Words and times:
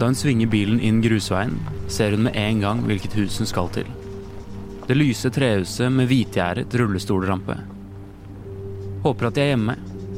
Da 0.00 0.08
hun 0.08 0.16
svinger 0.16 0.48
bilen 0.48 0.78
inn 0.80 1.02
grusveien, 1.04 1.58
ser 1.92 2.14
hun 2.16 2.24
med 2.24 2.36
en 2.40 2.62
gang 2.64 2.78
hvilket 2.88 3.18
hus 3.20 3.36
hun 3.42 3.48
skal 3.48 3.68
til. 3.74 3.88
Det 4.86 4.96
lyse 4.96 5.28
trehuset 5.28 5.92
med 5.92 6.08
hvitgjerdet 6.08 6.72
rullestolrampe. 6.80 7.58
Håper 9.04 9.28
at 9.28 9.36
de 9.36 9.42
er 9.42 9.50
hjemme, 9.52 9.74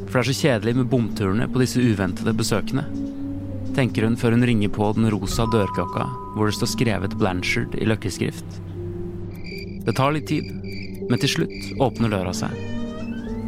for 0.07 0.21
det 0.21 0.23
er 0.23 0.29
så 0.29 0.37
kjedelig 0.39 0.77
med 0.79 0.91
bomturene 0.93 1.49
på 1.51 1.63
disse 1.65 1.83
uventede 1.83 2.35
besøkende. 2.39 2.85
Tenker 3.75 4.07
hun 4.07 4.19
før 4.21 4.37
hun 4.37 4.47
ringer 4.47 4.71
på 4.71 4.93
den 4.95 5.09
rosa 5.11 5.49
dørklokka 5.51 6.07
hvor 6.37 6.47
det 6.47 6.55
står 6.61 6.71
skrevet 6.77 7.17
Blanchard 7.19 7.75
i 7.75 7.89
løkkeskrift. 7.89 8.61
Det 9.83 9.97
tar 9.99 10.15
litt 10.15 10.29
tid, 10.31 10.47
men 11.11 11.19
til 11.19 11.33
slutt 11.35 11.73
åpner 11.83 12.13
døra 12.13 12.37
seg. 12.37 12.55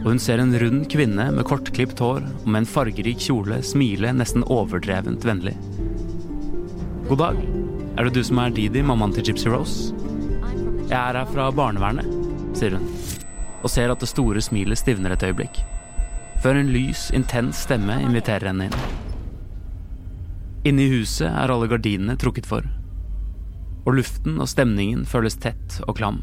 Og 0.03 0.11
hun 0.11 0.21
ser 0.21 0.43
en 0.43 0.57
rund 0.61 0.89
kvinne 0.91 1.31
med 1.37 1.47
kortklipt 1.47 2.03
hår 2.03 2.25
og 2.27 2.51
med 2.51 2.65
en 2.65 2.69
fargerik 2.75 3.23
kjole 3.23 3.63
smile 3.65 4.11
nesten 4.19 4.43
overdrevent 4.51 5.25
vennlig. 5.25 5.55
God 7.09 7.19
dag. 7.19 7.37
Er 7.99 8.07
det 8.07 8.15
du 8.17 8.23
som 8.25 8.39
er 8.41 8.53
Didi, 8.57 8.81
mammaen 8.81 9.13
til 9.13 9.27
Gypsy 9.29 9.51
Rose? 9.53 9.93
Jeg 10.89 10.97
er 10.97 11.19
her 11.19 11.27
fra 11.29 11.51
barnevernet, 11.53 12.07
sier 12.57 12.79
hun, 12.79 12.87
og 13.61 13.69
ser 13.69 13.91
at 13.93 14.01
det 14.01 14.09
store 14.09 14.41
smilet 14.41 14.81
stivner 14.81 15.13
et 15.13 15.25
øyeblikk. 15.27 15.59
Før 16.41 16.57
en 16.57 16.71
lys, 16.73 17.11
intens 17.13 17.61
stemme 17.67 17.99
inviterer 18.07 18.49
henne 18.49 18.71
inn. 18.71 18.79
Inne 20.65 20.87
i 20.87 20.95
huset 20.95 21.29
er 21.29 21.53
alle 21.53 21.69
gardinene 21.69 22.17
trukket 22.17 22.49
for, 22.49 22.65
og 23.85 23.99
luften 23.99 24.39
og 24.41 24.49
stemningen 24.49 25.03
føles 25.05 25.37
tett 25.37 25.83
og 25.85 25.99
klam. 25.99 26.23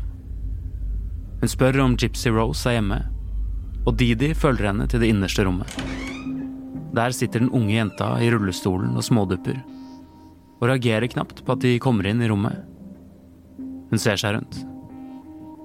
Hun 1.44 1.52
spør 1.54 1.78
om 1.86 1.94
Gypsy 1.94 2.34
Rose 2.34 2.66
er 2.72 2.80
hjemme, 2.80 3.04
og 3.86 4.00
Didi 4.02 4.34
følger 4.34 4.72
henne 4.72 4.90
til 4.90 5.06
det 5.06 5.14
innerste 5.14 5.46
rommet. 5.46 5.78
Der 6.98 7.14
sitter 7.14 7.46
den 7.46 7.54
unge 7.54 7.78
jenta 7.78 8.16
i 8.18 8.34
rullestolen 8.34 8.98
og 8.98 9.06
smådupper 9.06 9.62
og 10.62 10.70
reagerer 10.70 11.10
knapt 11.10 11.42
på 11.46 11.56
at 11.56 11.64
de 11.66 11.80
kommer 11.82 12.08
inn 12.08 12.22
i 12.22 12.30
rommet. 12.30 12.62
Hun 13.92 14.00
ser 14.00 14.20
seg 14.22 14.38
rundt. 14.38 14.62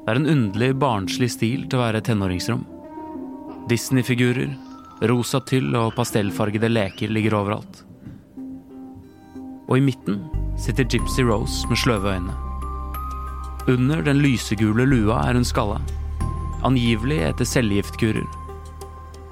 Det 0.06 0.12
er 0.12 0.20
en 0.20 0.30
underlig 0.30 0.70
barnslig 0.80 1.28
stil 1.34 1.66
til 1.66 1.78
å 1.78 1.84
være 1.84 2.02
tenåringsrom. 2.06 2.64
Disney-figurer, 3.70 4.52
rosa 5.10 5.40
tyll 5.44 5.74
og 5.76 5.92
pastellfargede 5.98 6.70
leker 6.70 7.12
ligger 7.12 7.36
overalt. 7.40 7.82
Og 9.66 9.78
i 9.78 9.84
midten 9.84 10.20
sitter 10.62 10.86
Gypsy 10.86 11.26
Rose 11.26 11.66
med 11.68 11.80
sløve 11.82 12.16
øyne. 12.16 12.34
Under 13.66 14.02
den 14.06 14.22
lysegule 14.22 14.86
lua 14.86 15.24
er 15.26 15.34
hun 15.34 15.44
skalla, 15.44 15.80
angivelig 16.64 17.18
etter 17.26 17.48
cellegiftkurer. 17.50 18.28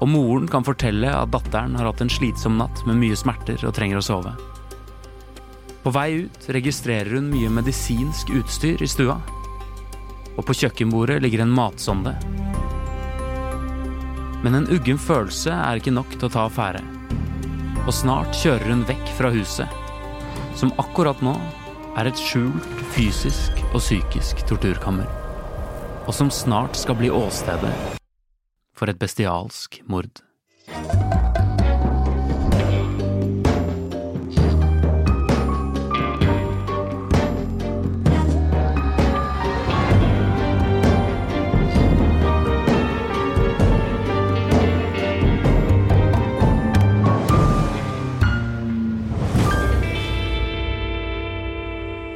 Og 0.03 0.11
moren 0.11 0.51
kan 0.51 0.67
fortelle 0.67 1.13
at 1.15 1.31
datteren 1.33 1.79
har 1.79 1.87
hatt 1.87 2.03
en 2.03 2.11
slitsom 2.11 2.59
natt 2.59 2.83
med 2.89 2.99
mye 2.99 3.17
smerter 3.17 3.63
og 3.63 3.77
trenger 3.79 4.03
å 4.03 4.05
sove. 4.05 4.35
På 5.85 5.91
vei 5.93 6.25
ut 6.25 6.47
registrerer 6.49 7.11
hun 7.13 7.27
mye 7.29 7.51
medisinsk 7.53 8.31
utstyr 8.33 8.81
i 8.83 8.87
stua. 8.89 9.19
Og 10.33 10.47
på 10.49 10.57
kjøkkenbordet 10.57 11.19
ligger 11.21 11.43
en 11.45 11.53
matsonde. 11.53 12.15
Men 14.45 14.57
en 14.57 14.69
uggen 14.73 14.97
følelse 14.97 15.53
er 15.53 15.81
ikke 15.81 15.93
nok 15.93 16.17
til 16.17 16.31
å 16.31 16.33
ta 16.33 16.47
affære. 16.49 16.81
Og 17.85 17.93
snart 17.93 18.33
kjører 18.41 18.73
hun 18.73 18.87
vekk 18.89 19.13
fra 19.19 19.29
huset, 19.35 19.77
som 20.57 20.73
akkurat 20.81 21.21
nå 21.25 21.37
er 22.01 22.09
et 22.09 22.25
skjult 22.31 22.81
fysisk 22.97 23.61
og 23.75 23.83
psykisk 23.83 24.41
torturkammer. 24.49 25.11
Og 26.09 26.17
som 26.17 26.33
snart 26.33 26.81
skal 26.81 26.97
bli 26.97 27.13
åstedet 27.13 27.75
for 28.73 28.89
et 28.89 29.01
bestialsk 29.01 29.83
mord. 29.85 30.25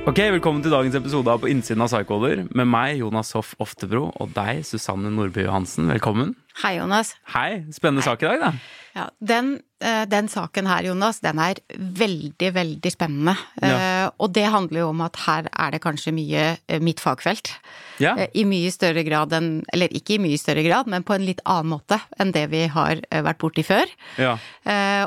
Ok, 0.09 0.23
Velkommen 0.33 0.63
til 0.65 0.73
dagens 0.73 0.95
episode 0.97 1.29
av 1.29 1.43
På 1.43 1.51
innsiden 1.53 1.83
av 1.85 1.91
Psycholer 1.91 2.47
med 2.57 2.69
meg, 2.73 2.95
Jonas 3.03 3.35
Hoff 3.37 3.51
Oftebro, 3.61 4.07
og 4.17 4.31
deg, 4.33 4.63
Susanne 4.65 5.11
Nordby 5.13 5.43
Johansen. 5.45 5.91
Velkommen. 5.93 6.31
Hei, 6.63 6.79
Jonas. 6.79 7.11
Hei. 7.35 7.67
Spennende 7.77 8.07
sak 8.07 8.25
i 8.25 8.31
dag, 8.31 8.41
da. 8.41 8.53
Ja, 8.97 9.05
den, 9.21 9.51
eh, 9.85 10.07
den, 10.09 10.31
saken 10.33 10.67
her, 10.67 10.89
Jonas, 10.89 11.21
den 11.21 11.39
er 11.39 11.61
veldig, 11.77 12.49
veldig 12.57 12.93
spennende. 12.95 13.37
Ja. 13.61 13.77
Uh, 13.77 14.09
og 14.25 14.33
det 14.33 14.47
handler 14.49 14.81
jo 14.81 14.89
om 14.95 15.05
at 15.05 15.21
her 15.27 15.51
er 15.53 15.77
det 15.77 15.83
kanskje 15.85 16.17
mye 16.17 16.47
uh, 16.57 16.79
mitt 16.81 17.05
fagfelt. 17.05 17.53
Ja. 18.01 18.17
I 18.33 18.47
mye 18.49 18.73
større 18.73 19.03
grad 19.05 19.33
enn 19.35 19.65
Eller 19.75 19.93
ikke 19.93 20.17
i 20.17 20.21
mye 20.23 20.39
større 20.39 20.63
grad, 20.65 20.89
men 20.89 21.05
på 21.05 21.19
en 21.19 21.27
litt 21.27 21.43
annen 21.45 21.73
måte 21.75 21.99
enn 22.19 22.33
det 22.33 22.47
vi 22.53 22.65
har 22.71 23.03
vært 23.11 23.41
borti 23.43 23.65
før. 23.67 23.91
Ja. 24.17 24.37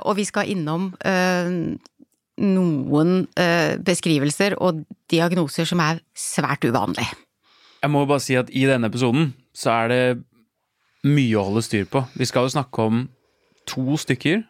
og 0.03 0.17
vi 0.17 0.25
skal 0.27 0.49
innom 0.51 0.91
noen 2.41 3.25
eh, 3.39 3.77
beskrivelser 3.81 4.57
og 4.59 4.83
diagnoser 5.11 5.67
som 5.69 5.81
er 5.83 6.01
svært 6.17 6.65
uvanlige. 6.65 7.13
Jeg 7.81 7.93
må 7.93 8.03
bare 8.05 8.21
si 8.21 8.37
at 8.37 8.51
i 8.53 8.67
denne 8.69 8.89
episoden 8.91 9.31
så 9.57 9.73
er 9.83 9.91
det 9.91 10.03
mye 11.07 11.37
å 11.39 11.47
holde 11.49 11.63
styr 11.65 11.87
på. 11.89 12.03
Vi 12.17 12.27
skal 12.29 12.45
jo 12.45 12.55
snakke 12.57 12.87
om 12.87 13.05
to 13.69 13.97
stykker. 13.97 14.43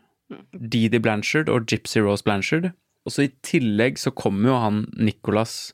Didi 0.55 0.99
Blanchard 0.99 1.49
og 1.51 1.67
Gypsy 1.67 1.99
Rose 2.03 2.23
Blanchard. 2.23 2.71
Og 3.05 3.15
så 3.15 3.25
i 3.25 3.33
tillegg 3.45 3.99
så 3.99 4.13
kommer 4.13 4.51
jo 4.51 4.57
han 4.61 4.81
Nicholas, 4.95 5.73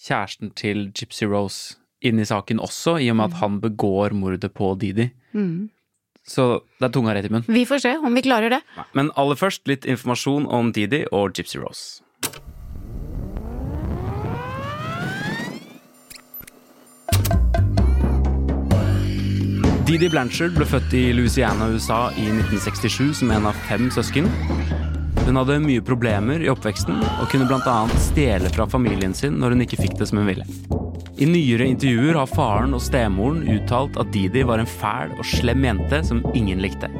kjæresten 0.00 0.54
til 0.56 0.88
Gypsy 0.96 1.28
Rose, 1.28 1.76
inn 2.04 2.20
i 2.20 2.26
saken 2.28 2.60
også, 2.62 2.96
i 3.00 3.10
og 3.12 3.18
med 3.18 3.32
at 3.32 3.40
han 3.42 3.60
begår 3.62 4.16
mordet 4.16 4.50
på 4.56 4.72
Didi. 4.80 5.10
Mm. 5.32 5.70
Så 6.24 6.62
det 6.80 6.88
er 6.88 6.92
tunga 6.94 7.12
rett 7.14 7.28
i 7.28 7.32
munnen. 7.32 7.48
Vi 7.52 7.66
får 7.68 7.84
se 7.84 7.92
om 8.00 8.16
vi 8.16 8.24
klarer 8.24 8.56
det. 8.56 8.62
Men 8.96 9.12
aller 9.20 9.36
først 9.36 9.68
litt 9.68 9.84
informasjon 9.84 10.48
om 10.48 10.72
Didi 10.72 11.04
og 11.12 11.36
Gypsy 11.36 11.60
Rose. 11.60 12.00
Didi 19.84 20.08
Blanchard 20.08 20.54
ble 20.56 20.64
født 20.64 20.94
i 20.96 21.02
Louisiana, 21.12 21.68
USA 21.68 22.06
i 22.16 22.24
1967 22.32 23.20
som 23.20 23.30
en 23.36 23.50
av 23.50 23.58
fem 23.68 23.90
søsken. 23.92 24.30
Hun 25.24 25.38
hadde 25.40 25.60
mye 25.64 25.80
problemer 25.84 26.42
i 26.44 26.50
oppveksten 26.52 26.98
og 27.00 27.28
kunne 27.32 27.46
bl.a. 27.48 27.76
stjele 28.10 28.50
fra 28.52 28.66
familien 28.68 29.14
sin 29.16 29.38
når 29.40 29.54
hun 29.54 29.64
ikke 29.64 29.80
fikk 29.80 29.94
det 30.00 30.10
som 30.10 30.20
hun 30.20 30.28
ville. 30.28 30.44
I 31.14 31.28
nyere 31.30 31.68
intervjuer 31.70 32.18
har 32.18 32.28
faren 32.28 32.74
og 32.76 32.82
stemoren 32.82 33.44
uttalt 33.54 33.96
at 34.02 34.10
Didi 34.12 34.42
var 34.44 34.60
en 34.60 34.68
fæl 34.68 35.14
og 35.14 35.24
slem 35.24 35.64
jente 35.64 36.02
som 36.04 36.20
ingen 36.34 36.60
likte. 36.60 36.90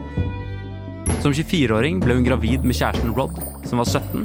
Som 1.25 1.35
24-åring 1.35 2.01
ble 2.05 2.17
hun 2.17 2.25
gravid 2.25 2.65
med 2.65 2.79
kjæresten 2.79 3.13
Rod, 3.17 3.37
som 3.69 3.83
var 3.83 3.91
17. 3.91 4.25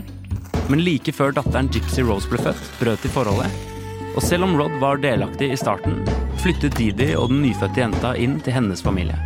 Men 0.69 0.83
like 0.85 1.11
før 1.15 1.33
datteren 1.35 1.71
Gypsy 1.73 2.05
Rose 2.05 2.29
ble 2.29 2.39
født, 2.43 2.65
brøt 2.79 3.03
de 3.03 3.11
forholdet. 3.11 3.67
Og 4.13 4.23
selv 4.23 4.45
om 4.45 4.55
Rod 4.59 4.79
var 4.81 5.01
delaktig 5.03 5.51
i 5.51 5.59
starten, 5.59 5.99
flyttet 6.39 6.77
Didi 6.79 7.11
og 7.17 7.33
den 7.33 7.41
nyfødte 7.43 7.81
jenta 7.81 8.13
inn 8.15 8.37
til 8.45 8.55
hennes 8.55 8.83
familie. 8.85 9.17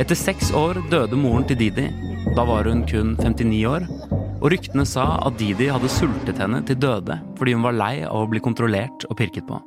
Etter 0.00 0.18
seks 0.18 0.50
år 0.56 0.82
døde 0.90 1.16
moren 1.20 1.46
til 1.48 1.60
Didi. 1.60 1.86
Da 2.32 2.44
var 2.48 2.64
hun 2.64 2.86
kun 2.88 3.12
59 3.20 3.66
år, 3.68 3.84
og 4.40 4.46
ryktene 4.54 4.86
sa 4.88 5.04
at 5.26 5.36
Didi 5.36 5.66
hadde 5.68 5.90
sultet 5.92 6.38
henne 6.40 6.62
til 6.64 6.78
døde 6.80 7.18
fordi 7.36 7.52
hun 7.52 7.64
var 7.66 7.76
lei 7.76 7.94
av 8.06 8.22
å 8.22 8.28
bli 8.30 8.40
kontrollert 8.40 9.04
og 9.10 9.18
pirket 9.18 9.44
på. 9.44 9.58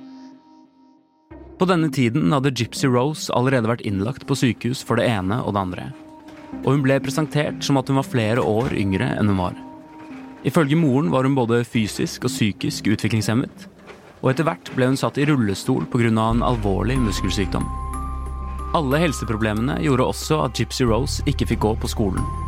På 1.59 1.67
denne 1.69 1.91
tiden 1.93 2.33
hadde 2.33 2.51
Gypsy 2.57 2.89
Rose 2.89 3.29
allerede 3.37 3.69
vært 3.69 3.85
innlagt 3.85 4.25
på 4.25 4.35
sykehus 4.39 4.81
for 4.83 4.97
det 4.97 5.05
ene 5.07 5.37
og 5.43 5.53
det 5.53 5.61
andre. 5.61 5.85
Og 6.63 6.71
hun 6.73 6.83
ble 6.83 6.97
presentert 7.05 7.61
som 7.63 7.77
at 7.77 7.91
hun 7.91 7.99
var 7.99 8.07
flere 8.09 8.41
år 8.41 8.73
yngre 8.73 9.11
enn 9.13 9.29
hun 9.29 9.39
var. 9.43 9.59
Ifølge 10.45 10.77
moren 10.79 11.11
var 11.13 11.29
hun 11.29 11.37
både 11.37 11.61
fysisk 11.69 12.25
og 12.25 12.33
psykisk 12.33 12.89
utviklingshemmet, 12.91 13.67
og 14.23 14.31
etter 14.31 14.47
hvert 14.49 14.73
ble 14.73 14.89
hun 14.89 14.97
satt 14.97 15.19
i 15.21 15.27
rullestol 15.29 15.85
pga. 15.93 16.09
en 16.09 16.41
alvorlig 16.43 16.97
muskelsykdom. 16.97 17.69
Alle 18.75 18.99
helseproblemene 19.05 19.77
gjorde 19.85 20.09
også 20.09 20.41
at 20.49 20.57
Gypsy 20.59 20.83
Rose 20.83 21.23
ikke 21.29 21.47
fikk 21.53 21.63
gå 21.63 21.75
på 21.79 21.87
skolen. 21.93 22.44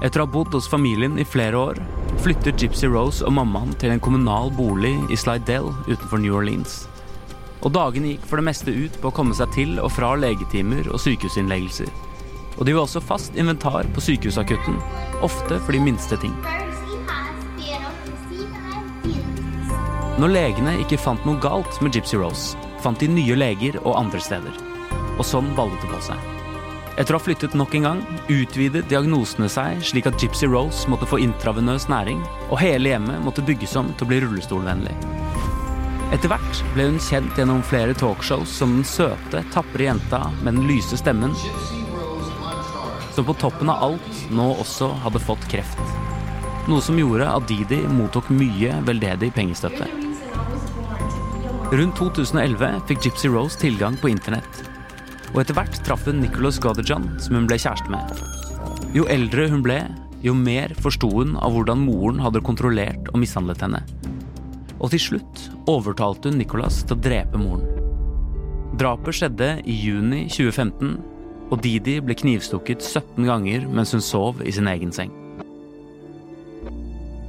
Etter 0.00 0.22
å 0.22 0.24
ha 0.24 0.32
bodd 0.32 0.54
hos 0.56 0.68
familien 0.70 1.18
i 1.20 1.26
flere 1.28 1.58
år, 1.60 1.78
flytter 2.24 2.54
Gypsy 2.56 2.88
Rose 2.88 3.24
og 3.26 3.34
mammaen 3.36 3.74
til 3.80 3.92
en 3.92 4.00
kommunal 4.00 4.48
bolig 4.56 4.94
i 5.12 5.18
Slidell 5.20 5.68
utenfor 5.90 6.22
New 6.22 6.38
Orleans. 6.38 6.86
Og 7.60 7.74
dagene 7.76 8.14
gikk 8.14 8.24
for 8.30 8.40
det 8.40 8.46
meste 8.48 8.72
ut 8.72 8.96
på 9.02 9.10
å 9.10 9.16
komme 9.18 9.36
seg 9.36 9.52
til 9.52 9.76
og 9.82 9.92
fra 9.92 10.14
legetimer 10.16 10.88
og 10.88 11.02
sykehusinnleggelser. 11.04 11.92
Og 12.56 12.64
de 12.64 12.76
var 12.76 12.86
også 12.86 13.04
fast 13.04 13.36
inventar 13.36 13.88
på 13.92 14.04
sykehusakutten, 14.04 14.80
ofte 15.20 15.60
for 15.60 15.76
de 15.76 15.84
minste 15.84 16.16
ting. 16.24 16.34
Når 20.20 20.32
legene 20.32 20.78
ikke 20.80 21.00
fant 21.00 21.28
noe 21.28 21.40
galt 21.40 21.76
med 21.84 21.96
Gypsy 21.96 22.16
Rose, 22.20 22.56
fant 22.80 23.00
de 23.00 23.08
nye 23.08 23.36
leger 23.36 23.76
og 23.84 23.98
andre 24.00 24.20
steder. 24.24 24.60
Og 25.18 25.24
sånn 25.28 25.52
ballet 25.56 25.80
det 25.84 25.92
på 25.92 26.04
seg. 26.08 26.39
Etter 27.00 27.16
å 27.16 27.16
ha 27.16 27.24
flyttet 27.24 27.54
nok 27.56 27.72
en 27.78 27.86
gang, 27.86 28.00
utvidet 28.28 28.82
diagnosene 28.90 29.46
seg 29.48 29.78
slik 29.88 30.04
at 30.10 30.20
Gypsy 30.20 30.44
Rose 30.50 30.84
måtte 30.92 31.06
få 31.08 31.16
intravenøs 31.24 31.86
næring, 31.88 32.20
og 32.50 32.60
hele 32.60 32.92
hjemmet 32.92 33.22
måtte 33.24 33.44
bygges 33.46 33.72
om 33.80 33.88
til 33.94 34.04
å 34.04 34.10
bli 34.10 34.18
rullestolvennlig. 34.20 34.92
Etter 36.12 36.28
hvert 36.28 36.60
ble 36.74 36.90
hun 36.90 37.00
kjent 37.00 37.38
gjennom 37.40 37.62
flere 37.64 37.94
talkshows 37.96 38.52
som 38.52 38.74
den 38.76 38.84
søte, 38.84 39.40
tapre 39.54 39.86
jenta 39.86 40.26
med 40.42 40.58
den 40.58 40.68
lyse 40.68 40.98
stemmen, 41.00 41.32
som 43.16 43.24
på 43.24 43.36
toppen 43.40 43.72
av 43.72 43.86
alt 43.86 44.24
nå 44.34 44.50
også 44.60 44.90
hadde 45.06 45.24
fått 45.24 45.46
kreft. 45.48 45.80
Noe 46.68 46.84
som 46.84 47.00
gjorde 47.00 47.30
at 47.32 47.48
Didi 47.48 47.80
mottok 47.88 48.28
mye 48.34 48.76
veldedig 48.84 49.32
pengestøtte. 49.38 49.88
Rundt 51.70 51.96
2011 51.96 52.82
fikk 52.90 53.08
Gypsy 53.08 53.32
Rose 53.32 53.56
tilgang 53.62 53.96
på 53.96 54.12
internett. 54.12 54.69
Og 55.30 55.42
etter 55.44 55.54
hvert 55.54 55.76
traff 55.86 56.08
hun 56.08 56.18
Nicholas 56.18 56.58
Godejan, 56.62 57.06
som 57.22 57.36
hun 57.38 57.46
ble 57.46 57.58
kjæreste 57.60 57.92
med. 57.92 58.22
Jo 58.96 59.04
eldre 59.12 59.46
hun 59.52 59.62
ble, 59.62 59.78
jo 60.26 60.34
mer 60.34 60.74
forsto 60.82 61.08
hun 61.12 61.36
av 61.38 61.54
hvordan 61.54 61.84
moren 61.86 62.18
hadde 62.24 62.42
kontrollert 62.44 63.12
og 63.12 63.20
mishandlet 63.22 63.62
henne. 63.62 63.84
Og 64.80 64.90
til 64.90 65.02
slutt 65.04 65.44
overtalte 65.70 66.32
hun 66.32 66.40
Nicholas 66.40 66.80
til 66.82 66.96
å 66.96 67.04
drepe 67.06 67.38
moren. 67.38 67.68
Drapet 68.80 69.20
skjedde 69.20 69.52
i 69.68 69.76
juni 69.76 70.24
2015, 70.32 70.98
og 71.50 71.62
Didi 71.62 71.96
ble 72.02 72.14
knivstukket 72.18 72.82
17 72.82 73.26
ganger 73.26 73.66
mens 73.70 73.94
hun 73.94 74.02
sov 74.02 74.42
i 74.42 74.54
sin 74.54 74.70
egen 74.70 74.94
seng. 74.94 75.14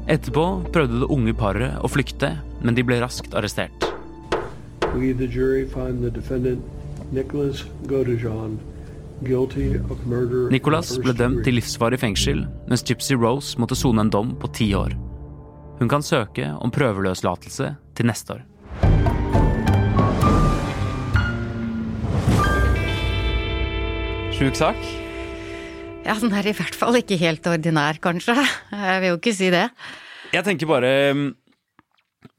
Etterpå 0.09 0.45
prøvde 0.74 1.03
det 1.03 1.13
unge 1.13 1.33
paret 1.38 1.77
å 1.86 1.89
flykte, 1.89 2.33
men 2.65 2.77
de 2.77 2.83
ble 2.86 2.98
raskt 3.01 3.38
arrestert. 3.38 3.89
We, 4.95 5.13
the 5.13 5.27
jury, 5.27 5.65
find 5.69 6.03
the 6.03 6.12
defendant 6.12 6.65
Nicholas 10.52 10.92
ble 11.04 11.13
dømt 11.13 11.42
til 11.44 11.58
livsvarig 11.58 12.00
fengsel, 12.00 12.46
mens 12.72 12.86
Gypsy 12.88 13.18
Rose 13.19 13.60
måtte 13.60 13.75
sone 13.75 14.06
en 14.06 14.12
dom 14.13 14.31
på 14.40 14.48
ti 14.56 14.72
år. 14.78 14.96
Hun 15.81 15.92
kan 15.92 16.06
søke 16.06 16.48
om 16.63 16.72
prøveløslatelse 16.72 17.75
til 17.98 18.08
neste 18.08 18.38
år. 18.38 18.42
Sjuk 24.38 24.56
sak? 24.56 24.80
Ja, 26.08 26.16
den 26.16 26.31
er 26.34 26.48
i 26.48 26.56
hvert 26.56 26.80
fall 26.80 26.96
ikke 26.98 27.19
helt 27.19 27.46
ordinær, 27.46 28.00
kanskje. 28.02 28.40
Jeg 28.72 29.04
vil 29.04 29.12
jo 29.12 29.19
ikke 29.19 29.36
si 29.36 29.52
det. 29.54 29.68
Jeg 30.31 30.48
tenker 30.48 30.66
bare 30.69 30.92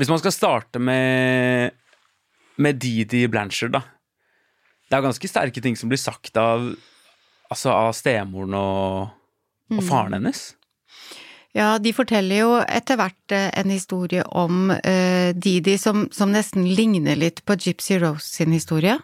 Hvis 0.01 0.09
man 0.09 0.19
skal 0.19 0.33
starte 0.33 0.81
med 0.81 1.77
med 2.57 2.75
Didi 2.81 3.27
Blanchard, 3.29 3.73
da. 3.73 3.81
Det 4.93 4.99
er 4.99 5.07
ganske 5.07 5.29
sterke 5.31 5.61
ting 5.65 5.73
som 5.81 5.89
blir 5.89 5.97
sagt 5.97 6.37
av, 6.37 6.67
altså 7.49 7.71
av 7.73 7.95
stemoren 7.97 8.53
og, 8.59 9.15
og 9.73 9.79
mm. 9.79 9.87
faren 9.89 10.19
hennes. 10.19 10.51
Ja, 11.57 11.79
de 11.81 11.95
forteller 11.97 12.43
jo 12.43 12.53
etter 12.61 12.99
hvert 13.01 13.33
eh, 13.33 13.49
en 13.57 13.73
historie 13.73 14.21
om 14.37 14.69
uh, 14.73 15.31
Didi 15.33 15.79
som, 15.81 16.07
som, 16.13 16.33
nesten 16.33 16.69
ligner 16.69 17.17
litt 17.17 17.41
på 17.49 17.57
Gypsy 17.57 17.97
Rose 18.01 18.29
sin 18.37 18.53
historie. 18.53 18.99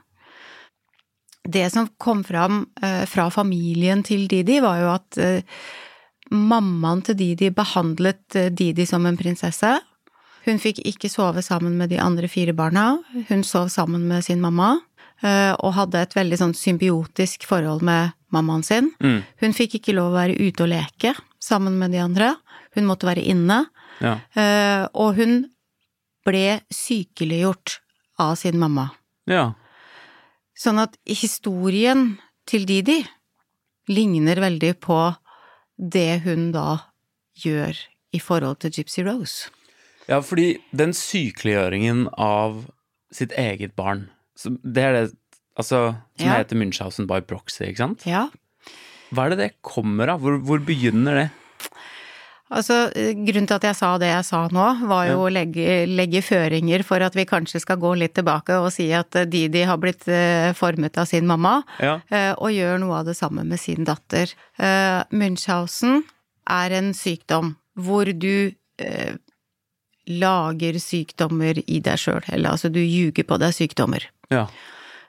Det 1.49 1.64
som 1.73 1.88
kom 1.96 2.20
fram 2.25 2.67
uh, 2.84 3.05
fra 3.08 3.31
familien 3.32 4.05
til 4.05 4.26
Didi, 4.29 4.62
var 4.64 4.81
jo 4.81 4.91
at 4.93 5.20
uh, 5.20 5.61
mammaen 6.32 7.05
til 7.05 7.17
Didi 7.17 7.49
behandlet 7.52 8.41
Didi 8.52 8.84
som 8.88 9.08
en 9.08 9.17
prinsesse, 9.17 9.79
hun 10.44 10.61
fikk 10.61 10.81
ikke 10.88 11.08
sove 11.12 11.41
sammen 11.44 11.76
med 11.81 11.93
de 11.93 12.00
andre 12.00 12.29
fire 12.29 12.52
barna, 12.56 12.99
hun 13.29 13.44
sov 13.44 13.69
sammen 13.73 14.05
med 14.08 14.25
sin 14.25 14.44
mamma. 14.44 14.79
Eh, 15.19 15.55
og 15.65 15.75
hadde 15.75 16.03
et 16.05 16.15
veldig 16.15 16.38
sånn 16.38 16.55
symbiotisk 16.55 17.47
forhold 17.49 17.82
med 17.87 18.15
mammaen 18.35 18.62
sin. 18.67 18.93
Mm. 19.03 19.23
Hun 19.43 19.56
fikk 19.56 19.79
ikke 19.81 19.97
lov 19.97 20.12
å 20.12 20.19
være 20.20 20.38
ute 20.38 20.62
og 20.62 20.70
leke 20.70 21.15
sammen 21.43 21.79
med 21.81 21.94
de 21.94 22.03
andre. 22.05 22.35
Hun 22.76 22.87
måtte 22.87 23.09
være 23.09 23.25
inne. 23.26 23.65
Ja. 23.99 24.19
Eh, 24.38 24.85
og 24.94 25.19
hun 25.19 25.41
ble 26.29 26.61
sykeliggjort 26.75 27.81
av 28.23 28.37
sin 28.38 28.59
mamma. 28.61 28.91
Ja. 29.31 29.53
Sånn 30.59 30.79
at 30.82 30.94
historien 31.06 32.19
til 32.49 32.67
Didi 32.69 33.00
ligner 33.88 34.41
veldig 34.43 34.75
på 34.82 35.00
det 35.79 36.23
hun 36.26 36.50
da 36.55 36.91
gjør 37.38 37.79
i 38.15 38.20
forhold 38.23 38.61
til 38.62 38.81
Gypsy 38.81 39.05
Rose. 39.06 39.50
Ja, 40.09 40.20
fordi 40.25 40.56
den 40.73 40.94
sykeliggjøringen 40.97 42.06
av 42.17 42.65
sitt 43.15 43.35
eget 43.38 43.75
barn, 43.76 44.09
det 44.46 44.85
er 44.85 44.94
det 44.94 45.05
altså, 45.58 45.81
som 46.19 46.29
ja. 46.29 46.38
heter 46.38 46.58
Munchhausen 46.61 47.08
by 47.11 47.23
proxy, 47.26 47.67
ikke 47.69 47.82
sant? 47.82 48.06
Ja. 48.08 48.29
Hva 49.11 49.26
er 49.26 49.35
det 49.35 49.40
det 49.40 49.52
kommer 49.64 50.12
av? 50.12 50.23
Hvor, 50.23 50.38
hvor 50.44 50.62
begynner 50.62 51.23
det? 51.23 51.29
Altså, 52.49 52.87
Grunnen 52.96 53.44
til 53.49 53.58
at 53.58 53.67
jeg 53.67 53.76
sa 53.76 53.90
det 54.00 54.08
jeg 54.08 54.25
sa 54.25 54.38
nå, 54.52 54.67
var 54.88 55.08
jo 55.11 55.17
ja. 55.19 55.25
å 55.26 55.32
legge, 55.32 55.73
legge, 55.90 56.23
føringer 56.25 56.85
for 56.87 57.05
at 57.05 57.17
vi 57.17 57.26
kanskje 57.29 57.61
skal 57.61 57.81
gå 57.81 57.93
litt 58.00 58.14
tilbake 58.17 58.56
og 58.56 58.70
si 58.73 58.87
at 58.96 59.19
Didi 59.29 59.67
har 59.69 59.81
blitt 59.81 60.06
uh, 60.08 60.55
formet 60.56 60.96
av 61.00 61.11
sin 61.11 61.29
mamma, 61.29 61.58
ja. 61.76 61.99
uh, 62.08 62.32
og 62.41 62.55
gjør 62.55 62.81
noe 62.81 63.02
av 63.02 63.11
det 63.11 63.19
samme 63.19 63.44
med 63.49 63.61
sin 63.61 63.84
datter. 63.88 64.32
Munchhausen 65.12 66.06
er 66.49 66.76
en 66.79 66.94
sykdom 66.96 67.52
hvor 67.79 68.08
du 68.17 68.50
lager 70.08 70.79
sykdommer 70.81 71.61
i 71.67 71.81
deg 71.84 72.00
sjøl, 72.00 72.25
eller 72.32 72.55
altså 72.55 72.70
du 72.73 72.81
ljuger 72.81 73.26
på 73.29 73.37
deg 73.43 73.52
sykdommer. 73.55 74.06
Ja. 74.34 74.46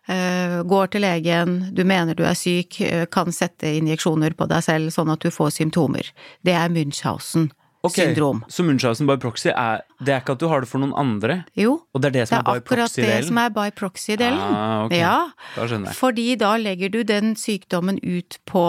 Uh, 0.09 0.63
går 0.65 0.89
til 0.95 1.03
legen, 1.05 1.57
du 1.75 1.83
mener 1.85 2.17
du 2.17 2.23
er 2.25 2.37
syk, 2.37 2.79
uh, 2.81 3.05
kan 3.13 3.29
sette 3.35 3.69
injeksjoner 3.77 4.33
på 4.33 4.47
deg 4.49 4.65
selv 4.65 4.93
sånn 4.95 5.11
at 5.13 5.21
du 5.21 5.29
får 5.33 5.53
symptomer. 5.59 6.09
Det 6.45 6.55
er 6.57 6.71
Münchhausen. 6.73 7.51
Okay, 7.81 8.09
syndrom. 8.09 8.41
Så 8.51 8.63
Munchhausen 8.67 9.07
by 9.07 9.15
proxy 9.21 9.53
er 9.53 9.85
Det 10.03 10.11
er 10.11 10.19
ikke 10.19 10.33
at 10.35 10.41
du 10.41 10.49
har 10.51 10.63
det 10.63 10.67
for 10.67 10.83
noen 10.83 10.91
andre? 10.99 11.43
Jo. 11.55 11.77
Og 11.95 12.01
det 12.01 12.09
er 12.09 12.15
det 12.17 12.25
som 12.27 12.35
det 12.35 12.39
er, 12.41 12.47
by 12.49 12.57
er 12.57 12.63
akkurat 12.63 12.97
det 12.99 13.19
som 13.29 13.39
er 13.39 13.53
by 13.55 13.67
proxy-delen. 13.71 14.41
Ah, 14.41 14.85
okay. 14.87 14.99
Ja. 14.99 15.15
Da 15.55 15.67
skjønner 15.67 15.91
jeg. 15.91 15.99
Fordi 15.99 16.27
da 16.41 16.51
legger 16.59 16.91
du 16.91 16.99
den 17.07 17.37
sykdommen 17.39 18.01
ut 18.03 18.39
på 18.49 18.65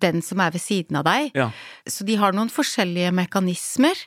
den 0.00 0.22
som 0.24 0.40
er 0.40 0.54
ved 0.54 0.64
siden 0.64 0.98
av 1.02 1.04
deg. 1.06 1.36
Ja. 1.36 1.50
Så 1.84 2.06
de 2.08 2.16
har 2.20 2.32
noen 2.36 2.50
forskjellige 2.52 3.12
mekanismer. 3.14 4.00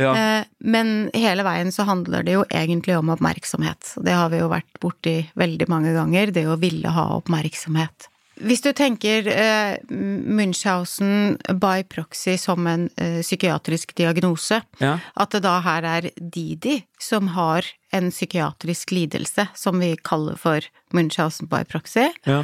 Ja. 0.00 0.12
Eh, 0.16 0.44
men 0.58 1.10
hele 1.14 1.44
veien 1.46 1.72
så 1.74 1.86
handler 1.88 2.24
det 2.26 2.36
jo 2.38 2.46
egentlig 2.48 2.96
om 2.98 3.12
oppmerksomhet. 3.12 3.94
Det 4.04 4.14
har 4.16 4.32
vi 4.32 4.40
jo 4.40 4.48
vært 4.52 4.80
borti 4.82 5.18
veldig 5.38 5.68
mange 5.72 5.92
ganger, 5.96 6.32
det 6.34 6.46
å 6.48 6.58
ville 6.60 6.94
ha 6.94 7.10
oppmerksomhet. 7.18 8.08
Hvis 8.42 8.62
du 8.64 8.70
tenker 8.74 9.26
eh, 9.28 9.76
Munchhausen 9.92 11.36
by 11.60 11.84
proxy 11.92 12.38
som 12.40 12.66
en 12.66 12.88
eh, 12.96 13.20
psykiatrisk 13.20 13.92
diagnose, 13.98 14.62
ja. 14.80 14.96
at 14.98 15.34
det 15.34 15.42
da 15.44 15.58
her 15.62 15.86
er 15.86 16.08
Didi 16.16 16.80
som 17.02 17.34
har 17.36 17.68
en 17.92 18.08
psykiatrisk 18.10 18.94
lidelse 18.96 19.46
som 19.54 19.78
vi 19.82 19.92
kaller 20.00 20.40
for 20.40 20.64
Munchhausen 20.96 21.50
by 21.52 21.62
proxy, 21.68 22.08
ja. 22.26 22.40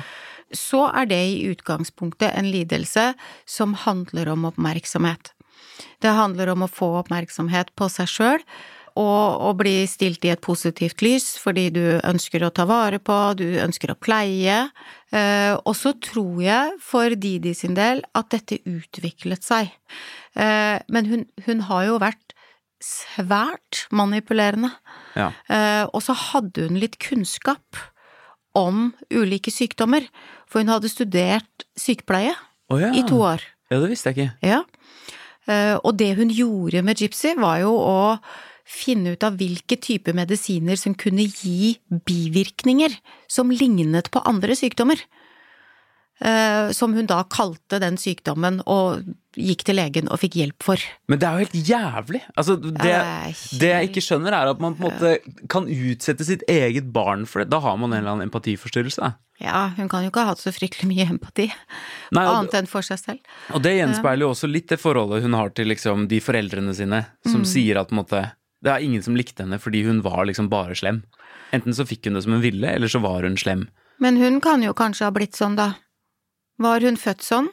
så 0.53 0.85
er 0.93 1.09
det 1.09 1.23
i 1.33 1.41
utgangspunktet 1.55 2.37
en 2.37 2.53
lidelse 2.53 3.11
som 3.49 3.75
handler 3.87 4.31
om 4.37 4.47
oppmerksomhet. 4.53 5.33
Det 6.03 6.15
handler 6.15 6.53
om 6.55 6.67
å 6.67 6.71
få 6.71 6.91
oppmerksomhet 7.01 7.73
på 7.79 7.89
seg 7.93 8.11
sjøl, 8.11 8.45
og 8.99 9.43
å 9.47 9.53
bli 9.55 9.85
stilt 9.87 10.25
i 10.27 10.33
et 10.33 10.43
positivt 10.43 11.05
lys 11.05 11.37
fordi 11.39 11.69
du 11.75 11.83
ønsker 12.03 12.43
å 12.43 12.51
ta 12.55 12.65
vare 12.67 12.99
på, 12.99 13.17
du 13.39 13.47
ønsker 13.63 13.93
å 13.93 13.99
pleie. 13.99 14.57
Eh, 15.15 15.55
og 15.55 15.75
så 15.79 15.93
tror 16.03 16.41
jeg, 16.43 16.73
for 16.83 17.15
Didi 17.15 17.55
sin 17.55 17.77
del, 17.79 18.03
at 18.19 18.33
dette 18.35 18.59
utviklet 18.67 19.47
seg. 19.47 19.71
Eh, 20.35 20.79
men 20.91 21.13
hun, 21.13 21.23
hun 21.47 21.63
har 21.69 21.87
jo 21.87 22.01
vært 22.03 22.35
svært 22.83 23.87
manipulerende. 23.95 24.73
Ja. 25.19 25.31
Eh, 25.51 25.85
og 25.93 26.03
så 26.05 26.17
hadde 26.19 26.69
hun 26.69 26.81
litt 26.83 26.99
kunnskap 27.03 27.79
om 28.59 28.93
ulike 29.15 29.53
sykdommer, 29.55 30.07
for 30.49 30.63
hun 30.63 30.73
hadde 30.73 30.91
studert 30.91 31.67
sykepleie 31.79 32.35
oh, 32.73 32.81
ja. 32.81 32.91
i 32.97 33.05
to 33.07 33.21
år. 33.23 33.45
Ja, 33.71 33.79
det 33.83 33.93
visste 33.93 34.11
jeg 34.11 34.19
ikke. 34.19 34.49
Ja. 34.49 34.63
Eh, 35.49 35.77
og 35.81 35.97
det 36.01 36.13
hun 36.19 36.33
gjorde 36.33 36.85
med 36.85 37.01
Gypsy, 37.01 37.35
var 37.41 37.63
jo 37.63 37.73
å 37.73 37.99
finne 38.69 39.15
ut 39.17 39.25
av 39.25 39.39
hvilke 39.41 39.79
typer 39.81 40.17
medisiner 40.17 40.77
som 40.77 40.97
kunne 40.99 41.25
gi 41.25 41.79
bivirkninger 41.89 42.99
som 43.31 43.53
lignet 43.53 44.11
på 44.13 44.23
andre 44.29 44.57
sykdommer. 44.59 45.01
Eh, 46.19 46.71
som 46.75 46.95
hun 46.95 47.07
da 47.07 47.21
kalte 47.31 47.79
den 47.79 47.95
sykdommen, 48.01 48.59
og 48.67 49.05
gikk 49.39 49.63
til 49.69 49.79
legen 49.79 50.09
og 50.11 50.19
fikk 50.19 50.35
hjelp 50.41 50.65
for. 50.67 50.83
Men 51.07 51.21
det 51.21 51.29
er 51.29 51.37
jo 51.37 51.47
helt 51.47 51.69
jævlig! 51.69 52.21
Altså, 52.35 52.57
det, 52.59 52.97
det 53.61 53.71
jeg 53.71 53.91
ikke 53.91 54.03
skjønner, 54.03 54.35
er 54.35 54.51
at 54.51 54.63
man 54.63 54.75
på 54.75 54.89
en 54.89 54.97
måte 54.97 55.47
kan 55.53 55.69
utsette 55.71 56.27
sitt 56.27 56.43
eget 56.51 56.91
barn 56.95 57.23
for 57.29 57.45
det. 57.45 57.53
Da 57.55 57.63
har 57.63 57.79
man 57.79 57.93
en 57.93 58.01
eller 58.01 58.17
annen 58.17 58.27
empatiforstyrrelse. 58.27 59.13
Ja, 59.39 59.69
hun 59.77 59.87
kan 59.91 60.03
jo 60.03 60.11
ikke 60.11 60.25
ha 60.27 60.33
hatt 60.33 60.43
så 60.43 60.51
fryktelig 60.51 60.89
mye 60.91 61.07
empati. 61.07 61.47
Nei, 62.11 62.25
og, 62.25 62.33
annet 62.41 62.59
enn 62.59 62.71
for 62.71 62.83
seg 62.83 62.99
selv. 62.99 63.37
Og 63.55 63.63
det 63.63 63.77
gjenspeiler 63.77 64.27
jo 64.27 64.33
også 64.35 64.51
litt 64.51 64.67
det 64.73 64.81
forholdet 64.83 65.23
hun 65.23 65.39
har 65.39 65.55
til 65.55 65.71
liksom 65.71 66.09
de 66.11 66.19
foreldrene 66.25 66.75
sine, 66.75 67.05
som 67.29 67.45
mm. 67.45 67.49
sier 67.53 67.79
at 67.79 67.93
på 67.93 67.95
en 67.95 68.03
måte 68.03 68.27
det 68.67 68.73
er 68.73 68.83
ingen 68.83 69.05
som 69.07 69.15
likte 69.15 69.45
henne 69.45 69.61
fordi 69.63 69.85
hun 69.87 70.01
var 70.03 70.25
liksom 70.27 70.51
bare 70.51 70.75
slem. 70.75 71.05
Enten 71.55 71.77
så 71.77 71.87
fikk 71.87 72.09
hun 72.09 72.19
det 72.19 72.25
som 72.27 72.35
hun 72.35 72.43
ville, 72.43 72.67
eller 72.67 72.91
så 72.91 72.99
var 72.99 73.23
hun 73.23 73.39
slem. 73.39 73.69
Men 74.03 74.19
hun 74.19 74.41
kan 74.43 74.63
jo 74.67 74.75
kanskje 74.75 75.07
ha 75.07 75.15
blitt 75.15 75.39
sånn, 75.39 75.55
da. 75.59 75.77
Var 76.59 76.83
hun 76.83 76.97
født 76.99 77.23
sånn? 77.23 77.49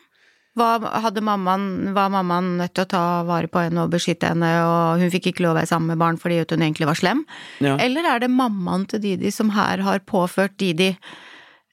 Var, 0.58 0.82
mammaen, 1.22 1.92
var 1.94 2.10
mammaen 2.10 2.56
nødt 2.58 2.74
til 2.74 2.86
å 2.86 2.90
ta 2.90 3.02
vare 3.28 3.50
på 3.52 3.62
henne 3.62 3.84
og 3.84 3.92
beskytte 3.94 4.32
henne, 4.32 4.50
og 4.66 5.04
hun 5.04 5.12
fikk 5.14 5.30
ikke 5.30 5.44
lov 5.46 5.54
å 5.54 5.60
være 5.60 5.70
sammen 5.70 5.94
med 5.94 6.02
barn 6.02 6.18
fordi 6.18 6.40
hun 6.42 6.64
egentlig 6.64 6.88
var 6.90 6.98
slem? 6.98 7.22
Ja. 7.62 7.76
Eller 7.78 8.08
er 8.10 8.24
det 8.24 8.32
mammaen 8.34 8.88
til 8.90 9.04
Didi 9.04 9.30
som 9.36 9.52
her 9.54 9.84
har 9.86 10.02
påført 10.10 10.58
Didi 10.58 10.96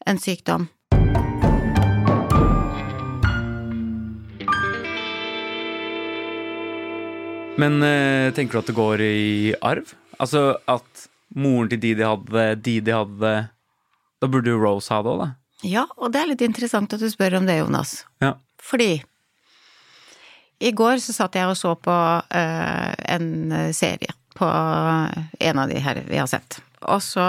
en 0.05 0.21
sykdom? 0.21 0.69
Men 7.57 7.81
øh, 7.87 8.29
tenker 8.37 8.59
du 8.59 8.61
at 8.61 8.73
det 8.73 8.77
går 8.77 9.05
i 9.07 9.55
arv? 9.63 9.95
Altså 10.21 10.59
at 10.69 11.07
moren 11.33 11.73
til 11.73 11.81
Didi 11.81 12.05
hadde 12.05 12.49
Didi 12.61 12.93
hadde 12.93 13.37
Da 14.21 14.29
burde 14.29 14.53
jo 14.53 14.61
Rose 14.61 14.93
ha 14.93 15.01
det 15.05 15.13
òg, 15.13 15.23
da? 15.23 15.31
Ja, 15.63 15.87
og 15.97 16.13
det 16.13 16.23
er 16.23 16.31
litt 16.33 16.43
interessant 16.45 16.93
at 16.95 17.03
du 17.03 17.09
spør 17.11 17.39
om 17.39 17.47
det, 17.47 17.61
Jonas. 17.61 18.03
Ja. 18.23 18.35
Fordi 18.63 18.97
i 20.63 20.71
går 20.71 21.01
så 21.03 21.15
satt 21.15 21.35
jeg 21.39 21.51
og 21.51 21.57
så 21.59 21.75
på 21.75 21.93
uh, 21.93 22.91
en 23.11 23.31
serie 23.75 24.15
på 24.33 24.47
en 24.47 25.59
av 25.59 25.69
de 25.69 25.81
her 25.83 25.99
vi 26.07 26.21
har 26.21 26.29
sett. 26.31 26.61
Og 26.87 27.03
så 27.03 27.27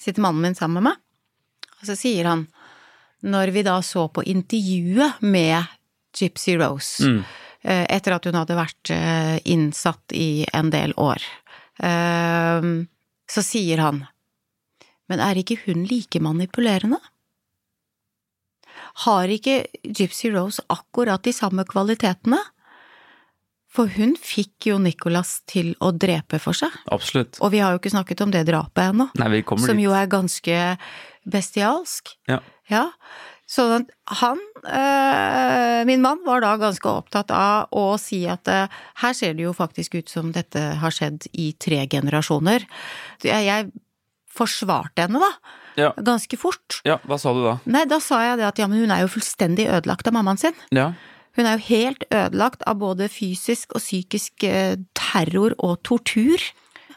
sitter 0.00 0.24
mannen 0.24 0.44
min 0.44 0.56
sammen 0.58 0.82
med 0.82 0.90
meg, 0.90 1.00
og 1.80 1.88
så 1.88 1.96
sier 1.98 2.28
han, 2.28 2.44
når 3.22 3.52
vi 3.54 3.64
da 3.66 3.78
så 3.86 4.06
på 4.12 4.24
intervjuet 4.28 5.22
med 5.24 5.72
Gypsy 6.16 6.56
Rose, 6.60 7.08
mm. 7.08 7.18
uh, 7.64 7.84
etter 7.88 8.16
at 8.16 8.28
hun 8.28 8.38
hadde 8.40 8.60
vært 8.60 8.92
uh, 8.92 9.36
innsatt 9.48 10.16
i 10.16 10.44
en 10.52 10.72
del 10.74 10.96
år, 11.00 11.30
så 11.82 13.42
sier 13.42 13.80
han 13.80 14.02
men 15.12 15.20
er 15.20 15.36
ikke 15.36 15.60
hun 15.66 15.84
like 15.90 16.20
manipulerende? 16.24 16.98
Har 19.04 19.28
ikke 19.32 19.62
Gypsy 19.84 20.32
Rose 20.32 20.64
akkurat 20.72 21.22
de 21.24 21.34
samme 21.36 21.64
kvalitetene? 21.68 22.40
For 23.72 23.88
hun 23.94 24.12
fikk 24.20 24.68
jo 24.68 24.76
Nicholas 24.82 25.38
til 25.48 25.72
å 25.80 25.94
drepe 25.96 26.36
for 26.42 26.56
seg. 26.56 26.74
Absolutt. 26.92 27.38
Og 27.40 27.54
vi 27.54 27.62
har 27.64 27.72
jo 27.72 27.80
ikke 27.80 27.94
snakket 27.94 28.20
om 28.24 28.32
det 28.34 28.44
drapet 28.50 28.90
ennå. 28.90 29.08
Nei, 29.20 29.28
vi 29.38 29.44
kommer 29.48 29.64
Som 29.64 29.80
jo 29.80 29.94
er 29.96 30.10
ganske 30.12 30.58
bestialsk. 31.32 32.12
Ja. 32.28 32.42
ja. 32.68 32.90
Så 33.48 33.64
han, 34.20 34.42
øh, 34.64 35.80
min 35.88 36.04
mann, 36.04 36.20
var 36.24 36.44
da 36.44 36.52
ganske 36.60 36.88
opptatt 36.88 37.32
av 37.32 37.72
å 37.72 37.96
si 38.00 38.22
at 38.28 38.48
øh, 38.48 38.76
her 39.02 39.16
ser 39.16 39.36
det 39.36 39.46
jo 39.46 39.56
faktisk 39.56 39.96
ut 39.96 40.12
som 40.12 40.34
dette 40.36 40.60
har 40.80 40.92
skjedd 40.92 41.30
i 41.32 41.54
tre 41.60 41.82
generasjoner. 41.88 42.68
Jeg, 43.24 43.48
jeg 43.48 43.72
forsvarte 44.32 45.06
henne, 45.06 45.20
da. 45.22 45.58
Ja. 45.80 45.92
Ganske 45.96 46.36
fort. 46.40 46.80
Ja, 46.88 46.98
hva 47.08 47.18
sa 47.20 47.32
du 47.36 47.42
da? 47.44 47.56
Nei, 47.64 47.84
da 47.88 47.98
sa 48.02 48.20
jeg 48.24 48.40
det 48.40 48.48
at 48.50 48.60
ja, 48.60 48.68
men 48.68 48.82
hun 48.82 48.92
er 48.92 49.04
jo 49.04 49.12
fullstendig 49.14 49.68
ødelagt 49.72 50.08
av 50.08 50.16
mammaen 50.16 50.40
sin. 50.40 50.56
Ja. 50.74 50.92
Hun 51.36 51.48
er 51.48 51.56
jo 51.56 51.66
helt 51.70 52.04
ødelagt 52.12 52.64
av 52.68 52.80
både 52.82 53.08
fysisk 53.12 53.72
og 53.76 53.80
psykisk 53.80 54.44
eh, 54.44 54.76
terror 54.98 55.56
og 55.58 55.78
tortur. 55.86 56.44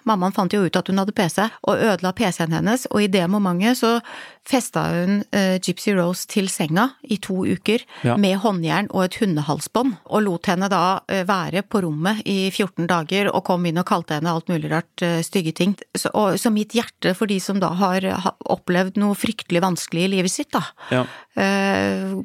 Mammaen 0.06 0.34
fant 0.36 0.54
jo 0.54 0.62
ut 0.66 0.78
at 0.78 0.90
hun 0.90 1.02
hadde 1.02 1.16
PC, 1.18 1.40
og 1.66 1.82
ødela 1.82 2.12
PC-en 2.14 2.54
hennes, 2.54 2.86
og 2.92 3.02
i 3.02 3.10
det 3.12 3.24
momentet 3.32 3.80
så 3.80 3.98
festa 4.46 4.84
hun 4.94 5.24
uh, 5.34 5.56
Gypsy 5.58 5.96
Rose 5.98 6.28
til 6.30 6.50
senga 6.52 6.92
i 7.02 7.18
to 7.22 7.40
uker 7.46 7.82
ja. 8.06 8.14
med 8.22 8.38
håndjern 8.44 8.92
og 8.94 9.08
et 9.08 9.18
hundehalsbånd, 9.22 9.96
og 10.06 10.26
lot 10.28 10.50
henne 10.52 10.70
da 10.70 10.84
uh, 11.02 11.24
være 11.26 11.64
på 11.66 11.82
rommet 11.88 12.22
i 12.30 12.52
14 12.52 12.86
dager 12.92 13.32
og 13.32 13.42
kom 13.48 13.66
inn 13.66 13.82
og 13.82 13.88
kalte 13.90 14.20
henne 14.20 14.30
alt 14.30 14.52
mulig 14.52 14.70
rart 14.70 15.06
uh, 15.06 15.18
stygge 15.26 15.56
ting. 15.58 15.74
Så, 15.98 16.12
og, 16.14 16.38
så, 16.42 16.54
mitt 16.54 16.78
hjerte 16.78 17.16
for 17.18 17.32
de 17.32 17.40
som 17.42 17.58
da 17.62 17.72
har, 17.80 18.06
har 18.06 18.36
opplevd 18.54 19.00
noe 19.02 19.18
fryktelig 19.18 19.64
vanskelig 19.66 20.06
i 20.06 20.12
livet 20.14 20.32
sitt, 20.32 20.52
da, 20.54 20.62
ja. 20.94 21.02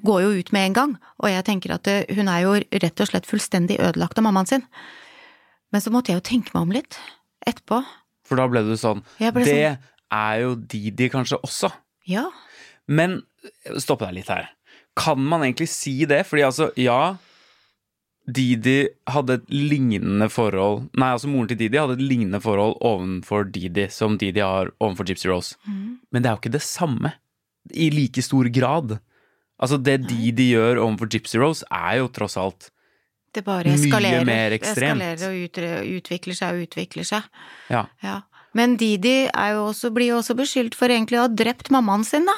går 0.04 0.20
jo 0.22 0.34
ut 0.36 0.52
med 0.54 0.68
en 0.68 0.76
gang. 0.76 0.92
Og 1.24 1.32
jeg 1.32 1.46
tenker 1.48 1.72
at 1.74 1.88
hun 2.12 2.28
er 2.30 2.44
jo 2.44 2.52
rett 2.60 3.02
og 3.02 3.08
slett 3.08 3.26
fullstendig 3.28 3.80
ødelagt 3.80 4.20
av 4.20 4.26
mammaen 4.28 4.50
sin. 4.50 4.66
Men 5.72 5.82
så 5.82 5.92
måtte 5.94 6.12
jeg 6.12 6.20
jo 6.20 6.26
tenke 6.30 6.54
meg 6.54 6.66
om 6.66 6.76
litt 6.76 7.00
etterpå. 7.46 7.80
For 8.26 8.38
da 8.38 8.46
ble 8.50 8.62
du 8.66 8.76
sånn 8.78 9.02
ble 9.18 9.44
Det 9.44 9.56
sånn. 9.56 9.88
er 10.14 10.36
jo 10.44 10.54
Didi 10.54 11.08
kanskje 11.10 11.40
også. 11.42 11.72
Ja. 12.06 12.28
Men 12.86 13.22
stopp 13.78 14.04
deg 14.04 14.14
litt 14.18 14.30
her. 14.30 14.50
Kan 14.98 15.22
man 15.22 15.42
egentlig 15.46 15.68
si 15.72 16.04
det? 16.04 16.24
Fordi 16.28 16.44
altså, 16.46 16.70
ja 16.78 17.16
Didi 18.30 18.84
hadde 19.10 19.38
et 19.40 19.46
lignende 19.50 20.28
forhold 20.30 20.90
Nei, 20.98 21.08
altså 21.14 21.30
moren 21.30 21.48
til 21.50 21.58
Didi 21.58 21.78
hadde 21.80 21.96
et 21.96 22.04
lignende 22.04 22.40
forhold 22.42 22.76
overfor 22.84 23.46
Didi 23.50 23.88
som 23.90 24.18
Didi 24.20 24.42
har 24.44 24.70
overfor 24.78 25.08
Gypsy 25.08 25.30
Rose. 25.30 25.56
Mm. 25.66 25.98
Men 26.12 26.22
det 26.22 26.28
er 26.30 26.36
jo 26.36 26.42
ikke 26.42 26.52
det 26.58 26.62
samme. 26.66 27.14
I 27.74 27.88
like 27.94 28.22
stor 28.22 28.48
grad. 28.52 28.98
Altså, 29.60 29.78
det 29.80 30.06
Didi 30.08 30.50
gjør 30.52 30.82
overfor 30.84 31.10
Gypsy 31.12 31.40
Rose, 31.40 31.64
er 31.70 31.98
jo 32.00 32.10
tross 32.12 32.36
alt 32.40 32.70
det 33.36 33.44
bare 33.46 33.74
eskalerer, 33.76 34.24
Mye 34.24 34.28
mer 34.28 34.54
ekstremt. 34.56 35.00
eskalerer 35.02 35.28
og 35.28 35.44
ut, 35.44 35.60
utvikler 36.00 36.36
seg 36.36 36.56
og 36.56 36.66
utvikler 36.66 37.06
seg. 37.06 37.26
Ja. 37.70 37.84
ja. 38.02 38.16
Men 38.58 38.74
Didi 38.80 39.28
jo 39.28 39.66
også, 39.68 39.92
blir 39.94 40.10
jo 40.12 40.20
også 40.20 40.34
beskyldt 40.38 40.74
for 40.78 40.90
egentlig 40.90 41.20
å 41.20 41.26
ha 41.28 41.30
drept 41.30 41.70
mammaen 41.70 42.02
sin, 42.06 42.26
da. 42.26 42.34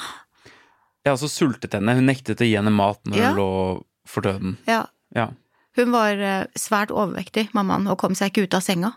Ja, 1.06 1.16
så 1.18 1.30
sultet 1.30 1.74
henne. 1.74 1.96
Hun 1.98 2.06
nektet 2.06 2.42
å 2.42 2.46
gi 2.46 2.54
henne 2.58 2.72
mat 2.74 3.00
når 3.08 3.18
ja. 3.18 3.30
hun 3.30 3.40
lå 3.40 3.52
for 4.08 4.26
døden. 4.26 4.58
Ja. 4.68 4.84
ja. 5.16 5.30
Hun 5.78 5.94
var 5.94 6.20
eh, 6.20 6.44
svært 6.58 6.92
overvektig, 6.92 7.48
mammaen, 7.56 7.88
og 7.90 7.98
kom 8.02 8.14
seg 8.18 8.30
ikke 8.30 8.46
ut 8.46 8.58
av 8.58 8.64
senga. 8.64 8.92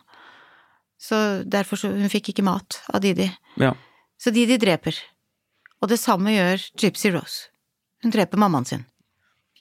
Så 1.01 1.17
derfor 1.47 1.79
så 1.79 1.91
hun 1.93 2.11
fikk 2.11 2.33
ikke 2.33 2.45
mat 2.45 2.81
av 2.91 3.03
Didi. 3.03 3.29
Ja. 3.61 3.73
Så 4.21 4.33
Didi 4.35 4.59
dreper. 4.61 4.97
Og 5.83 5.91
det 5.91 5.99
samme 6.01 6.33
gjør 6.35 6.61
Gypsy 6.81 7.11
Rose. 7.15 7.49
Hun 8.03 8.13
dreper 8.13 8.39
mammaen 8.41 8.67
sin. 8.67 8.85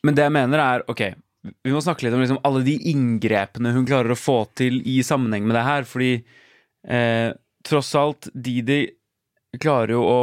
Men 0.04 0.16
det 0.18 0.26
jeg 0.26 0.34
mener 0.34 0.60
er, 0.60 0.84
ok, 0.90 1.06
vi 1.44 1.72
må 1.72 1.80
snakke 1.84 2.06
litt 2.06 2.16
om 2.16 2.22
liksom 2.22 2.40
alle 2.46 2.62
de 2.64 2.74
inngrepene 2.90 3.74
hun 3.74 3.86
klarer 3.88 4.14
å 4.14 4.18
få 4.18 4.38
til 4.56 4.80
i 4.88 5.00
sammenheng 5.04 5.46
med 5.48 5.58
det 5.58 5.64
her, 5.66 5.86
fordi 5.88 6.12
eh, 6.88 7.30
tross 7.66 7.92
alt, 7.98 8.30
Didi 8.32 8.86
klarer 9.60 9.94
jo 9.94 10.04
å, 10.08 10.20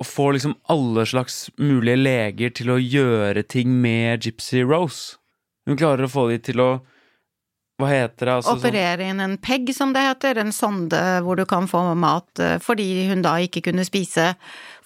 å, 0.00 0.06
få 0.06 0.30
liksom 0.36 0.56
alle 0.72 1.06
slags 1.08 1.46
mulige 1.58 1.98
leger 1.98 2.54
til 2.56 2.72
å 2.72 2.80
gjøre 2.80 3.42
ting 3.42 3.74
med 3.82 4.26
Gypsy 4.26 4.62
Rose. 4.64 5.18
Hun 5.66 5.78
klarer 5.78 6.06
å 6.06 6.12
få 6.12 6.28
de 6.30 6.38
til 6.50 6.62
å 6.62 6.70
hva 7.76 7.90
heter 7.90 8.24
det? 8.24 8.34
Altså, 8.38 8.54
sånn- 8.54 8.62
Operere 8.62 9.08
inn 9.10 9.20
en 9.20 9.36
PEG, 9.36 9.74
som 9.76 9.92
det 9.92 10.00
heter, 10.00 10.38
en 10.40 10.52
sonde 10.52 11.00
hvor 11.26 11.36
du 11.36 11.44
kan 11.44 11.66
få 11.68 11.82
mat, 11.94 12.28
eh, 12.40 12.56
fordi 12.56 13.06
hun 13.10 13.20
da 13.20 13.34
ikke 13.36 13.66
kunne 13.68 13.84
spise 13.84 14.34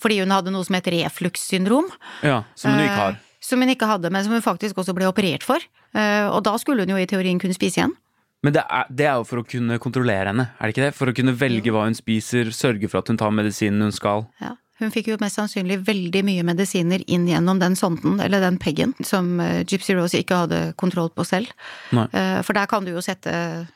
fordi 0.01 0.19
hun 0.21 0.33
hadde 0.33 0.51
noe 0.51 0.65
som 0.65 0.75
het 0.75 0.89
reflukssyndrom. 0.89 1.87
Ja, 2.25 2.45
som 2.57 2.73
hun 2.73 2.81
ikke 2.81 2.97
har. 2.97 3.19
Som 3.41 3.63
hun 3.65 3.73
ikke 3.73 3.89
hadde, 3.89 4.11
men 4.13 4.25
som 4.25 4.35
hun 4.37 4.45
faktisk 4.45 4.79
også 4.81 4.95
ble 4.97 5.09
operert 5.09 5.45
for. 5.47 5.65
Eh, 5.97 6.27
og 6.29 6.43
da 6.47 6.57
skulle 6.61 6.85
hun 6.85 6.93
jo 6.95 7.01
i 7.01 7.09
teorien 7.09 7.41
kunne 7.41 7.57
spise 7.57 7.81
igjen. 7.81 7.95
Men 8.45 8.57
det 8.57 8.65
er, 8.65 8.89
det 8.89 9.05
er, 9.05 9.19
jo 9.21 9.27
for 9.29 9.43
å 9.43 9.45
kunne 9.45 9.77
kontrollere 9.83 10.33
henne, 10.33 10.47
er 10.57 10.69
det 10.69 10.75
ikke 10.75 10.87
det? 10.87 10.97
For 10.97 11.11
å 11.11 11.15
kunne 11.17 11.37
velge 11.37 11.73
hva 11.75 11.85
hun 11.85 11.97
spiser, 11.97 12.53
sørge 12.57 12.89
for 12.89 13.03
at 13.03 13.11
hun 13.13 13.21
tar 13.21 13.33
medisinen 13.37 13.85
hun 13.85 13.97
skal. 13.97 14.25
Ja. 14.41 14.55
Hun 14.81 14.93
fikk 14.95 15.11
jo 15.11 15.19
mest 15.21 15.37
sannsynlig 15.37 15.77
veldig 15.85 16.23
mye 16.25 16.45
medisiner 16.49 17.03
inn 17.05 17.27
gjennom 17.29 17.59
den 17.61 17.75
sonden, 17.77 18.17
eller 18.25 18.41
den 18.41 18.57
peggen, 18.61 18.95
som 19.05 19.35
eh, 19.45 19.61
Gypsy 19.69 19.97
Rose 19.99 20.23
ikke 20.23 20.39
hadde 20.47 20.61
kontroll 20.81 21.11
på 21.13 21.27
selv. 21.29 21.53
Nei. 21.97 22.07
Eh, 22.17 22.39
for 22.47 22.57
der 22.57 22.71
kan 22.71 22.87
du 22.87 22.95
jo 22.95 23.05
sette 23.05 23.35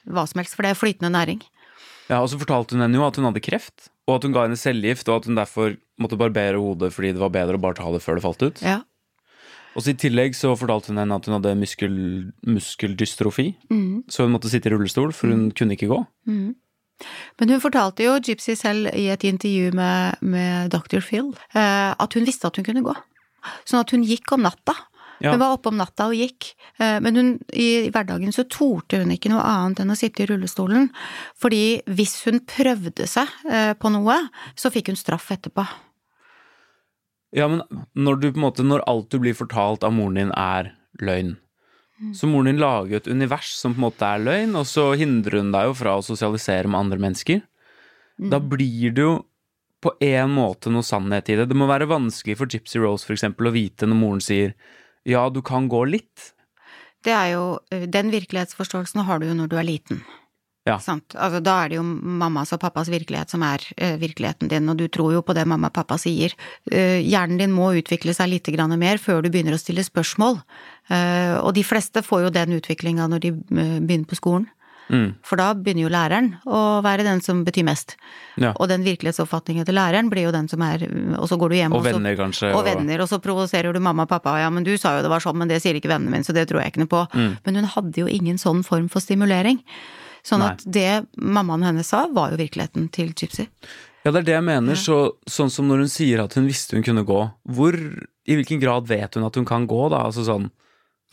hva 0.09 0.25
som 0.29 0.41
helst, 0.41 0.57
for 0.57 0.65
det 0.65 0.73
er 0.73 0.81
flytende 0.81 1.13
næring. 1.13 1.45
Ja, 2.09 2.23
og 2.23 2.31
så 2.33 2.41
fortalte 2.41 2.77
hun 2.77 2.85
henne 2.85 2.97
jo 2.97 3.05
at 3.05 3.21
hun 3.21 3.29
hadde 3.29 3.45
kreft, 3.45 3.91
og 4.09 4.17
at 4.17 4.25
hun 4.25 4.33
ga 4.33 4.47
henne 4.47 4.61
cellegift, 4.61 5.09
og 5.11 5.21
at 5.21 5.29
hun 5.29 5.37
derfor 5.37 5.77
måtte 6.01 6.19
barbere 6.21 6.61
hodet 6.61 6.91
fordi 6.95 7.13
det 7.15 7.23
var 7.23 7.33
bedre 7.37 7.61
å 7.61 7.63
bare 7.63 7.79
ta 7.79 7.93
det 7.93 8.01
før 8.05 8.19
det 8.19 8.25
falt 8.25 8.45
ut. 8.45 8.65
Ja. 8.65 8.81
Og 9.75 9.89
I 9.91 9.97
tillegg 9.99 10.37
så 10.39 10.53
fortalte 10.59 10.93
hun 10.93 11.01
henne 11.03 11.17
at 11.19 11.27
hun 11.27 11.37
hadde 11.37 11.55
muskel, 11.59 11.97
muskeldystrofi. 12.47 13.49
Mm. 13.73 14.05
Så 14.11 14.27
hun 14.27 14.35
måtte 14.35 14.51
sitte 14.53 14.71
i 14.71 14.75
rullestol, 14.75 15.13
for 15.17 15.33
hun 15.33 15.49
mm. 15.49 15.55
kunne 15.59 15.77
ikke 15.79 15.91
gå. 15.91 15.99
Mm. 16.31 16.53
Men 17.41 17.51
hun 17.51 17.63
fortalte 17.63 18.07
jo 18.07 18.17
Gypsy 18.23 18.55
selv 18.59 18.93
i 18.95 19.09
et 19.11 19.27
intervju 19.27 19.75
med, 19.75 20.23
med 20.23 20.71
Dr. 20.75 21.03
Phil 21.03 21.33
eh, 21.57 21.91
at 21.91 22.15
hun 22.15 22.27
visste 22.27 22.49
at 22.49 22.59
hun 22.59 22.67
kunne 22.67 22.85
gå. 22.87 22.95
Sånn 23.67 23.83
at 23.83 23.93
hun 23.93 24.05
gikk 24.07 24.31
om 24.37 24.45
natta. 24.47 24.77
Ja. 25.23 25.33
Hun 25.33 25.41
var 25.43 25.55
oppe 25.55 25.71
om 25.71 25.79
natta 25.79 26.09
og 26.11 26.19
gikk, 26.19 26.53
eh, 26.83 26.99
men 27.03 27.19
hun, 27.19 27.33
i 27.55 27.89
hverdagen 27.95 28.35
så 28.35 28.47
torde 28.51 29.03
hun 29.03 29.13
ikke 29.15 29.31
noe 29.33 29.45
annet 29.47 29.83
enn 29.85 29.95
å 29.95 29.99
sitte 29.99 30.25
i 30.25 30.29
rullestolen. 30.31 30.91
Fordi 31.41 31.81
hvis 31.91 32.19
hun 32.29 32.43
prøvde 32.51 33.09
seg 33.11 33.31
eh, 33.51 33.73
på 33.79 33.93
noe, 33.95 34.19
så 34.59 34.73
fikk 34.75 34.93
hun 34.93 35.01
straff 35.01 35.31
etterpå. 35.35 35.67
Ja, 37.35 37.49
men 37.51 37.63
når 37.99 38.21
du 38.21 38.29
på 38.31 38.39
en 38.39 38.47
måte, 38.47 38.67
når 38.67 38.85
alt 38.91 39.11
du 39.11 39.19
blir 39.23 39.35
fortalt 39.35 39.85
av 39.87 39.95
moren 39.97 40.21
din 40.21 40.33
er 40.39 40.71
løgn, 41.03 41.35
mm. 41.99 42.13
så 42.15 42.31
moren 42.31 42.53
din 42.53 42.63
lager 42.63 42.95
jo 42.95 43.01
et 43.03 43.11
univers 43.11 43.51
som 43.59 43.75
på 43.75 43.81
en 43.81 43.87
måte 43.89 44.07
er 44.07 44.23
løgn, 44.23 44.55
og 44.61 44.69
så 44.71 44.93
hindrer 44.99 45.41
hun 45.43 45.51
deg 45.55 45.71
jo 45.71 45.77
fra 45.83 45.97
å 45.99 46.05
sosialisere 46.07 46.71
med 46.71 46.85
andre 46.85 47.01
mennesker. 47.03 47.43
Mm. 48.23 48.29
Da 48.31 48.39
blir 48.39 48.95
det 48.95 49.07
jo 49.07 49.17
på 49.85 49.93
en 50.01 50.31
måte 50.33 50.71
noe 50.73 50.87
sannhet 50.87 51.29
i 51.29 51.37
det. 51.41 51.51
Det 51.51 51.59
må 51.59 51.67
være 51.69 51.91
vanskelig 51.91 52.39
for 52.39 52.49
Gypsy 52.49 52.81
Rose 52.81 53.05
for 53.05 53.17
eksempel 53.17 53.51
å 53.51 53.55
vite 53.55 53.89
når 53.89 54.01
moren 54.01 54.23
sier 54.25 54.55
ja, 55.05 55.27
du 55.29 55.43
kan 55.45 55.67
gå 55.69 55.83
litt. 55.91 56.31
Det 57.05 57.13
er 57.13 57.35
jo 57.35 57.45
Den 57.93 58.09
virkelighetsforståelsen 58.15 59.05
har 59.05 59.21
du 59.21 59.27
jo 59.29 59.35
når 59.37 59.51
du 59.53 59.59
er 59.61 59.67
liten. 59.69 60.01
Ja. 60.65 60.79
Altså, 60.81 61.41
da 61.45 61.55
er 61.61 61.71
det 61.71 61.77
jo 61.77 61.85
mammas 61.85 62.55
og 62.57 62.61
pappas 62.63 62.89
virkelighet 62.89 63.33
som 63.35 63.43
er 63.45 63.61
uh, 63.77 63.99
virkeligheten 64.01 64.49
din, 64.49 64.69
og 64.73 64.79
du 64.81 64.87
tror 64.89 65.13
jo 65.13 65.21
på 65.25 65.37
det 65.37 65.45
mamma 65.49 65.69
og 65.69 65.77
pappa 65.77 65.99
sier. 66.01 66.33
Uh, 66.73 67.01
hjernen 67.05 67.41
din 67.43 67.53
må 67.53 67.75
utvikle 67.77 68.15
seg 68.17 68.33
litt 68.33 68.49
mer 68.81 68.99
før 68.99 69.21
du 69.23 69.29
begynner 69.29 69.55
å 69.57 69.61
stille 69.61 69.85
spørsmål. 69.85 70.41
Uh, 70.89 71.37
og 71.45 71.53
de 71.55 71.65
fleste 71.65 72.01
får 72.05 72.27
jo 72.27 72.35
den 72.35 72.57
utviklinga 72.57 73.09
når 73.09 73.27
de 73.27 73.33
begynner 73.35 74.09
på 74.09 74.17
skolen. 74.17 74.49
Mm. 74.93 75.15
For 75.25 75.41
da 75.41 75.53
begynner 75.57 75.87
jo 75.87 75.93
læreren 75.93 76.27
å 76.45 76.81
være 76.85 77.07
den 77.07 77.23
som 77.25 77.41
betyr 77.45 77.65
mest. 77.65 77.97
Ja. 78.41 78.53
Og 78.59 78.69
den 78.69 78.85
virkelighetsoppfatningen 78.85 79.65
til 79.65 79.79
læreren 79.79 80.11
blir 80.13 80.27
jo 80.27 80.35
den 80.35 80.49
som 80.51 80.61
er 80.67 80.85
Og 81.17 81.29
så 81.31 81.39
går 81.41 81.53
du 81.53 81.57
hjem 81.57 81.73
og, 81.73 81.81
og 81.81 81.87
venner, 81.89 82.17
så, 82.17 82.21
kanskje. 82.21 82.51
Og, 82.53 82.59
og 82.61 82.69
venner, 82.69 83.05
og 83.05 83.09
så 83.09 83.21
provoserer 83.25 83.73
du 83.73 83.81
mamma 83.81 84.05
og 84.05 84.13
pappa. 84.13 84.37
Ja, 84.43 84.51
men 84.53 84.67
du 84.67 84.75
sa 84.81 84.97
jo 84.97 85.05
det 85.05 85.13
var 85.13 85.25
sånn, 85.25 85.39
men 85.41 85.49
det 85.49 85.63
sier 85.65 85.77
ikke 85.77 85.93
vennene 85.93 86.13
mine, 86.13 86.27
så 86.27 86.37
det 86.37 86.49
tror 86.51 86.63
jeg 86.63 86.75
ikke 86.75 86.85
noe 86.85 86.93
på. 86.93 87.05
Mm. 87.17 87.37
Men 87.47 87.61
hun 87.61 87.71
hadde 87.77 88.05
jo 88.05 88.11
ingen 88.13 88.41
sånn 88.41 88.65
form 88.67 88.91
for 88.93 89.05
stimulering. 89.05 89.61
Sånn 90.25 90.41
Nei. 90.41 90.55
at 90.55 90.63
det 90.65 91.05
mammaen 91.21 91.67
hennes 91.67 91.91
sa, 91.93 92.07
var 92.13 92.33
jo 92.33 92.41
virkeligheten 92.41 92.89
til 92.95 93.13
Gypsy. 93.13 93.45
Ja, 94.05 94.13
det 94.13 94.23
er 94.23 94.27
det 94.29 94.37
jeg 94.37 94.47
mener. 94.47 94.79
Så, 94.79 94.99
sånn 95.31 95.53
som 95.53 95.69
når 95.69 95.85
hun 95.85 95.93
sier 95.93 96.25
at 96.25 96.37
hun 96.37 96.49
visste 96.49 96.77
hun 96.77 96.85
kunne 96.85 97.05
gå, 97.09 97.21
hvor, 97.57 97.77
i 97.77 98.37
hvilken 98.37 98.61
grad 98.61 98.89
vet 98.89 99.17
hun 99.17 99.27
at 99.29 99.37
hun 99.37 99.49
kan 99.49 99.69
gå, 99.69 99.81
da? 99.93 100.05
Altså 100.09 100.27
sånn 100.27 100.51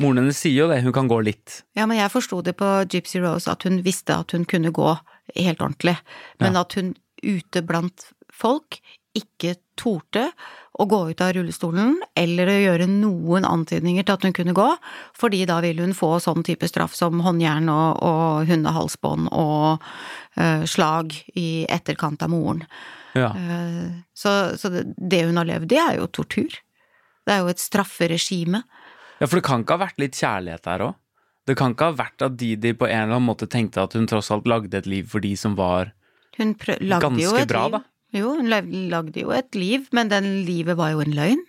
Moren 0.02 0.18
hennes 0.24 0.40
sier 0.40 0.64
jo 0.64 0.70
det, 0.72 0.80
hun 0.82 0.96
kan 0.96 1.06
gå 1.12 1.20
litt. 1.22 1.60
Ja, 1.78 1.86
men 1.86 2.00
jeg 2.00 2.10
forsto 2.10 2.40
det 2.42 2.56
på 2.58 2.68
Gypsy 2.90 3.20
Rose 3.22 3.52
at 3.52 3.68
hun 3.68 3.84
visste 3.86 4.16
at 4.18 4.34
hun 4.34 4.48
kunne 4.50 4.72
gå 4.74 4.88
helt 5.36 5.62
ordentlig, 5.62 5.94
men 6.42 6.58
ja. 6.58 6.64
at 6.64 6.74
hun 6.80 6.96
ute 7.22 7.62
blant 7.68 8.08
folk 8.34 8.80
ikke 9.14 9.60
torde 9.78 10.32
å 10.82 10.88
gå 10.90 11.02
ut 11.12 11.22
av 11.22 11.34
rullestolen 11.36 12.00
eller 12.18 12.50
å 12.50 12.58
gjøre 12.58 12.88
noen 12.90 13.46
antydninger 13.48 14.06
til 14.08 14.18
at 14.18 14.26
hun 14.26 14.36
kunne 14.36 14.56
gå, 14.58 14.68
fordi 15.18 15.44
da 15.50 15.60
ville 15.64 15.86
hun 15.86 15.94
få 15.98 16.16
sånn 16.24 16.46
type 16.48 16.68
straff 16.70 16.96
som 16.98 17.22
håndjern 17.26 17.70
og, 17.72 18.02
og 18.02 18.50
hundehalsbånd 18.50 19.30
og 19.30 19.84
uh, 20.40 20.64
slag 20.70 21.14
i 21.38 21.66
etterkant 21.70 22.26
av 22.26 22.34
moren. 22.34 22.66
Ja. 23.18 23.34
Uh, 23.36 24.02
så, 24.18 24.56
så 24.58 24.72
det, 24.74 24.88
det, 24.98 25.26
hun 25.30 25.38
har 25.42 25.50
levd, 25.50 25.70
det 25.74 25.82
er 25.84 26.00
jo 26.00 26.10
tortur. 26.10 26.58
Det 27.22 27.36
er 27.36 27.44
jo 27.44 27.52
et 27.54 27.62
strafferegime. 27.62 28.64
Ja, 29.20 29.28
for 29.28 29.38
det 29.38 29.46
kan 29.46 29.62
ikke 29.62 29.78
ha 29.78 29.86
vært 29.86 30.02
litt 30.02 30.18
kjærlighet 30.18 30.66
der 30.66 30.88
òg? 30.90 30.98
Det 31.50 31.56
kan 31.58 31.74
ikke 31.74 31.90
ha 31.90 31.98
vært 31.98 32.24
at 32.26 32.38
Didi 32.38 32.74
på 32.78 32.88
en 32.88 33.04
eller 33.04 33.18
annen 33.18 33.28
måte 33.28 33.48
tenkte 33.50 33.84
at 33.84 33.96
hun 33.98 34.08
tross 34.10 34.30
alt 34.34 34.48
lagde 34.50 34.78
et 34.78 34.90
liv 34.90 35.08
for 35.10 35.24
de 35.24 35.34
som 35.38 35.58
var 35.58 35.92
ganske 36.38 37.46
bra, 37.50 37.64
da? 37.74 37.82
Jo, 38.12 38.34
hun 38.36 38.52
lagde 38.52 39.24
jo 39.24 39.32
et 39.36 39.56
liv, 39.56 39.88
men 39.96 40.12
den 40.12 40.28
livet 40.48 40.76
var 40.80 40.92
jo 40.96 41.04
en 41.04 41.16
løgn. 41.16 41.46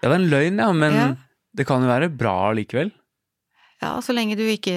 Ja, 0.00 0.08
det 0.08 0.14
er 0.14 0.16
en 0.16 0.30
løgn, 0.32 0.62
ja, 0.62 0.70
men 0.72 0.96
ja. 0.96 1.08
det 1.56 1.66
kan 1.68 1.84
jo 1.84 1.90
være 1.90 2.08
bra 2.12 2.54
likevel. 2.56 2.92
Ja, 3.80 3.94
så 4.04 4.16
lenge 4.16 4.36
du 4.36 4.44
ikke 4.48 4.76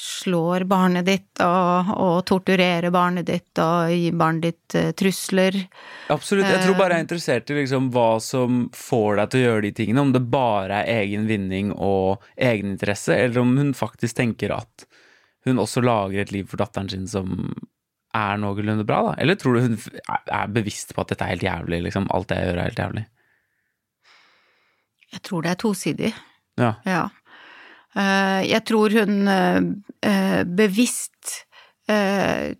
slår 0.00 0.64
barnet 0.68 1.04
ditt 1.04 1.40
og, 1.44 1.90
og 2.00 2.14
torturerer 2.28 2.92
barnet 2.92 3.26
ditt 3.28 3.60
og 3.60 3.92
gir 3.92 4.16
barnet 4.16 4.46
ditt 4.46 4.76
uh, 4.76 4.92
trusler. 4.96 5.56
Absolutt. 6.12 6.48
Jeg 6.48 6.62
tror 6.64 6.78
bare 6.78 6.96
jeg 6.96 7.02
er 7.02 7.06
interessert 7.06 7.52
i 7.52 7.58
liksom 7.58 7.90
hva 7.92 8.10
som 8.24 8.62
får 8.76 9.20
deg 9.20 9.32
til 9.32 9.40
å 9.40 9.44
gjøre 9.46 9.64
de 9.66 9.72
tingene. 9.76 10.06
Om 10.06 10.14
det 10.16 10.24
bare 10.32 10.82
er 10.84 11.04
egen 11.04 11.28
vinning 11.28 11.74
og 11.76 12.24
egeninteresse, 12.36 13.16
eller 13.16 13.44
om 13.44 13.52
hun 13.60 13.74
faktisk 13.76 14.20
tenker 14.20 14.56
at 14.56 14.88
hun 15.48 15.60
også 15.60 15.84
lager 15.84 16.24
et 16.24 16.32
liv 16.34 16.48
for 16.48 16.60
datteren 16.60 16.88
sin 16.92 17.08
som 17.08 17.36
er 18.16 18.40
noenlunde 18.42 18.86
bra, 18.86 19.00
da? 19.10 19.14
Eller 19.22 19.38
tror 19.38 19.56
du 19.56 19.68
hun 19.68 19.78
er 20.10 20.52
bevisst 20.52 20.94
på 20.94 21.04
at 21.04 21.12
dette 21.12 21.26
er 21.26 21.34
helt 21.34 21.46
jævlig, 21.46 21.82
liksom? 21.86 22.08
Alt 22.14 22.30
det 22.30 22.40
jeg 22.40 22.50
gjør 22.50 22.58
er 22.58 22.70
helt 22.70 22.82
jævlig? 22.84 23.04
Jeg 25.10 25.22
tror 25.26 25.42
det 25.42 25.50
er 25.50 25.60
tosidig. 25.60 26.10
Ja. 26.60 26.72
ja. 26.86 27.04
Eh, 27.98 28.40
jeg 28.50 28.62
tror 28.68 28.94
hun 28.94 29.30
eh, 29.30 30.42
bevisst 30.46 31.46
eh, 31.90 32.54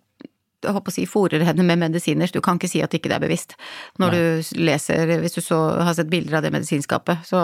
jeg 0.61 0.75
håper 0.75 0.93
å 0.93 0.95
si, 0.95 1.05
fòrer 1.09 1.43
henne 1.45 1.65
med 1.65 1.79
medisiner, 1.81 2.29
så 2.29 2.37
du 2.37 2.43
kan 2.45 2.59
ikke 2.59 2.69
si 2.69 2.81
at 2.83 2.93
ikke 2.93 3.09
det 3.11 3.17
er 3.17 3.23
bevisst. 3.23 3.55
Når 4.01 4.13
Nei. 4.13 4.19
du 4.19 4.61
leser, 4.67 5.13
hvis 5.23 5.37
du 5.37 5.41
så 5.43 5.59
har 5.81 5.95
sett 5.97 6.11
bilder 6.11 6.39
av 6.39 6.45
det 6.45 6.53
medisinskapet, 6.53 7.25
så 7.27 7.41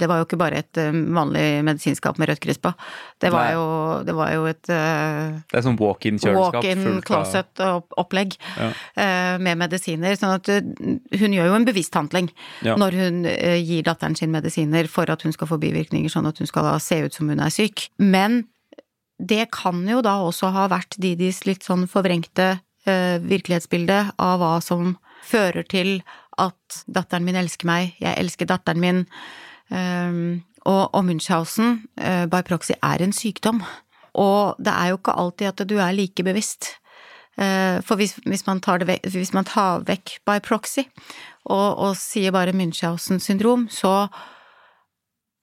det 0.00 0.08
var 0.10 0.20
jo 0.20 0.28
ikke 0.28 0.40
bare 0.40 0.62
et 0.62 0.80
um, 0.80 1.02
vanlig 1.16 1.44
medisinskap 1.66 2.20
med 2.20 2.30
rødt 2.32 2.42
kryss 2.44 2.60
på. 2.64 2.72
Det 3.22 3.32
var, 3.34 3.50
jo, 3.56 3.66
det 4.06 4.16
var 4.16 4.32
jo 4.34 4.46
et 4.50 4.72
uh, 4.72 5.36
Det 5.50 5.60
er 5.60 5.66
sånn 5.66 5.78
walk-in 5.80 6.20
kjøleskap? 6.22 6.60
Walk-in 6.60 7.04
closet-opplegg 7.04 8.38
ja. 8.38 8.70
uh, 8.70 9.34
med 9.44 9.60
medisiner. 9.60 10.16
Sånn 10.20 10.36
at 10.38 10.50
uh, 10.54 10.72
hun 11.20 11.36
gjør 11.36 11.52
jo 11.52 11.58
en 11.58 11.68
bevisst 11.68 11.94
handling 11.98 12.30
ja. 12.64 12.78
når 12.80 12.98
hun 13.00 13.22
gir 13.24 13.84
datteren 13.86 14.16
sin 14.18 14.32
medisiner 14.34 14.88
for 14.90 15.10
at 15.12 15.24
hun 15.26 15.34
skal 15.34 15.50
få 15.50 15.60
bivirkninger, 15.62 16.12
sånn 16.12 16.28
at 16.30 16.40
hun 16.40 16.50
skal 16.50 16.72
se 16.82 17.04
ut 17.04 17.16
som 17.16 17.30
hun 17.30 17.42
er 17.44 17.52
syk. 17.54 17.88
Men 18.00 18.44
det 19.28 19.48
kan 19.54 19.82
jo 19.88 20.02
da 20.04 20.18
også 20.24 20.52
ha 20.54 20.68
vært 20.72 20.98
Didis 21.00 21.44
litt 21.48 21.66
sånn 21.66 21.86
forvrengte 21.90 22.58
eh, 22.86 23.16
virkelighetsbilde 23.22 24.00
av 24.20 24.38
hva 24.42 24.58
som 24.64 24.96
fører 25.24 25.66
til 25.68 25.98
at 26.40 26.84
datteren 26.90 27.24
min 27.26 27.38
elsker 27.38 27.68
meg, 27.68 27.94
jeg 28.02 28.18
elsker 28.20 28.48
datteren 28.50 28.82
min. 28.82 29.02
Um, 29.70 30.42
og, 30.64 30.96
Munchhausen 31.04 31.84
uh, 32.00 32.24
by 32.30 32.42
proxy 32.46 32.74
er 32.82 33.02
en 33.04 33.12
sykdom. 33.14 33.62
Og 34.14 34.58
det 34.62 34.72
er 34.72 34.92
jo 34.92 34.98
ikke 34.98 35.16
alltid 35.20 35.50
at 35.50 35.68
du 35.68 35.76
er 35.78 35.94
like 35.96 36.24
bevisst. 36.24 36.74
Uh, 37.38 37.80
for 37.84 37.98
hvis, 37.98 38.16
hvis, 38.26 38.44
man 38.46 38.60
vekk, 38.62 39.08
hvis, 39.10 39.32
man 39.34 39.44
tar 39.44 39.82
vekk 39.88 40.20
by 40.26 40.38
proxy 40.40 40.86
og, 41.44 41.78
og 41.78 41.96
sier 41.98 42.32
bare 42.32 42.54
Munchhausen 42.54 43.20
syndrom, 43.20 43.68
så 43.70 44.08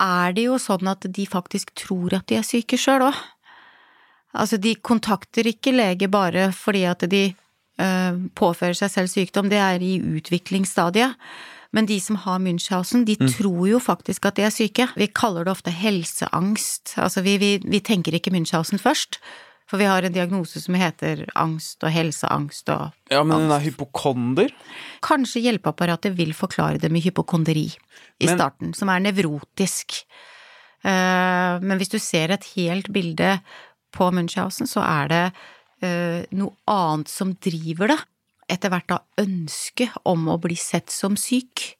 er 0.01 0.33
det 0.33 0.47
jo 0.47 0.57
sånn 0.57 0.87
at 0.89 1.05
de 1.05 1.27
faktisk 1.29 1.75
tror 1.77 2.15
at 2.17 2.27
de 2.31 2.39
er 2.39 2.47
syke 2.47 2.79
sjøl 2.79 3.05
òg. 3.11 3.17
Altså, 4.33 4.59
de 4.61 4.75
kontakter 4.79 5.47
ikke 5.49 5.73
lege 5.75 6.07
bare 6.11 6.49
fordi 6.55 6.85
at 6.87 7.03
de 7.11 7.23
uh, 7.81 8.19
påfører 8.37 8.77
seg 8.77 8.93
selv 8.93 9.11
sykdom, 9.11 9.49
det 9.51 9.59
er 9.59 9.83
i 9.83 9.97
utviklingsstadiet. 9.99 11.17
Men 11.71 11.87
de 11.87 11.97
som 12.03 12.17
har 12.19 12.41
Munchhausen, 12.43 13.05
de 13.07 13.15
mm. 13.19 13.29
tror 13.31 13.63
jo 13.69 13.79
faktisk 13.79 14.25
at 14.27 14.35
de 14.35 14.43
er 14.43 14.51
syke. 14.51 14.89
Vi 14.99 15.07
kaller 15.07 15.47
det 15.47 15.53
ofte 15.53 15.71
helseangst. 15.71 16.97
Altså, 16.99 17.23
vi, 17.23 17.37
vi, 17.39 17.53
vi 17.63 17.79
tenker 17.79 18.17
ikke 18.17 18.33
Munchhausen 18.35 18.81
først. 18.81 19.21
For 19.71 19.79
vi 19.79 19.87
har 19.87 20.03
en 20.03 20.11
diagnose 20.11 20.59
som 20.59 20.75
heter 20.75 21.23
angst 21.39 21.79
og 21.87 21.93
helseangst 21.95 22.67
og 22.73 23.13
Ja, 23.13 23.21
men 23.23 23.45
den 23.45 23.53
er 23.55 23.63
hypokonder? 23.63 24.51
Kanskje 25.05 25.45
hjelpeapparatet 25.45 26.17
vil 26.17 26.33
forklare 26.35 26.81
det 26.81 26.91
med 26.91 27.05
hypokonderi 27.05 27.69
i 27.71 28.27
men... 28.27 28.35
starten, 28.35 28.73
som 28.75 28.91
er 28.91 29.05
nevrotisk. 29.05 30.01
Uh, 30.83 31.55
men 31.63 31.79
hvis 31.79 31.93
du 31.93 31.99
ser 32.03 32.33
et 32.35 32.49
helt 32.57 32.91
bilde 32.91 33.37
på 33.95 34.09
Munchhausen, 34.15 34.69
så 34.69 34.83
er 34.85 35.11
det 35.11 35.25
uh, 35.83 36.21
noe 36.37 36.55
annet 36.71 37.11
som 37.11 37.35
driver 37.43 37.93
det. 37.93 37.99
Etter 38.51 38.73
hvert 38.73 38.89
da 38.91 39.01
ønsket 39.21 39.95
om 40.07 40.27
å 40.31 40.39
bli 40.41 40.57
sett 40.59 40.91
som 40.91 41.15
syk. 41.19 41.71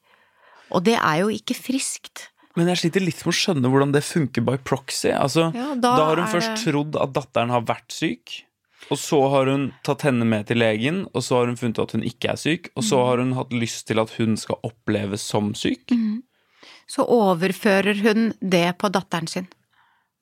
Og 0.72 0.86
det 0.86 0.96
er 0.96 1.22
jo 1.22 1.32
ikke 1.32 1.56
friskt. 1.58 2.28
Men 2.56 2.68
jeg 2.68 2.82
sliter 2.82 3.04
litt 3.04 3.20
med 3.24 3.32
å 3.32 3.36
skjønne 3.36 3.72
hvordan 3.72 3.92
det 3.94 4.04
funker 4.04 4.44
by 4.44 4.58
proxy. 4.64 5.12
Altså, 5.16 5.48
ja, 5.56 5.72
da, 5.72 5.92
da, 5.96 6.08
har 6.10 6.20
hun 6.20 6.32
først 6.32 6.54
det... 6.54 6.64
trodd 6.66 6.98
at 7.00 7.14
datteren 7.16 7.52
har 7.52 7.64
vært 7.68 7.94
syk, 7.94 8.42
og 8.90 8.98
så 9.00 9.20
har 9.32 9.48
hun 9.48 9.70
tatt 9.86 10.04
henne 10.04 10.26
med 10.28 10.48
til 10.50 10.60
legen, 10.60 11.04
og 11.12 11.24
så 11.24 11.40
har 11.40 11.48
hun 11.48 11.56
funnet 11.60 11.80
at 11.80 11.94
hun 11.96 12.04
ikke 12.04 12.34
er 12.34 12.40
syk, 12.40 12.68
og 12.74 12.84
så 12.84 12.98
mm. 12.98 13.06
har 13.08 13.22
hun 13.22 13.32
hatt 13.38 13.56
lyst 13.56 13.86
til 13.88 14.02
at 14.02 14.12
hun 14.18 14.36
skal 14.40 14.60
oppleves 14.68 15.24
som 15.24 15.52
syk. 15.56 15.94
Mm. 15.96 16.20
Så 16.90 17.06
overfører 17.08 18.02
hun 18.04 18.32
det 18.40 18.66
på 18.82 18.90
datteren 18.92 19.30
sin. 19.30 19.48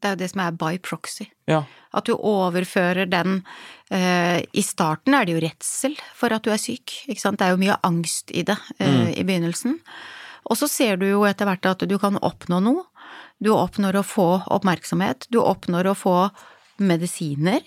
Det 0.01 0.09
er 0.09 0.17
jo 0.17 0.21
det 0.23 0.31
som 0.33 0.43
er 0.45 0.57
by 0.57 0.79
proxy. 0.83 1.27
Ja. 1.51 1.65
At 1.97 2.09
du 2.09 2.15
overfører 2.17 3.09
den 3.11 3.43
uh, 3.93 4.39
I 4.41 4.63
starten 4.65 5.17
er 5.17 5.27
det 5.29 5.37
jo 5.37 5.43
redsel 5.45 5.97
for 6.17 6.33
at 6.33 6.47
du 6.47 6.53
er 6.55 6.61
syk, 6.63 7.03
ikke 7.11 7.21
sant. 7.21 7.41
Det 7.41 7.49
er 7.49 7.55
jo 7.55 7.61
mye 7.61 7.77
angst 7.87 8.33
i 8.33 8.45
det 8.49 8.57
uh, 8.57 8.87
mm. 8.87 9.11
i 9.13 9.27
begynnelsen. 9.27 9.77
Og 10.51 10.57
så 10.57 10.71
ser 10.71 11.01
du 11.01 11.07
jo 11.11 11.27
etter 11.29 11.49
hvert 11.49 11.69
at 11.69 11.85
du 11.89 11.97
kan 12.01 12.17
oppnå 12.25 12.63
noe. 12.65 12.87
Du 13.41 13.53
oppnår 13.55 14.01
å 14.01 14.07
få 14.07 14.29
oppmerksomhet, 14.53 15.27
du 15.33 15.41
oppnår 15.41 15.91
å 15.93 15.97
få 15.97 16.17
medisiner. 16.81 17.65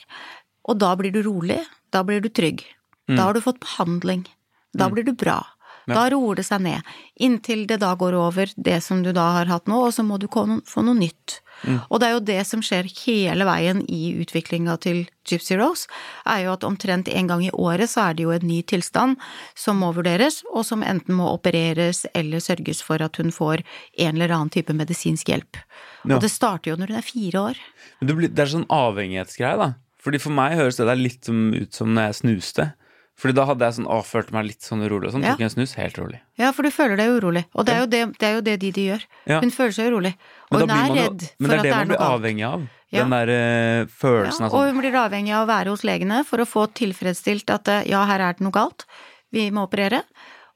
Og 0.70 0.80
da 0.82 0.94
blir 0.98 1.14
du 1.14 1.22
rolig, 1.26 1.60
da 1.94 2.04
blir 2.06 2.22
du 2.24 2.30
trygg. 2.30 2.64
Mm. 3.10 3.18
Da 3.18 3.28
har 3.28 3.36
du 3.36 3.42
fått 3.44 3.62
behandling. 3.64 4.26
Da 4.74 4.88
mm. 4.88 4.94
blir 4.94 5.08
du 5.08 5.14
bra. 5.18 5.40
Ja. 5.88 5.96
Da 5.98 6.04
roer 6.14 6.40
det 6.40 6.46
seg 6.48 6.64
ned. 6.64 6.94
Inntil 7.20 7.66
det 7.68 7.82
da 7.84 7.94
går 8.00 8.16
over 8.16 8.52
det 8.56 8.80
som 8.86 9.02
du 9.04 9.12
da 9.16 9.30
har 9.40 9.52
hatt 9.52 9.68
nå, 9.68 9.82
og 9.88 9.96
så 9.96 10.06
må 10.06 10.20
du 10.22 10.30
få 10.32 10.84
noe 10.86 10.96
nytt. 10.98 11.40
Mm. 11.64 11.80
Og 11.88 12.00
det 12.00 12.08
er 12.08 12.14
jo 12.16 12.24
det 12.28 12.40
som 12.48 12.64
skjer 12.66 12.90
hele 13.06 13.46
veien 13.48 13.84
i 13.92 14.16
utviklinga 14.20 14.76
til 14.84 15.04
Gypsy 15.28 15.56
Rose, 15.60 15.88
er 16.28 16.44
jo 16.46 16.56
at 16.58 16.66
omtrent 16.68 17.08
en 17.08 17.30
gang 17.30 17.44
i 17.46 17.52
året 17.52 17.92
så 17.92 18.10
er 18.10 18.18
det 18.18 18.26
jo 18.26 18.34
en 18.36 18.48
ny 18.48 18.60
tilstand 18.68 19.20
som 19.56 19.80
må 19.80 19.94
vurderes, 19.96 20.42
og 20.52 20.66
som 20.68 20.84
enten 20.84 21.16
må 21.20 21.30
opereres 21.32 22.04
eller 22.14 22.44
sørges 22.44 22.84
for 22.84 23.04
at 23.04 23.20
hun 23.22 23.32
får 23.32 23.64
en 23.64 24.18
eller 24.18 24.36
annen 24.36 24.52
type 24.54 24.76
medisinsk 24.76 25.32
hjelp. 25.32 25.62
Ja. 26.04 26.18
Og 26.18 26.24
det 26.26 26.34
starter 26.34 26.74
jo 26.74 26.80
når 26.80 26.92
hun 26.92 27.00
er 27.00 27.08
fire 27.08 27.48
år. 27.52 27.64
Men 28.02 28.12
det, 28.12 28.20
blir, 28.20 28.34
det 28.34 28.44
er 28.44 28.56
sånn 28.58 28.70
avhengighetsgreie, 28.72 29.60
da. 29.60 29.74
Fordi 30.04 30.20
For 30.20 30.36
meg 30.36 30.58
høres 30.60 30.76
det 30.76 30.90
der 30.90 31.00
litt 31.00 31.30
ut 31.32 31.76
som 31.78 31.94
når 31.96 32.10
jeg 32.10 32.20
snuste. 32.20 32.72
Fordi 33.20 33.36
da 33.38 33.46
hadde 33.46 33.68
jeg 33.68 33.78
sånn, 33.78 33.88
å, 33.94 34.00
følte 34.06 34.34
meg 34.34 34.48
litt 34.48 34.66
sånn 34.66 34.82
urolig, 34.84 35.10
og 35.10 35.16
sånn. 35.16 35.26
Ja. 35.28 35.36
Tok 35.38 35.46
en 35.46 35.52
snus, 35.54 35.76
helt 35.78 35.98
rolig. 36.02 36.20
Ja, 36.42 36.50
for 36.56 36.66
du 36.66 36.74
føler 36.74 36.98
deg 37.00 37.12
urolig. 37.14 37.44
Og 37.54 37.68
det 37.68 37.76
er 37.76 37.84
jo 37.84 37.90
det, 37.92 38.00
det, 38.18 38.30
er 38.30 38.34
jo 38.34 38.46
det 38.46 38.56
Didi 38.64 38.88
gjør. 38.90 39.04
Ja. 39.30 39.38
Hun 39.44 39.54
føler 39.54 39.76
seg 39.76 39.92
urolig. 39.92 40.14
Og 40.50 40.64
hun 40.64 40.74
er 40.74 40.96
redd 40.98 40.98
for 40.98 40.98
at 40.98 41.06
det 41.06 41.20
er 41.20 41.28
noe. 41.28 41.38
Men 41.38 41.54
det 41.54 41.58
er 41.60 41.68
det 41.68 41.76
man 41.76 41.92
blir 41.92 42.04
avhengig 42.08 42.48
av. 42.48 42.64
Ja. 42.94 43.04
Den 43.04 43.14
der 43.14 43.32
uh, 43.34 43.92
følelsen 44.02 44.48
av 44.48 44.50
sånn. 44.50 44.58
Og 44.58 44.72
hun 44.72 44.82
blir 44.82 44.98
avhengig 45.04 45.36
av 45.38 45.46
å 45.46 45.50
være 45.50 45.76
hos 45.76 45.86
legene 45.88 46.24
for 46.28 46.42
å 46.42 46.48
få 46.50 46.66
tilfredsstilt 46.82 47.54
at 47.54 47.70
eh, 47.72 47.86
ja, 47.90 48.02
her 48.10 48.22
er 48.22 48.38
det 48.38 48.46
noe 48.46 48.54
galt, 48.54 48.88
vi 49.34 49.46
må 49.54 49.68
operere. 49.70 50.04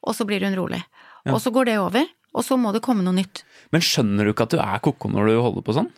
Og 0.06 0.18
så 0.18 0.26
blir 0.30 0.46
hun 0.46 0.58
rolig. 0.58 0.82
Og 1.28 1.40
så 1.44 1.52
går 1.54 1.70
det 1.70 1.78
over, 1.82 2.10
og 2.34 2.46
så 2.46 2.58
må 2.62 2.74
det 2.74 2.82
komme 2.86 3.06
noe 3.06 3.18
nytt. 3.18 3.42
Men 3.74 3.84
skjønner 3.84 4.26
du 4.26 4.34
ikke 4.34 4.46
at 4.48 4.54
du 4.54 4.62
er 4.64 4.84
ko-ko 4.86 5.10
når 5.12 5.32
du 5.32 5.40
holder 5.44 5.66
på 5.66 5.78
sånn? 5.78 5.90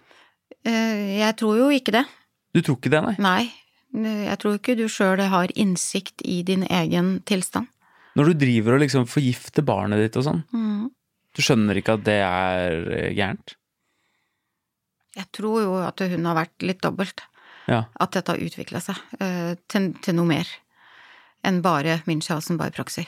Uh, 0.67 1.17
jeg 1.19 1.35
tror 1.39 1.59
jo 1.59 1.71
ikke 1.75 1.95
det. 1.99 2.05
Du 2.55 2.63
tror 2.65 2.79
ikke 2.79 2.91
det, 2.91 3.03
nei? 3.05 3.15
Nei. 3.21 3.43
Jeg 3.89 4.37
tror 4.41 4.57
ikke 4.59 4.77
du 4.77 4.85
sjøl 4.91 5.21
har 5.31 5.51
innsikt 5.57 6.21
i 6.21 6.41
din 6.45 6.65
egen 6.69 7.19
tilstand. 7.29 7.69
Når 8.17 8.31
du 8.31 8.41
driver 8.43 8.75
og 8.75 8.83
liksom 8.83 9.07
forgifter 9.09 9.65
barnet 9.65 10.01
ditt 10.03 10.17
og 10.19 10.25
sånn, 10.27 10.43
mm. 10.53 10.85
du 11.35 11.41
skjønner 11.45 11.79
ikke 11.79 11.95
at 11.97 12.05
det 12.05 12.19
er 12.25 12.87
eh, 12.95 13.09
gærent? 13.17 13.55
Jeg 15.17 15.29
tror 15.35 15.61
jo 15.63 15.75
at 15.81 16.01
hun 16.05 16.27
har 16.29 16.37
vært 16.37 16.65
litt 16.65 16.81
dobbelt. 16.85 17.23
Ja. 17.69 17.83
At 18.01 18.15
dette 18.15 18.33
har 18.33 18.41
utvikla 18.41 18.81
seg 18.81 18.97
uh, 19.21 19.53
til, 19.69 19.91
til, 20.01 20.15
noe 20.17 20.29
mer 20.29 20.49
enn 21.45 21.61
bare 21.63 21.99
Munchhausen 22.07 22.57
by 22.59 22.71
proxy. 22.73 23.05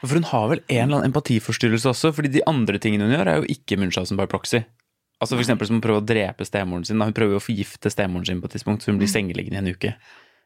For 0.00 0.16
hun 0.16 0.28
har 0.30 0.46
vel 0.52 0.62
en 0.64 0.84
eller 0.84 1.00
annen 1.00 1.10
empatiforstyrrelse 1.10 1.90
også, 1.90 2.12
fordi 2.16 2.30
de 2.38 2.44
andre 2.48 2.80
tingene 2.82 3.06
hun 3.06 3.14
gjør, 3.16 3.30
er 3.30 3.40
jo 3.42 3.50
ikke 3.52 3.78
Munchhausen 3.80 4.18
by 4.18 4.28
proxy. 4.30 4.62
Altså 5.18 5.34
for 5.34 5.42
eksempel 5.42 5.66
som 5.66 5.80
å 5.80 5.82
prøve 5.82 6.02
å 6.02 6.06
drepe 6.06 6.46
stemoren 6.46 6.84
sin. 6.86 7.00
Hun 7.02 7.14
prøver 7.14 7.40
å 7.40 7.42
forgifte 7.42 7.90
stemoren 7.90 8.26
sin 8.28 8.42
på 8.42 8.46
et 8.46 8.54
tidspunkt, 8.54 8.84
så 8.84 8.92
hun 8.92 9.00
blir 9.00 9.10
sengeliggende 9.10 9.58
i 9.58 9.62
en 9.64 9.70
uke. 9.74 9.94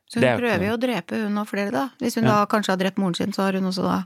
Så 0.08 0.20
hun 0.20 0.40
prøver 0.40 0.64
jo 0.68 0.76
å 0.76 0.80
drepe 0.80 1.18
hun 1.24 1.40
og 1.40 1.48
flere, 1.50 1.72
da. 1.74 1.88
Hvis 2.00 2.16
hun 2.16 2.24
ja. 2.24 2.38
da 2.38 2.46
kanskje 2.48 2.72
har 2.72 2.80
drept 2.80 3.00
moren 3.00 3.18
sin, 3.18 3.34
så 3.36 3.44
har 3.46 3.58
hun 3.58 3.68
også 3.68 3.84
da 3.84 3.98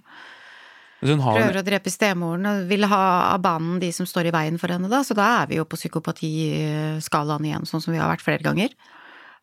hun 1.07 1.23
har... 1.23 1.39
prøver 1.39 1.61
å 1.61 1.65
drepe 1.67 1.93
stemoren 1.93 2.49
og 2.51 2.67
vil 2.71 2.87
ha 2.89 3.03
av 3.35 3.43
banen 3.45 3.79
de 3.83 3.93
som 3.95 4.09
står 4.09 4.31
i 4.31 4.35
veien 4.35 4.59
for 4.59 4.75
henne, 4.75 4.91
da. 4.91 5.05
Så 5.07 5.15
da 5.19 5.29
er 5.43 5.53
vi 5.53 5.61
jo 5.61 5.67
på 5.69 5.79
psykopatiskalaen 5.79 7.47
igjen, 7.47 7.69
sånn 7.69 7.85
som 7.85 7.95
vi 7.95 8.03
har 8.03 8.11
vært 8.11 8.27
flere 8.27 8.47
ganger. 8.47 8.75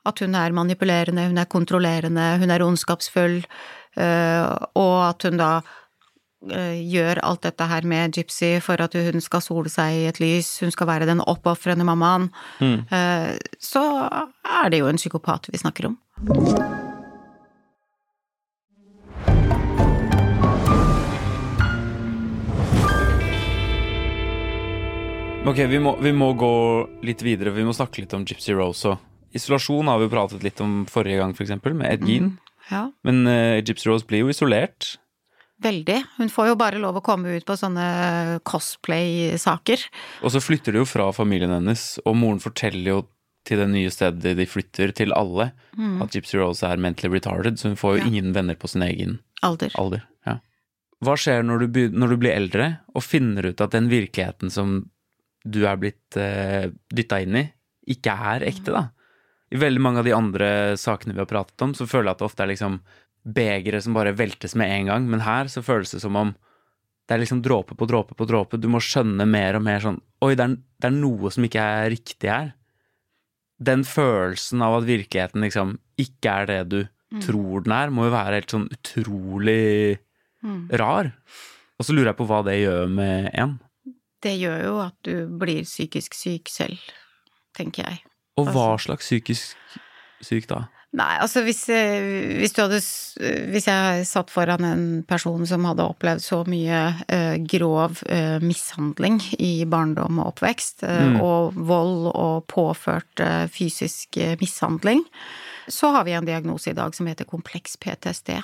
At 0.04 0.20
hun 0.20 0.36
er 0.36 0.56
manipulerende, 0.56 1.30
hun 1.32 1.40
er 1.40 1.48
kontrollerende, 1.48 2.26
hun 2.42 2.52
er 2.52 2.66
ondskapsfull, 2.66 3.38
øh, 3.40 4.50
og 4.82 4.98
at 5.06 5.30
hun 5.30 5.40
da 5.40 5.54
Eh, 5.62 5.83
gjør 6.44 7.22
alt 7.24 7.46
dette 7.46 7.68
her 7.70 7.86
med 7.88 8.18
Gypsy 8.18 8.58
for 8.64 8.82
at 8.84 8.96
hun 8.98 9.24
skal 9.24 9.44
sole 9.44 9.72
seg 9.72 10.02
i 10.02 10.08
et 10.10 10.20
lys, 10.20 10.58
hun 10.64 10.74
skal 10.74 10.90
være 10.90 11.08
den 11.10 11.24
oppofrende 11.24 11.88
mammaen, 11.88 12.30
mm. 12.60 12.80
Eh, 12.94 13.36
så 13.64 13.84
er 14.44 14.72
det 14.72 14.82
jo 14.82 14.90
en 14.90 15.00
psykopat 15.00 15.48
vi 15.52 15.62
snakker 15.62 15.92
om. 15.92 15.98
Ok, 25.44 25.58
vi 25.68 25.80
må, 25.80 25.98
vi 26.00 26.14
må, 26.16 26.30
gå 26.40 26.54
litt 27.04 27.20
videre. 27.26 27.52
Vi 27.52 27.66
må 27.68 27.74
snakke 27.76 28.00
litt 28.00 28.14
om 28.16 28.24
Gypsy 28.24 28.56
Rose 28.56 28.94
òg. 28.94 29.10
Isolasjon 29.36 29.90
har 29.90 29.98
vi 30.00 30.12
pratet 30.12 30.44
litt 30.46 30.62
om 30.62 30.84
forrige 30.88 31.18
gang, 31.20 31.34
f.eks., 31.34 31.56
med 31.66 31.88
Ed 31.90 32.04
Gean. 32.06 32.28
Mm, 32.30 32.54
ja. 32.70 32.84
Men 33.04 33.24
uh, 33.26 33.58
Gypsy 33.66 33.90
Rose 33.90 34.08
blir 34.08 34.22
jo 34.22 34.30
isolert. 34.32 34.94
Veldig. 35.62 36.00
Hun 36.18 36.32
får 36.34 36.50
jo 36.50 36.60
bare 36.60 36.80
lov 36.82 36.98
å 37.00 37.04
komme 37.06 37.36
ut 37.38 37.46
på 37.46 37.56
sånne 37.60 38.40
cosplay-saker. 38.48 39.84
Og 40.26 40.34
så 40.34 40.42
flytter 40.44 40.74
de 40.74 40.82
jo 40.82 40.88
fra 40.90 41.12
familien 41.16 41.54
hennes, 41.54 41.86
og 42.04 42.18
moren 42.20 42.42
forteller 42.44 42.90
jo 42.90 43.02
til 43.48 43.60
det 43.60 43.68
nye 43.74 43.92
stedet 43.92 44.36
de 44.40 44.48
flytter, 44.48 44.94
til 44.96 45.14
alle, 45.16 45.52
mm. 45.76 46.00
at 46.04 46.16
Gypsy 46.16 46.40
Rose 46.40 46.68
er 46.68 46.82
mentally 46.82 47.12
retarded, 47.12 47.60
så 47.60 47.72
hun 47.72 47.80
får 47.80 47.98
jo 47.98 48.02
ja. 48.04 48.10
ingen 48.12 48.32
venner 48.36 48.58
på 48.60 48.72
sin 48.72 48.86
egen 48.86 49.18
alder. 49.44 49.76
alder 49.80 50.06
ja. 50.28 50.38
Hva 51.04 51.18
skjer 51.20 51.44
når 51.44 51.68
du, 51.68 51.82
når 51.92 52.14
du, 52.14 52.18
blir 52.24 52.36
eldre 52.38 52.70
og 52.96 53.04
finner 53.04 53.52
ut 53.52 53.64
at 53.64 53.76
den 53.76 53.90
virkeligheten 53.92 54.54
som 54.54 54.78
du 55.44 55.66
er 55.68 55.80
blitt 55.80 56.16
uh, 56.16 56.24
eh, 56.24 56.68
dytta 56.96 57.20
inn 57.20 57.42
i, 57.42 57.48
ikke 57.92 58.16
er 58.32 58.46
ekte, 58.48 58.72
da? 58.72 58.86
I 59.54 59.60
veldig 59.60 59.82
mange 59.84 60.00
av 60.02 60.08
de 60.08 60.14
andre 60.16 60.48
sakene 60.80 61.14
vi 61.14 61.20
har 61.22 61.30
pratet 61.30 61.62
om, 61.62 61.76
så 61.76 61.86
føler 61.86 62.10
jeg 62.10 62.16
at 62.16 62.22
det 62.24 62.30
ofte 62.30 62.46
er 62.46 62.52
liksom 62.54 62.80
begeret 63.24 63.86
som 63.86 63.96
bare 63.96 64.16
veltes 64.16 64.56
med 64.60 64.72
en 64.72 64.92
gang, 64.92 65.06
men 65.10 65.24
her 65.24 65.50
så 65.52 65.64
føles 65.64 65.94
det 65.96 66.02
som 66.04 66.18
om 66.20 66.34
det 67.04 67.16
er 67.16 67.24
liksom 67.24 67.42
dråpe 67.44 67.76
på 67.76 67.88
dråpe 67.88 68.16
på 68.16 68.28
dråpe. 68.28 68.60
Du 68.60 68.70
må 68.72 68.80
skjønne 68.84 69.26
mer 69.28 69.58
og 69.58 69.66
mer 69.66 69.82
sånn 69.84 70.00
Oi, 70.24 70.36
det 70.40 70.46
er, 70.46 70.54
det 70.56 70.88
er 70.88 70.96
noe 70.96 71.32
som 71.36 71.44
ikke 71.44 71.64
er 71.64 71.90
riktig 71.92 72.30
her. 72.32 72.54
Den 73.60 73.84
følelsen 73.88 74.64
av 74.64 74.78
at 74.78 74.88
virkeligheten 74.88 75.44
liksom 75.44 75.76
ikke 76.00 76.32
er 76.32 76.48
det 76.48 76.60
du 76.72 76.78
mm. 76.84 77.20
tror 77.26 77.66
den 77.66 77.76
er, 77.76 77.92
må 77.92 78.08
jo 78.08 78.14
være 78.14 78.40
helt 78.40 78.56
sånn 78.56 78.70
utrolig 78.72 80.00
mm. 80.48 80.62
rar. 80.80 81.12
Og 81.76 81.88
så 81.88 81.96
lurer 81.96 82.14
jeg 82.14 82.20
på 82.22 82.28
hva 82.30 82.40
det 82.48 82.56
gjør 82.62 82.96
med 82.96 83.30
en. 83.36 83.58
Det 84.24 84.38
gjør 84.40 84.64
jo 84.64 84.76
at 84.86 84.96
du 85.04 85.28
blir 85.28 85.68
psykisk 85.68 86.16
syk 86.16 86.52
selv, 86.52 86.80
tenker 87.58 87.84
jeg. 87.84 88.04
Og 88.40 88.48
hva 88.48 88.70
altså. 88.78 88.88
slags 88.88 89.10
psykisk 89.10 89.76
syk 90.24 90.48
da? 90.48 90.64
Nei, 90.94 91.14
altså 91.24 91.42
hvis, 91.42 91.64
eh, 91.74 92.38
hvis, 92.38 92.54
du 92.54 92.60
hadde 92.62 92.78
Hvis 93.50 93.66
jeg 93.66 94.06
satt 94.06 94.30
foran 94.30 94.66
en 94.68 94.86
person 95.10 95.42
som 95.50 95.66
hadde 95.66 95.88
opplevd 95.90 96.22
så 96.22 96.44
mye 96.46 96.82
uh, 97.10 97.36
grov 97.50 98.04
uh, 98.06 98.38
mishandling 98.44 99.18
i 99.42 99.66
barndom 99.70 100.22
og 100.22 100.36
oppvekst, 100.36 100.86
uh, 100.86 101.16
mm. 101.16 101.18
og 101.26 101.58
vold 101.58 102.12
og 102.14 102.46
påført 102.52 103.24
fysisk 103.54 104.20
mishandling, 104.42 105.02
så 105.68 105.94
har 105.96 106.06
vi 106.06 106.14
en 106.14 106.28
diagnose 106.30 106.70
i 106.70 106.78
dag 106.78 106.94
som 106.94 107.10
heter 107.10 107.30
kompleks 107.30 107.78
PTSD. 107.82 108.36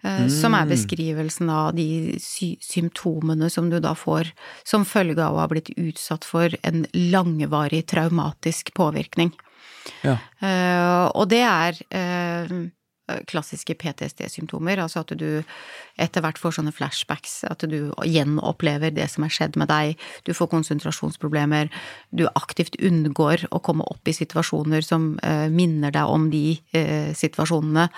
Mm. 0.00 0.30
Som 0.32 0.56
er 0.56 0.68
beskrivelsen 0.68 1.50
av 1.52 1.74
de 1.76 2.16
sy 2.24 2.54
symptomene 2.64 3.50
som 3.52 3.68
du 3.68 3.76
da 3.84 3.92
får 3.92 4.30
som 4.64 4.86
følge 4.88 5.20
av 5.20 5.36
å 5.36 5.42
ha 5.42 5.48
blitt 5.50 5.68
utsatt 5.76 6.24
for 6.24 6.56
en 6.64 6.86
langvarig 6.96 7.82
traumatisk 7.92 8.72
påvirkning. 8.76 9.34
Ja. 10.04 10.18
Uh, 10.42 11.08
og 11.16 11.30
det 11.32 11.42
er 11.46 11.80
uh, 11.94 12.60
klassiske 13.26 13.74
PTSD-symptomer, 13.74 14.78
altså 14.78 15.02
at 15.02 15.10
du 15.18 15.42
etter 15.98 16.22
hvert 16.22 16.38
får 16.38 16.60
sånne 16.60 16.74
flashbacks, 16.74 17.40
at 17.50 17.64
du 17.66 17.90
gjenopplever 18.06 18.94
det 18.94 19.08
som 19.10 19.26
er 19.26 19.34
skjedd 19.34 19.58
med 19.58 19.66
deg, 19.72 19.98
du 20.28 20.30
får 20.36 20.52
konsentrasjonsproblemer, 20.52 21.72
du 22.14 22.28
aktivt 22.30 22.78
unngår 22.78 23.48
å 23.50 23.58
komme 23.66 23.88
opp 23.90 24.06
i 24.06 24.14
situasjoner 24.14 24.86
som 24.86 25.16
uh, 25.24 25.48
minner 25.50 25.94
deg 25.96 26.06
om 26.06 26.30
de 26.30 26.44
situasjonene. 27.16 27.88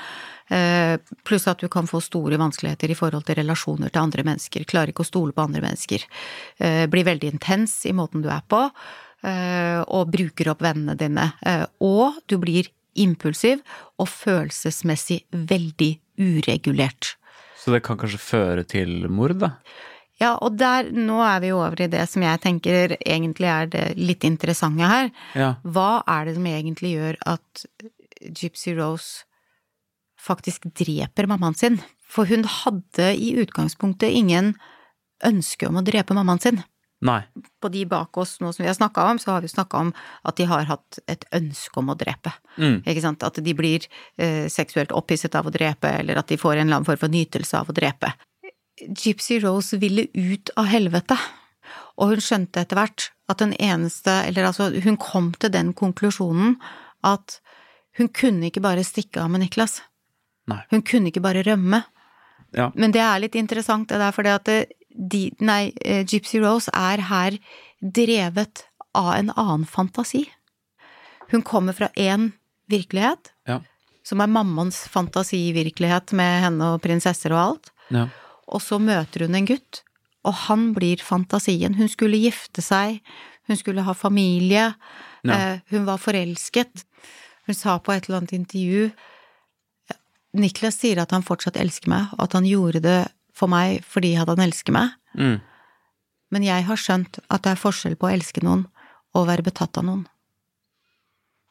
Pluss 1.25 1.47
at 1.49 1.63
du 1.63 1.69
kan 1.73 1.87
få 1.89 2.01
store 2.05 2.37
vanskeligheter 2.41 2.91
i 2.93 2.97
forhold 2.97 3.25
til 3.25 3.39
relasjoner 3.39 3.93
til 3.93 4.03
andre 4.03 4.25
mennesker, 4.27 4.67
klarer 4.69 4.93
ikke 4.93 5.05
å 5.05 5.09
stole 5.09 5.33
på 5.33 5.45
andre 5.47 5.63
mennesker, 5.65 6.05
blir 6.93 7.07
veldig 7.09 7.31
intens 7.33 7.79
i 7.89 7.95
måten 7.97 8.25
du 8.25 8.29
er 8.29 8.43
på. 8.53 8.67
Eh, 9.23 9.79
og 9.87 10.11
bruker 10.11 10.51
opp 10.51 10.65
vennene 10.65 10.97
dine. 10.99 11.29
Eh, 11.47 11.65
og 11.87 12.19
du 12.27 12.41
blir 12.43 12.67
impulsiv 12.99 13.63
og 14.03 14.09
følelsesmessig 14.11 15.23
veldig 15.31 15.93
uregulert. 16.19 17.15
Så 17.63 17.71
det 17.71 17.85
kan 17.87 18.01
kanskje 18.01 18.19
føre 18.19 18.67
til 18.67 19.07
mord, 19.07 19.39
da? 19.39 19.55
Ja, 20.19 20.35
og 20.43 20.59
der, 20.59 20.91
nå 20.91 21.21
er 21.25 21.39
vi 21.43 21.53
over 21.55 21.85
i 21.85 21.91
det 21.91 22.03
som 22.11 22.23
jeg 22.27 22.41
tenker 22.43 22.97
egentlig 22.99 23.49
er 23.51 23.71
det 23.71 23.85
litt 23.99 24.27
interessante 24.27 24.91
her. 24.91 25.13
Ja. 25.39 25.55
Hva 25.63 26.03
er 26.11 26.27
det 26.27 26.37
som 26.37 26.49
egentlig 26.51 26.93
gjør 26.97 27.19
at 27.33 27.65
Gypsy 28.23 28.75
Rose 28.79 29.25
faktisk 30.23 30.67
dreper 30.79 31.31
mammaen 31.31 31.59
sin? 31.59 31.81
For 32.07 32.29
hun 32.29 32.45
hadde 32.45 33.09
i 33.15 33.33
utgangspunktet 33.43 34.15
ingen 34.15 34.53
ønske 35.27 35.71
om 35.71 35.79
å 35.79 35.87
drepe 35.87 36.15
mammaen 36.19 36.43
sin. 36.43 36.63
Nei. 37.03 37.21
På 37.61 37.69
de 37.73 37.83
bak 37.91 38.17
oss 38.23 38.37
nå 38.41 38.53
som 38.55 38.63
vi 38.63 38.69
har 38.69 38.77
snakka 38.79 39.05
om, 39.11 39.19
så 39.19 39.35
har 39.35 39.43
vi 39.43 39.51
snakka 39.51 39.79
om 39.79 39.91
at 40.23 40.37
de 40.39 40.47
har 40.47 40.69
hatt 40.69 41.01
et 41.11 41.25
ønske 41.35 41.81
om 41.81 41.91
å 41.91 41.97
drepe. 41.99 42.31
Mm. 42.55 42.83
Ikke 42.87 43.03
sant? 43.03 43.25
At 43.27 43.41
de 43.43 43.55
blir 43.59 43.89
eh, 44.23 44.47
seksuelt 44.53 44.95
opphisset 44.95 45.35
av 45.39 45.49
å 45.49 45.55
drepe, 45.55 45.91
eller 45.99 46.21
at 46.21 46.31
de 46.31 46.39
får 46.39 46.55
en 46.55 46.67
eller 46.67 46.79
annen 46.79 46.87
form 46.87 47.01
for 47.01 47.13
nytelse 47.13 47.59
av 47.59 47.73
å 47.73 47.75
drepe. 47.75 48.13
Gypsy 48.83 49.41
Rose 49.43 49.79
ville 49.83 50.07
ut 50.15 50.53
av 50.59 50.71
helvete, 50.71 51.19
og 51.99 52.15
hun 52.15 52.23
skjønte 52.23 52.63
etter 52.63 52.79
hvert 52.79 53.11
at 53.31 53.41
den 53.43 53.53
eneste 53.61 54.11
Eller 54.27 54.49
altså, 54.49 54.71
hun 54.83 54.97
kom 55.01 55.31
til 55.41 55.53
den 55.53 55.71
konklusjonen 55.77 56.57
at 57.07 57.39
hun 57.99 58.09
kunne 58.09 58.49
ikke 58.49 58.63
bare 58.65 58.85
stikke 58.85 59.21
av 59.21 59.31
med 59.33 59.45
Niklas. 59.45 59.81
Nei. 60.49 60.63
Hun 60.73 60.85
kunne 60.87 61.11
ikke 61.11 61.23
bare 61.25 61.45
rømme. 61.47 61.83
Ja. 62.57 62.71
Men 62.75 62.93
det 62.95 63.03
er 63.05 63.21
litt 63.21 63.37
interessant, 63.39 63.89
det 63.91 64.01
der, 64.01 64.15
fordi 64.15 64.33
at 64.33 64.49
de, 64.95 65.31
nei, 65.41 65.73
Gypsy 66.09 66.41
Rose 66.43 66.71
er 66.75 67.01
her 67.09 67.39
drevet 67.83 68.65
av 68.95 69.15
en 69.17 69.31
annen 69.37 69.65
fantasi. 69.67 70.27
Hun 71.33 71.43
kommer 71.43 71.73
fra 71.73 71.89
én 71.97 72.33
virkelighet, 72.71 73.31
Ja. 73.49 73.61
som 74.05 74.21
er 74.21 74.27
mammaens 74.27 74.83
fantasivirkelighet 74.89 76.13
med 76.13 76.43
henne 76.43 76.75
og 76.75 76.83
prinsesser 76.83 77.33
og 77.33 77.39
alt. 77.39 77.71
Ja. 77.91 78.09
Og 78.49 78.61
så 78.61 78.79
møter 78.81 79.27
hun 79.27 79.35
en 79.35 79.47
gutt, 79.47 79.83
og 80.25 80.35
han 80.49 80.73
blir 80.75 80.97
fantasien. 81.03 81.75
Hun 81.75 81.89
skulle 81.89 82.21
gifte 82.21 82.63
seg, 82.63 83.01
hun 83.49 83.57
skulle 83.57 83.83
ha 83.83 83.93
familie, 83.95 84.75
Ja. 85.25 85.33
eh, 85.55 85.61
hun 85.71 85.85
var 85.87 85.99
forelsket. 85.99 86.85
Hun 87.47 87.55
sa 87.55 87.79
på 87.79 87.93
et 87.93 88.09
eller 88.09 88.19
annet 88.21 88.33
intervju 88.33 88.93
Niklas 90.35 90.79
sier 90.81 90.99
at 91.03 91.11
han 91.11 91.23
fortsatt 91.23 91.59
elsker 91.61 91.89
meg, 91.93 92.07
og 92.17 92.23
at 92.25 92.33
han 92.33 92.45
gjorde 92.49 92.81
det 92.81 93.01
for 93.43 93.51
meg 93.53 93.83
fordi 93.89 94.15
at 94.21 94.31
han 94.31 94.43
elsker 94.47 94.75
meg. 94.77 94.95
Mm. 95.19 95.39
Men 96.33 96.47
jeg 96.47 96.65
har 96.69 96.81
skjønt 96.81 97.19
at 97.29 97.45
det 97.45 97.53
er 97.53 97.61
forskjell 97.61 97.99
på 98.01 98.09
å 98.09 98.15
elske 98.15 98.43
noen 98.45 98.65
og 99.13 99.29
være 99.29 99.45
betatt 99.45 99.77
av 99.77 99.85
noen. 99.85 100.07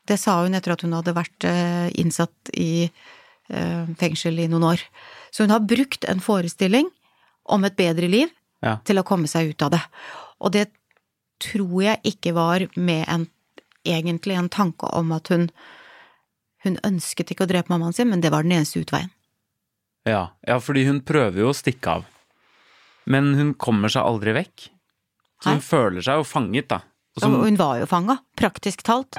Det 0.10 0.17
sa 0.17 0.39
hun 0.41 0.58
etter 0.58 0.73
at 0.73 0.82
hun 0.82 0.95
hadde 0.97 1.13
vært 1.13 1.45
eh, 1.45 1.91
innsatt 2.01 2.49
i 2.58 2.88
eh, 2.89 3.91
fengsel 4.01 4.39
i 4.41 4.47
noen 4.49 4.65
år. 4.71 4.82
Så 5.30 5.45
hun 5.45 5.54
har 5.54 5.62
brukt 5.62 6.08
en 6.10 6.23
forestilling 6.23 6.89
om 7.51 7.67
et 7.67 7.77
bedre 7.77 8.10
liv 8.10 8.32
Ja. 8.62 8.75
til 8.86 8.99
å 9.01 9.06
komme 9.06 9.25
seg 9.30 9.54
ut 9.54 9.63
av 9.65 9.71
det. 9.73 9.82
Og 10.41 10.51
det 10.54 10.67
tror 11.41 11.80
jeg 11.82 11.97
ikke 12.06 12.34
var 12.38 12.67
med 12.77 13.06
en, 13.10 13.23
egentlig 13.86 14.36
en 14.38 14.49
tanke 14.54 14.86
om 14.93 15.13
at 15.17 15.32
hun 15.34 15.47
hun 16.62 16.77
ønsket 16.86 17.32
ikke 17.34 17.47
å 17.47 17.49
drepe 17.49 17.73
mammaen 17.73 17.95
sin, 17.97 18.10
men 18.12 18.21
det 18.21 18.30
var 18.30 18.45
den 18.45 18.54
eneste 18.54 18.84
utveien. 18.84 19.10
Ja. 20.07 20.31
ja, 20.47 20.57
fordi 20.57 20.87
hun 20.87 21.01
prøver 21.05 21.43
jo 21.43 21.51
å 21.51 21.57
stikke 21.57 21.99
av. 21.99 22.05
Men 23.05 23.33
hun 23.37 23.53
kommer 23.53 23.91
seg 23.91 24.05
aldri 24.05 24.33
vekk. 24.33 24.69
Så 25.41 25.53
hun 25.53 25.61
Hæ? 25.61 25.65
føler 25.65 26.05
seg 26.05 26.21
jo 26.21 26.25
fanget, 26.25 26.69
da. 26.71 26.81
Og 27.19 27.27
Og 27.27 27.43
hun 27.45 27.57
var 27.59 27.79
jo 27.81 27.87
fanga, 27.89 28.19
praktisk 28.39 28.83
talt. 28.87 29.17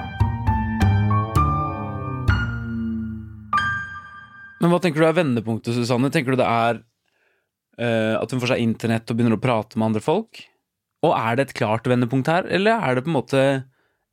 Men 4.63 4.71
hva 4.71 4.79
tenker 4.83 5.03
du 5.03 5.07
er 5.09 5.17
vendepunktet, 5.19 5.75
Susanne? 5.75 6.11
Tenker 6.15 6.35
du 6.35 6.39
det 6.41 6.47
er 6.47 6.79
uh, 6.83 8.15
at 8.23 8.31
hun 8.31 8.43
får 8.43 8.55
seg 8.55 8.63
internett 8.63 9.11
og 9.11 9.19
begynner 9.19 9.37
å 9.39 9.43
prate 9.43 9.79
med 9.79 9.91
andre 9.91 10.03
folk? 10.05 10.45
Og 11.03 11.15
er 11.19 11.39
det 11.39 11.49
et 11.49 11.57
klart 11.59 11.89
vendepunkt 11.91 12.31
her, 12.31 12.47
eller 12.47 12.79
er 12.79 12.95
det 12.95 13.03
på 13.07 13.11
en 13.11 13.19
måte 13.19 13.43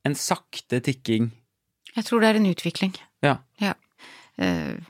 en 0.08 0.18
sakte 0.18 0.82
tikking? 0.82 1.30
Jeg 1.94 2.08
tror 2.08 2.22
det 2.24 2.32
er 2.32 2.40
en 2.40 2.50
utvikling. 2.50 2.96
Ja. 3.26 3.36
Ja. 3.62 3.76
Eh, 4.42 4.82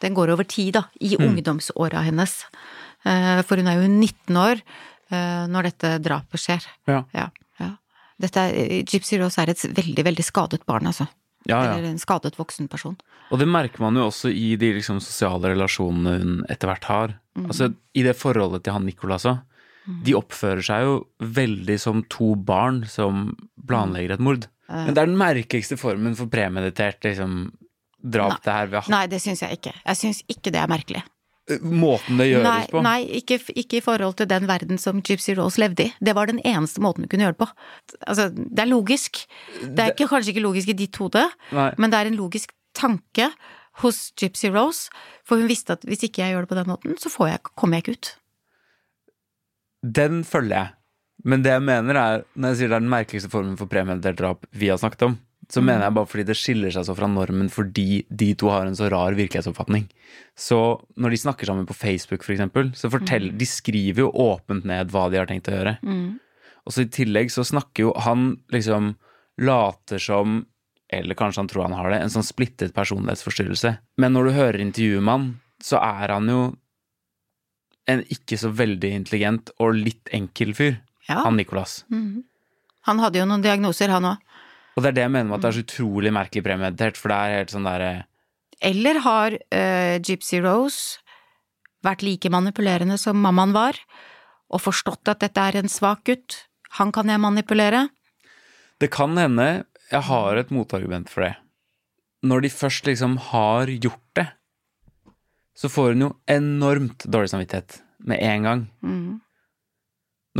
Den 0.00 0.14
går 0.16 0.32
over 0.32 0.44
tid, 0.48 0.74
da, 0.74 0.84
i 1.00 1.16
Mm. 1.16 1.26
ungdomsåra 1.36 2.02
hennes. 2.06 2.44
Eh, 3.04 3.42
For 3.42 3.56
hun 3.56 3.66
er 3.68 3.80
jo 3.82 3.88
19 3.88 4.36
år 4.36 4.60
eh, 5.10 5.46
når 5.50 5.62
dette 5.70 5.98
drapet 6.02 6.40
skjer. 6.40 6.64
Ja. 6.86 7.04
Ja, 7.14 7.28
ja. 7.60 7.70
Dette 8.20 8.36
er, 8.40 8.82
Gypsy 8.84 9.18
Rose 9.20 9.38
er 9.42 9.50
et 9.50 9.58
veldig, 9.74 10.04
veldig 10.04 10.24
skadet 10.24 10.64
barn, 10.66 10.86
altså. 10.86 11.08
Ja, 11.48 11.64
ja. 11.64 11.72
Eller 11.78 11.88
en 11.90 11.98
skadet 11.98 12.36
voksen 12.36 12.68
person. 12.68 12.96
Og 13.32 13.38
det 13.40 13.48
merker 13.48 13.80
man 13.80 13.96
jo 13.96 14.08
også 14.10 14.28
i 14.32 14.56
de 14.60 14.74
liksom, 14.76 15.00
sosiale 15.00 15.54
relasjonene 15.54 16.18
hun 16.20 16.44
etter 16.52 16.68
hvert 16.68 16.84
har. 16.84 17.14
Altså 17.40 17.70
i 17.96 18.02
det 18.04 18.14
forholdet 18.16 18.62
til 18.64 18.72
han 18.74 18.84
Nicolas 18.84 19.24
òg. 19.24 19.40
De 20.04 20.12
oppfører 20.14 20.62
seg 20.62 20.82
jo 20.84 21.06
veldig 21.24 21.78
som 21.80 22.02
to 22.12 22.34
barn 22.36 22.84
som 22.86 23.36
planlegger 23.66 24.12
et 24.18 24.20
mord. 24.20 24.44
Men 24.68 24.92
det 24.94 25.00
er 25.02 25.08
den 25.08 25.16
merkeligste 25.18 25.78
formen 25.80 26.14
for 26.14 26.28
premeditert 26.30 27.00
liksom, 27.02 27.50
drap 28.02 28.42
det 28.44 28.52
her. 28.52 28.68
Vi 28.70 28.78
har 28.80 28.92
Nei, 28.92 29.06
det 29.10 29.20
syns 29.22 29.42
jeg 29.44 29.58
ikke. 29.60 29.74
Jeg 29.84 30.00
syns 30.00 30.22
ikke 30.30 30.52
det 30.54 30.60
er 30.62 30.70
merkelig. 30.70 31.02
Måten 31.66 32.20
det 32.20 32.28
gjøres 32.28 32.46
Nei, 32.46 32.66
på. 32.70 32.80
nei 32.84 32.98
ikke, 33.18 33.40
ikke 33.58 33.80
i 33.80 33.82
forhold 33.82 34.14
til 34.20 34.28
den 34.30 34.44
verden 34.46 34.78
som 34.78 35.00
Gypsy 35.02 35.34
Rose 35.34 35.58
levde 35.58 35.88
i. 35.88 35.92
Det 35.98 36.14
var 36.14 36.30
den 36.30 36.38
eneste 36.46 36.82
måten 36.84 37.02
du 37.02 37.10
kunne 37.10 37.26
gjøre 37.26 37.34
det 37.34 37.42
på. 37.42 37.48
Altså, 38.06 38.28
det 38.30 38.62
er 38.62 38.70
logisk. 38.70 39.24
Det 39.64 39.82
er 39.82 39.94
ikke, 39.94 40.06
kanskje 40.12 40.30
ikke 40.34 40.44
logisk 40.44 40.70
i 40.70 40.78
ditt 40.78 41.00
hode, 41.02 41.24
men 41.50 41.90
det 41.90 41.98
er 41.98 42.10
en 42.12 42.18
logisk 42.20 42.54
tanke 42.78 43.32
hos 43.82 44.10
Gypsy 44.20 44.50
Rose, 44.52 44.92
for 45.26 45.40
hun 45.40 45.50
visste 45.50 45.74
at 45.74 45.86
hvis 45.88 46.04
ikke 46.06 46.22
jeg 46.22 46.34
gjør 46.34 46.46
det 46.46 46.52
på 46.52 46.58
den 46.60 46.70
måten, 46.70 46.98
så 47.00 47.10
får 47.10 47.32
jeg, 47.32 47.42
kommer 47.58 47.78
jeg 47.78 47.86
ikke 47.86 47.96
ut. 47.98 48.12
Den 49.82 50.22
følger 50.28 50.56
jeg. 50.56 50.74
Men 51.24 51.42
det 51.44 51.52
jeg 51.52 51.64
mener 51.64 51.98
er, 52.00 52.22
når 52.34 52.52
jeg 52.54 52.60
sier 52.60 52.70
det 52.70 52.78
er 52.78 52.84
den 52.84 52.92
merkeligste 52.92 53.32
formen 53.32 53.58
for 53.60 53.68
premeditert 53.70 54.18
drap 54.20 54.46
vi 54.56 54.70
har 54.72 54.78
snakket 54.80 55.08
om, 55.10 55.18
så 55.50 55.62
mener 55.62 55.82
jeg 55.88 55.94
bare 55.96 56.06
fordi 56.06 56.24
det 56.28 56.36
skiller 56.38 56.70
seg 56.74 56.84
så 56.86 56.94
fra 56.94 57.08
normen 57.10 57.48
fordi 57.50 58.04
de 58.08 58.28
to 58.38 58.50
har 58.52 58.66
en 58.68 58.76
så 58.78 58.86
rar 58.92 59.16
virkelighetsoppfatning. 59.18 59.88
Så 60.38 60.58
når 60.96 61.10
de 61.10 61.16
snakker 61.24 61.46
sammen 61.50 61.66
på 61.66 61.74
Facebook, 61.74 62.22
for 62.22 62.32
eksempel, 62.36 62.70
så 62.78 62.90
forteller 62.92 63.34
De 63.36 63.46
skriver 63.50 64.04
jo 64.04 64.12
åpent 64.14 64.64
ned 64.64 64.90
hva 64.94 65.08
de 65.10 65.18
har 65.18 65.26
tenkt 65.26 65.50
å 65.50 65.56
gjøre. 65.56 65.74
Og 66.66 66.72
så 66.74 66.84
i 66.84 66.90
tillegg 66.92 67.30
så 67.34 67.42
snakker 67.46 67.88
jo 67.88 67.92
han 68.06 68.36
liksom 68.54 68.94
later 69.40 69.98
som 69.98 70.46
eller 70.92 71.14
kanskje 71.14 71.38
han 71.44 71.48
tror 71.48 71.62
han 71.68 71.76
har 71.78 71.90
det, 71.92 72.00
en 72.02 72.10
sånn 72.10 72.26
splittet 72.26 72.72
personlighetsforstyrrelse. 72.74 73.76
Men 74.02 74.12
når 74.16 74.24
du 74.26 74.30
hører 74.34 74.58
intervjuet 74.64 75.02
med 75.06 75.12
han, 75.14 75.26
så 75.62 75.78
er 75.78 76.10
han 76.16 76.26
jo 76.28 76.40
en 77.90 78.02
ikke 78.10 78.38
så 78.38 78.50
veldig 78.54 78.90
intelligent 78.96 79.52
og 79.62 79.74
litt 79.78 80.10
enkel 80.14 80.50
fyr, 80.54 80.80
Ja. 81.08 81.22
han 81.24 81.36
Nicolas. 81.38 81.84
Han 81.90 82.98
hadde 82.98 83.18
jo 83.18 83.24
noen 83.26 83.42
diagnoser, 83.42 83.88
han 83.88 84.04
òg. 84.04 84.18
Og 84.80 84.86
det 84.86 84.94
er 84.94 84.96
det 84.96 85.02
jeg 85.04 85.12
mener 85.12 85.28
med 85.28 85.36
at 85.36 85.42
det 85.44 85.48
er 85.50 85.56
så 85.58 85.66
utrolig 85.66 86.10
merkelig 86.16 86.42
premeditert, 86.46 86.96
for 86.96 87.12
det 87.12 87.16
er 87.20 87.34
helt 87.36 87.50
sånn 87.52 87.66
derre 87.68 87.90
Eller 88.64 89.00
har 89.04 89.34
uh, 89.36 89.96
Gypsy 90.00 90.40
Rose 90.40 91.02
vært 91.84 92.00
like 92.04 92.32
manipulerende 92.32 92.96
som 93.00 93.20
mammaen 93.20 93.52
var, 93.52 93.76
og 94.48 94.64
forstått 94.64 95.12
at 95.12 95.20
dette 95.20 95.44
er 95.44 95.60
en 95.60 95.68
svak 95.68 96.06
gutt? 96.08 96.38
Han 96.80 96.92
kan 96.96 97.12
jeg 97.12 97.20
manipulere. 97.20 97.90
Det 98.80 98.88
kan 98.88 99.20
hende 99.20 99.66
jeg 99.90 100.06
har 100.08 100.40
et 100.40 100.52
motargument 100.54 101.12
for 101.12 101.26
det. 101.26 101.34
Når 102.24 102.46
de 102.46 102.52
først 102.52 102.88
liksom 102.88 103.18
har 103.30 103.68
gjort 103.68 104.06
det, 104.16 104.28
så 105.56 105.68
får 105.68 105.92
hun 105.92 106.06
jo 106.06 106.10
enormt 106.30 107.04
dårlig 107.04 107.34
samvittighet 107.34 107.82
med 108.08 108.24
en 108.24 108.48
gang. 108.48 108.62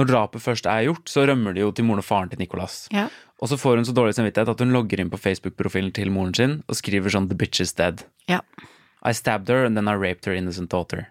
Når 0.00 0.08
drapet 0.08 0.40
først 0.40 0.64
er 0.70 0.86
gjort, 0.88 1.04
så 1.12 1.26
rømmer 1.28 1.52
de 1.54 1.60
jo 1.60 1.70
til 1.76 1.84
moren 1.84 2.00
og 2.00 2.06
faren 2.08 2.30
til 2.32 2.40
Nicolas. 2.40 2.86
Ja. 2.94 3.08
Og 3.42 3.48
så 3.52 3.58
får 3.60 3.76
hun 3.80 3.84
så 3.88 3.92
dårlig 3.96 4.14
samvittighet 4.16 4.48
at 4.48 4.60
hun 4.64 4.72
logger 4.72 5.00
inn 5.02 5.10
på 5.12 5.20
Facebook-profilen 5.20 5.92
til 5.96 6.10
moren 6.14 6.32
sin 6.36 6.58
og 6.68 6.76
skriver 6.78 7.12
sånn 7.12 7.28
'The 7.28 7.36
bitch 7.36 7.60
is 7.60 7.74
dead'. 7.76 8.04
Ja. 8.28 8.40
I 9.04 9.12
stabbed 9.12 9.48
her 9.52 9.64
and 9.66 9.76
then 9.76 9.88
I 9.88 9.94
raped 9.96 10.24
her 10.26 10.32
innocent 10.34 10.70
daughter. 10.70 11.08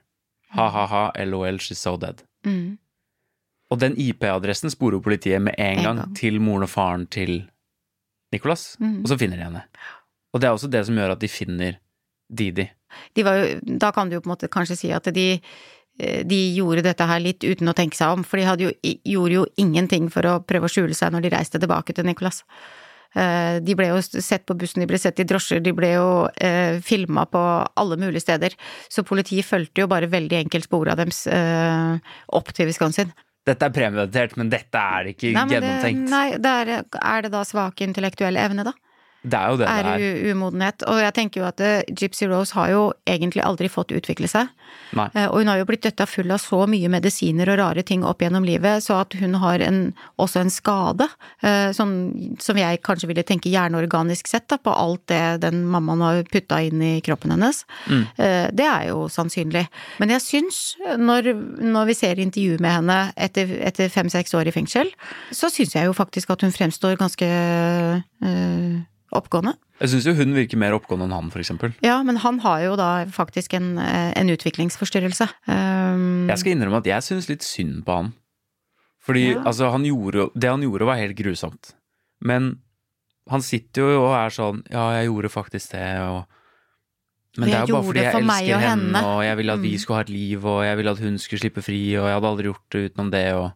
Ha-ha-ha, 0.58 1.12
lol, 1.26 1.58
she's 1.62 1.78
so 1.78 1.96
dead. 1.98 2.24
Mm. 2.46 2.78
Og 3.72 3.80
den 3.80 3.94
IP-adressen 3.98 4.70
sporer 4.74 4.98
jo 4.98 5.02
politiet 5.06 5.42
med 5.42 5.54
en 5.58 5.78
En 5.78 5.84
gang, 5.84 5.98
gang. 5.98 6.16
til 6.16 6.40
moren 6.42 6.64
og 6.64 6.70
faren 6.70 7.08
til 7.08 7.50
Nicolas, 8.34 8.78
Mm. 8.80 9.02
og 9.04 9.08
så 9.10 9.18
finner 9.20 9.38
de 9.38 9.44
henne. 9.44 9.64
Og 10.34 10.42
det 10.42 10.48
er 10.48 10.54
også 10.54 10.70
det 10.70 10.86
som 10.86 10.96
gjør 10.96 11.12
at 11.12 11.20
de 11.20 11.28
finner 11.28 11.78
Didi. 12.32 12.70
De 13.16 13.24
var 13.24 13.34
jo, 13.36 13.60
da 13.78 13.92
kan 13.92 14.10
du 14.10 14.16
jo 14.16 14.22
på 14.22 14.30
en 14.30 14.36
måte 14.36 14.48
kanskje 14.50 14.78
si 14.78 14.92
at 14.92 15.04
de, 15.14 15.42
de 16.24 16.38
gjorde 16.56 16.84
dette 16.86 17.06
her 17.10 17.20
litt 17.20 17.44
uten 17.44 17.68
å 17.68 17.76
tenke 17.76 17.98
seg 18.00 18.14
om, 18.18 18.24
for 18.24 18.40
de 18.40 18.68
jo, 18.70 18.74
gjorde 19.04 19.34
jo 19.42 19.46
ingenting 19.60 20.10
for 20.14 20.24
å 20.30 20.38
prøve 20.48 20.70
å 20.70 20.72
skjule 20.72 20.96
seg 20.96 21.12
når 21.12 21.26
de 21.28 21.34
reiste 21.36 21.60
tilbake 21.60 21.94
til 21.98 22.08
Nicolas. 22.08 22.44
Eh, 23.18 23.60
De 23.66 23.74
ble 23.76 23.88
jo 23.90 23.98
sett 24.06 24.46
på 24.46 24.54
bussen, 24.56 24.84
de 24.84 24.88
ble 24.88 25.00
sett 25.02 25.20
i 25.20 25.26
drosjer, 25.26 25.60
de 25.66 25.72
ble 25.74 25.90
jo 25.96 26.10
eh, 26.40 26.78
filma 26.86 27.24
på 27.26 27.42
alle 27.76 27.98
mulige 27.98 28.22
steder. 28.22 28.54
Så 28.88 29.04
politiet 29.04 29.48
fulgte 29.50 29.82
jo 29.84 29.88
bare 29.90 30.08
veldig 30.12 30.38
enkelt 30.44 30.68
spora 30.70 30.96
deres 31.00 31.24
eh, 31.28 31.98
opp 32.38 32.54
til 32.54 32.70
Wisconsin. 32.70 33.12
Dette 33.50 33.66
er 33.66 33.74
premeditert, 33.74 34.36
men 34.38 34.52
dette 34.52 34.78
er 34.78 35.08
ikke 35.10 35.32
Nei, 35.34 35.42
men 35.42 35.50
det, 35.50 35.56
gjennomtenkt. 35.58 36.10
nei, 36.12 36.28
det 36.38 36.52
er, 36.62 36.72
er 37.02 37.26
det 37.26 37.32
da 37.34 37.42
svak 37.48 37.82
intellektuell 37.82 38.38
evne, 38.38 38.68
da? 38.68 38.76
Det 39.22 39.36
er 39.36 39.50
jo 39.52 39.58
det 39.60 39.68
er 39.68 39.84
det 39.84 39.94
er. 40.00 40.32
umodenhet. 40.32 40.84
Og 40.88 41.00
jeg 41.04 41.14
tenker 41.18 41.42
jo 41.42 41.48
at 41.50 41.60
eh, 41.60 41.82
Gypsy 41.92 42.28
Rose 42.32 42.56
har 42.56 42.70
jo 42.72 42.84
egentlig 43.10 43.44
aldri 43.44 43.68
fått 43.68 43.92
utvikle 43.92 44.30
seg. 44.32 44.48
Nei. 44.96 45.10
Eh, 45.14 45.26
Og 45.28 45.42
hun 45.42 45.50
har 45.52 45.60
jo 45.60 45.66
blitt 45.68 45.84
døtta 45.84 46.06
full 46.08 46.32
av 46.32 46.40
så 46.40 46.62
mye 46.72 46.88
medisiner 46.92 47.52
og 47.52 47.60
rare 47.60 47.84
ting 47.84 48.06
opp 48.08 48.24
gjennom 48.24 48.46
livet, 48.48 48.84
så 48.86 49.02
at 49.02 49.18
hun 49.20 49.36
har 49.42 49.60
en, 49.66 49.82
også 50.22 50.40
en 50.40 50.54
skade, 50.54 51.08
sånn, 51.76 51.94
som 52.40 52.58
jeg 52.60 52.80
kanskje 52.86 53.10
ville 53.10 53.24
tenke 53.28 53.52
hjerneorganisk 53.52 54.28
sett, 54.30 54.48
da, 54.52 54.58
på 54.62 54.72
alt 54.72 55.04
det 55.12 55.42
den 55.44 55.66
mammaen 55.72 56.02
har 56.04 56.22
putta 56.32 56.62
inn 56.64 56.82
i 56.84 56.92
kroppen 57.06 57.34
hennes. 57.34 57.64
Mm. 57.90 58.04
Det 58.56 58.66
er 58.66 58.88
jo 58.90 59.08
sannsynlig. 59.12 59.66
Men 60.00 60.14
jeg 60.16 60.24
syns, 60.26 60.60
når, 61.00 61.32
når 61.64 61.90
vi 61.92 61.98
ser 61.98 62.22
intervju 62.24 62.60
med 62.64 62.78
henne 62.80 63.00
etter, 63.20 63.52
etter 63.68 63.92
fem-seks 63.94 64.36
år 64.38 64.50
i 64.52 64.56
fengsel, 64.56 64.92
så 65.32 65.52
syns 65.54 65.76
jeg 65.76 65.90
jo 65.90 65.96
faktisk 65.98 66.32
at 66.36 66.46
hun 66.46 66.56
fremstår 66.56 67.00
ganske 67.00 67.30
oppgående. 69.16 69.56
Jeg 69.80 69.94
syns 69.94 70.08
jo 70.10 70.14
hun 70.18 70.36
virker 70.36 70.60
mer 70.60 70.76
oppgående 70.76 71.08
enn 71.08 71.16
han, 71.16 71.30
for 71.34 71.42
eksempel. 71.42 71.74
Ja, 71.86 72.02
men 72.04 72.20
han 72.20 72.42
har 72.44 72.64
jo 72.66 72.76
da 72.80 73.06
faktisk 73.14 73.54
en, 73.56 73.78
eh, 73.80 74.12
en 74.20 74.30
utviklingsforstyrrelse. 74.30 75.30
Um, 75.48 76.28
Jeg 76.30 76.42
skal 76.42 76.52
innrømme 76.52 76.82
at 76.84 76.90
jeg 76.90 77.06
syns 77.08 77.30
litt 77.30 77.46
synd 77.48 77.86
på 77.86 77.96
han. 77.96 78.14
Fordi 79.00 79.34
Ja. 79.34 79.44
altså, 79.44 79.72
han 79.72 79.84
gjorde, 79.84 80.30
det 80.36 80.50
han 80.50 80.62
gjorde 80.62 80.86
var 80.86 81.00
helt 81.00 81.16
grusomt. 81.16 81.74
Men 82.22 82.60
han 83.30 83.42
sitter 83.42 83.82
jo 83.82 84.04
og 84.10 84.16
er 84.18 84.30
sånn 84.30 84.64
Ja, 84.70 84.92
jeg 85.00 85.08
gjorde 85.08 85.30
faktisk 85.30 85.72
det, 85.72 86.00
og 86.02 86.26
Men 87.38 87.50
det 87.50 87.56
er 87.56 87.66
jo 87.68 87.76
bare 87.76 87.86
fordi 87.86 88.02
jeg 88.02 88.14
elsker 88.16 88.60
henne, 88.60 88.98
henne, 88.98 89.06
og 89.06 89.24
jeg 89.24 89.38
ville 89.38 89.54
at 89.54 89.62
vi 89.62 89.72
mm. 89.72 89.80
skulle 89.80 89.98
ha 89.98 90.02
et 90.02 90.10
liv, 90.10 90.46
og 90.46 90.64
jeg 90.66 90.78
ville 90.78 90.92
at 90.92 91.00
hun 91.00 91.18
skulle 91.18 91.40
slippe 91.40 91.62
fri, 91.62 91.96
og 91.96 92.08
jeg 92.10 92.18
hadde 92.18 92.28
aldri 92.28 92.46
gjort 92.50 92.70
det 92.74 92.82
utenom 92.90 93.12
det, 93.12 93.34
og 93.34 93.52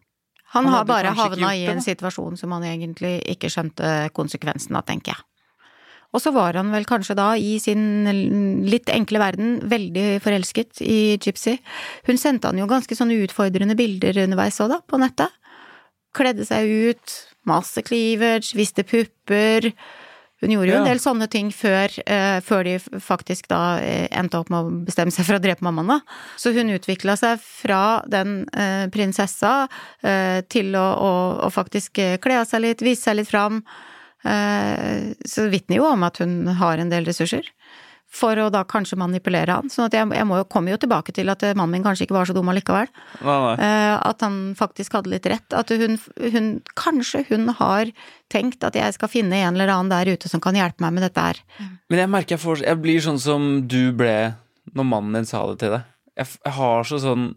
Han, 0.54 0.64
han 0.64 0.72
har 0.72 0.84
bare 0.84 1.10
havna 1.18 1.56
i 1.58 1.66
en 1.66 1.82
situasjon 1.82 2.36
som 2.38 2.52
han 2.52 2.62
egentlig 2.62 3.20
ikke 3.26 3.50
skjønte 3.50 4.10
konsekvensen 4.14 4.76
av, 4.78 4.86
tenker 4.86 5.10
jeg. 5.10 5.24
Og 6.14 6.22
så 6.22 6.30
var 6.34 6.54
han 6.54 6.70
vel 6.70 6.86
kanskje 6.86 7.16
da, 7.18 7.32
i 7.34 7.56
sin 7.62 8.06
litt 8.70 8.90
enkle 8.92 9.18
verden, 9.18 9.56
veldig 9.70 10.20
forelsket 10.22 10.82
i 10.86 11.16
Gypsy. 11.18 11.56
Hun 12.06 12.20
sendte 12.20 12.50
han 12.50 12.60
jo 12.60 12.70
ganske 12.70 12.94
sånne 12.94 13.18
utfordrende 13.24 13.74
bilder 13.78 14.22
underveis 14.22 14.60
òg, 14.62 14.70
da, 14.76 14.78
på 14.86 15.00
nettet. 15.02 15.34
Kledde 16.14 16.46
seg 16.46 16.70
ut, 16.70 17.14
masse 17.50 17.82
cleavage, 17.82 18.54
viste 18.54 18.84
pupper. 18.86 19.72
Hun 20.44 20.52
gjorde 20.52 20.70
jo 20.70 20.76
en 20.76 20.86
del 20.86 21.00
sånne 21.02 21.26
ting 21.32 21.48
før, 21.54 21.90
eh, 22.06 22.36
før 22.44 22.62
de 22.68 22.76
faktisk 23.02 23.48
da 23.50 23.62
uh, 23.80 24.06
endte 24.14 24.38
opp 24.38 24.52
med 24.52 24.60
å 24.60 24.82
bestemme 24.86 25.14
seg 25.14 25.26
for 25.26 25.38
å 25.38 25.42
drepe 25.42 25.64
mammaen, 25.66 25.96
da. 25.96 26.20
Så 26.38 26.52
hun 26.54 26.70
utvikla 26.74 27.16
seg 27.18 27.42
fra 27.42 28.04
den 28.06 28.44
eh, 28.52 28.84
prinsessa 28.94 29.64
til 30.52 30.76
å, 30.78 30.84
å, 30.84 31.10
å 31.48 31.50
faktisk 31.50 31.98
kle 32.22 32.38
av 32.38 32.46
seg 32.46 32.62
litt, 32.62 32.86
vise 32.86 33.08
seg 33.08 33.18
litt 33.18 33.32
fram. 33.32 33.64
Så 34.24 35.44
det 35.44 35.50
vitner 35.52 35.82
jo 35.82 35.88
om 35.90 36.06
at 36.06 36.16
hun 36.22 36.46
har 36.56 36.80
en 36.80 36.92
del 36.92 37.04
ressurser 37.04 37.50
for 38.14 38.38
å 38.38 38.46
da 38.52 38.62
kanskje 38.68 38.98
manipulere 39.00 39.56
han. 39.58 39.70
sånn 39.72 39.88
at 39.88 39.96
jeg, 39.96 40.06
jeg 40.14 40.26
må 40.28 40.38
jo, 40.38 40.46
kommer 40.50 40.74
jo 40.74 40.80
tilbake 40.84 41.14
til 41.16 41.30
at 41.32 41.42
mannen 41.58 41.74
min 41.74 41.86
kanskje 41.86 42.06
ikke 42.06 42.16
var 42.16 42.28
så 42.28 42.36
dum 42.36 42.50
allikevel. 42.52 42.90
Uh, 43.24 43.96
at 43.98 44.22
han 44.22 44.38
faktisk 44.58 44.94
hadde 44.98 45.10
litt 45.12 45.26
rett. 45.30 45.56
At 45.56 45.72
hun, 45.74 45.98
hun, 46.22 46.50
Kanskje 46.78 47.24
hun 47.30 47.50
har 47.58 47.90
tenkt 48.32 48.64
at 48.66 48.78
jeg 48.78 48.94
skal 48.96 49.10
finne 49.10 49.40
en 49.42 49.58
eller 49.58 49.72
annen 49.72 49.92
der 49.92 50.14
ute 50.14 50.30
som 50.30 50.42
kan 50.44 50.56
hjelpe 50.58 50.84
meg 50.84 50.94
med 50.96 51.08
dette 51.08 51.26
her. 51.26 51.40
Men 51.90 52.04
jeg 52.04 52.12
merker 52.12 52.36
jeg 52.36 52.44
får 52.44 52.62
Jeg 52.64 52.80
blir 52.82 53.02
sånn 53.02 53.20
som 53.22 53.48
du 53.70 53.90
ble 53.96 54.34
når 54.74 54.86
mannen 54.88 55.18
din 55.18 55.28
sa 55.28 55.42
det 55.50 55.58
til 55.64 55.74
deg. 55.76 55.88
Jeg, 56.14 56.36
jeg 56.38 56.56
har 56.56 56.86
så 56.88 57.00
sånn 57.02 57.32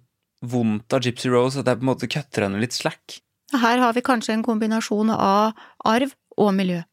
vondt 0.46 0.94
av 0.94 1.02
Gypsy 1.02 1.32
Rose 1.34 1.60
at 1.60 1.70
jeg 1.70 1.80
på 1.80 1.86
en 1.86 1.90
måte 1.90 2.10
kutter 2.12 2.46
henne 2.46 2.62
litt 2.62 2.78
slack. 2.78 3.18
Her 3.56 3.82
har 3.82 3.96
vi 3.96 4.04
kanskje 4.06 4.36
en 4.36 4.46
kombinasjon 4.46 5.10
av 5.16 5.58
arv 5.88 6.14
og 6.38 6.54
miljø. 6.58 6.84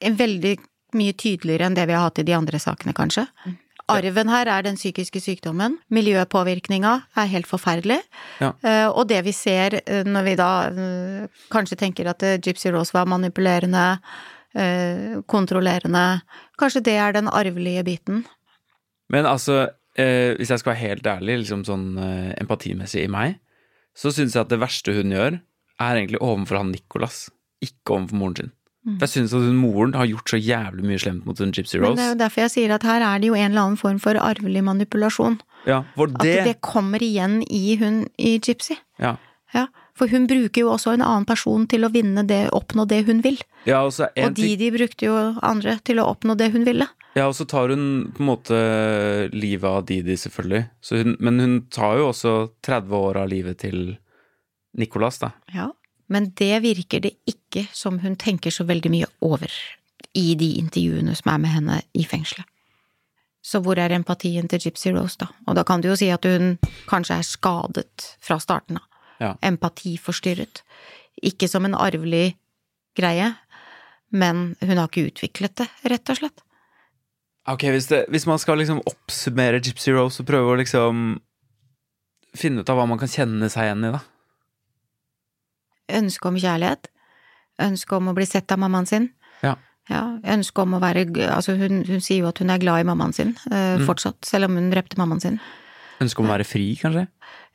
Veldig 0.00 0.56
mye 0.96 1.14
tydeligere 1.18 1.68
enn 1.68 1.76
det 1.76 1.86
vi 1.88 1.96
har 1.96 2.06
hatt 2.08 2.20
i 2.22 2.26
de 2.26 2.34
andre 2.36 2.60
sakene, 2.62 2.94
kanskje. 2.96 3.26
Mm. 3.46 3.56
Arven 3.92 4.30
her 4.32 4.48
er 4.50 4.64
den 4.66 4.78
psykiske 4.78 5.20
sykdommen. 5.22 5.76
Miljøpåvirkninga 5.94 6.92
er 7.18 7.28
helt 7.30 7.46
forferdelig. 7.46 8.00
Ja. 8.42 8.50
Uh, 8.64 8.88
og 8.90 9.06
det 9.12 9.20
vi 9.28 9.34
ser 9.36 9.78
uh, 9.78 10.02
når 10.06 10.26
vi 10.26 10.34
da 10.40 10.50
uh, 10.74 11.44
kanskje 11.54 11.78
tenker 11.78 12.10
at 12.10 12.24
Gypsy 12.42 12.72
Rose 12.74 12.96
var 12.96 13.08
manipulerende, 13.10 13.92
kontrollerende 15.28 16.22
Kanskje 16.56 16.80
det 16.86 16.94
er 16.96 17.12
den 17.12 17.26
arvelige 17.28 17.82
biten. 17.84 18.22
Men 19.12 19.26
altså, 19.28 19.66
hvis 19.92 20.48
jeg 20.48 20.62
skal 20.62 20.72
være 20.72 20.80
helt 20.80 21.08
ærlig, 21.12 21.34
liksom 21.42 21.66
sånn 21.68 21.98
empatimessig 22.40 23.02
i 23.04 23.10
meg, 23.12 23.34
så 23.92 24.08
syns 24.08 24.32
jeg 24.32 24.46
at 24.46 24.54
det 24.54 24.62
verste 24.62 24.94
hun 24.96 25.12
gjør, 25.12 25.36
er 25.76 26.00
egentlig 26.00 26.22
overfor 26.24 26.62
han 26.62 26.72
Nicolas, 26.72 27.26
ikke 27.60 27.98
overfor 27.98 28.20
moren 28.22 28.38
sin. 28.38 28.54
Mm. 28.86 28.98
Jeg 29.02 29.10
syns 29.10 29.32
at 29.34 29.42
hun 29.42 29.58
moren 29.58 29.96
har 29.98 30.06
gjort 30.06 30.30
så 30.30 30.38
jævlig 30.38 30.84
mye 30.86 31.00
slemt 31.02 31.24
mot 31.26 31.40
hun 31.42 31.50
Gypsy 31.50 31.80
Rose. 31.80 31.88
Men 31.88 31.98
det 31.98 32.04
er 32.04 32.12
jo 32.12 32.18
derfor 32.20 32.44
jeg 32.44 32.52
sier 32.54 32.74
at 32.76 32.86
her 32.86 33.02
er 33.02 33.22
det 33.22 33.32
jo 33.32 33.38
en 33.38 33.48
eller 33.50 33.64
annen 33.64 33.80
form 33.80 33.98
for 34.02 34.18
arvelig 34.22 34.62
manipulasjon. 34.66 35.40
Ja, 35.66 35.80
det... 36.22 36.36
At 36.38 36.52
det 36.52 36.60
kommer 36.62 37.02
igjen 37.02 37.40
i 37.50 37.74
hun 37.80 38.04
i 38.14 38.36
Gypsy. 38.38 38.78
Ja. 39.02 39.16
ja. 39.56 39.66
For 39.98 40.12
hun 40.12 40.28
bruker 40.30 40.62
jo 40.62 40.70
også 40.74 40.92
en 40.94 41.02
annen 41.02 41.26
person 41.26 41.64
til 41.66 41.86
å 41.86 41.90
vinne 41.90 42.22
det, 42.28 42.44
oppnå 42.54 42.84
det 42.86 43.02
hun 43.08 43.24
vil. 43.24 43.40
Ja, 43.66 43.82
og, 43.88 43.96
og 43.98 44.36
Didi 44.36 44.70
brukte 44.74 45.08
jo 45.08 45.16
andre 45.42 45.80
til 45.82 45.98
å 45.98 46.06
oppnå 46.12 46.36
det 46.38 46.52
hun 46.54 46.68
ville. 46.68 46.86
Ja, 47.16 47.30
og 47.30 47.34
så 47.38 47.46
tar 47.48 47.72
hun 47.72 48.12
på 48.12 48.20
en 48.20 48.28
måte 48.28 48.56
livet 49.32 49.66
av 49.66 49.86
Didi, 49.88 50.18
selvfølgelig. 50.20 50.66
Hun, 50.92 51.16
men 51.24 51.40
hun 51.40 51.54
tar 51.72 51.96
jo 51.98 52.10
også 52.10 52.34
30 52.66 52.98
år 53.08 53.22
av 53.22 53.30
livet 53.32 53.62
til 53.64 53.96
Nicolas, 54.76 55.18
da. 55.22 55.32
Ja. 55.54 55.70
Men 56.06 56.30
det 56.38 56.62
virker 56.62 57.02
det 57.02 57.16
ikke 57.26 57.66
som 57.74 57.98
hun 58.02 58.16
tenker 58.18 58.54
så 58.54 58.66
veldig 58.66 58.92
mye 58.92 59.08
over 59.26 59.52
i 60.16 60.34
de 60.38 60.52
intervjuene 60.60 61.14
som 61.18 61.32
er 61.32 61.40
med 61.42 61.52
henne 61.52 61.80
i 61.96 62.04
fengselet. 62.06 62.46
Så 63.46 63.60
hvor 63.62 63.78
er 63.78 63.94
empatien 63.94 64.48
til 64.50 64.64
Gypsy 64.64 64.90
Rose, 64.90 65.18
da? 65.20 65.28
Og 65.46 65.54
da 65.54 65.62
kan 65.66 65.82
du 65.82 65.86
jo 65.92 65.98
si 65.98 66.08
at 66.10 66.24
hun 66.26 66.56
kanskje 66.90 67.20
er 67.20 67.26
skadet 67.26 68.06
fra 68.22 68.40
starten 68.42 68.80
av. 68.80 68.86
Ja. 69.22 69.34
Empatiforstyrret. 69.46 70.64
Ikke 71.22 71.46
som 71.48 71.64
en 71.64 71.76
arvelig 71.78 72.34
greie, 72.98 73.30
men 74.10 74.56
hun 74.60 74.74
har 74.80 74.90
ikke 74.90 75.06
utviklet 75.12 75.54
det, 75.62 75.68
rett 75.92 76.10
og 76.10 76.18
slett. 76.18 76.42
Ok, 77.46 77.68
hvis, 77.70 77.86
det, 77.92 78.02
hvis 78.10 78.26
man 78.26 78.42
skal 78.42 78.58
liksom 78.58 78.82
oppsummere 78.82 79.62
Gypsy 79.62 79.94
Rose 79.94 80.24
og 80.24 80.28
prøve 80.28 80.50
å 80.50 80.58
liksom 80.58 81.06
finne 82.36 82.66
ut 82.66 82.72
av 82.72 82.80
hva 82.80 82.88
man 82.90 82.98
kan 82.98 83.10
kjenne 83.10 83.46
seg 83.52 83.68
igjen 83.68 83.86
i, 83.86 83.94
da 83.94 84.02
ønske 85.92 86.30
om 86.30 86.38
kjærlighet, 86.40 86.90
ønske 87.62 87.96
om 87.96 88.10
å 88.10 88.16
bli 88.16 88.26
sett 88.28 88.52
av 88.52 88.60
mammaen 88.62 88.88
sin. 88.88 89.10
Ja. 89.44 89.54
ja 89.90 90.02
ønske 90.36 90.64
om 90.64 90.76
å 90.76 90.82
være 90.82 91.06
Altså, 91.28 91.56
hun, 91.60 91.84
hun, 91.88 92.02
sier 92.04 92.24
jo 92.24 92.30
at 92.30 92.40
hun 92.42 92.52
er 92.52 92.62
glad 92.62 92.82
i 92.82 92.88
mammaen 92.88 93.14
sin 93.16 93.34
uh, 93.50 93.76
mm. 93.78 93.86
fortsatt, 93.88 94.20
selv 94.26 94.50
om 94.50 94.58
hun 94.58 94.70
drepte 94.72 94.98
mammaen 95.00 95.22
sin. 95.22 95.40
Ønske 96.02 96.20
om 96.20 96.28
å 96.28 96.34
være 96.34 96.44
fri, 96.44 96.74
kanskje? 96.80 97.06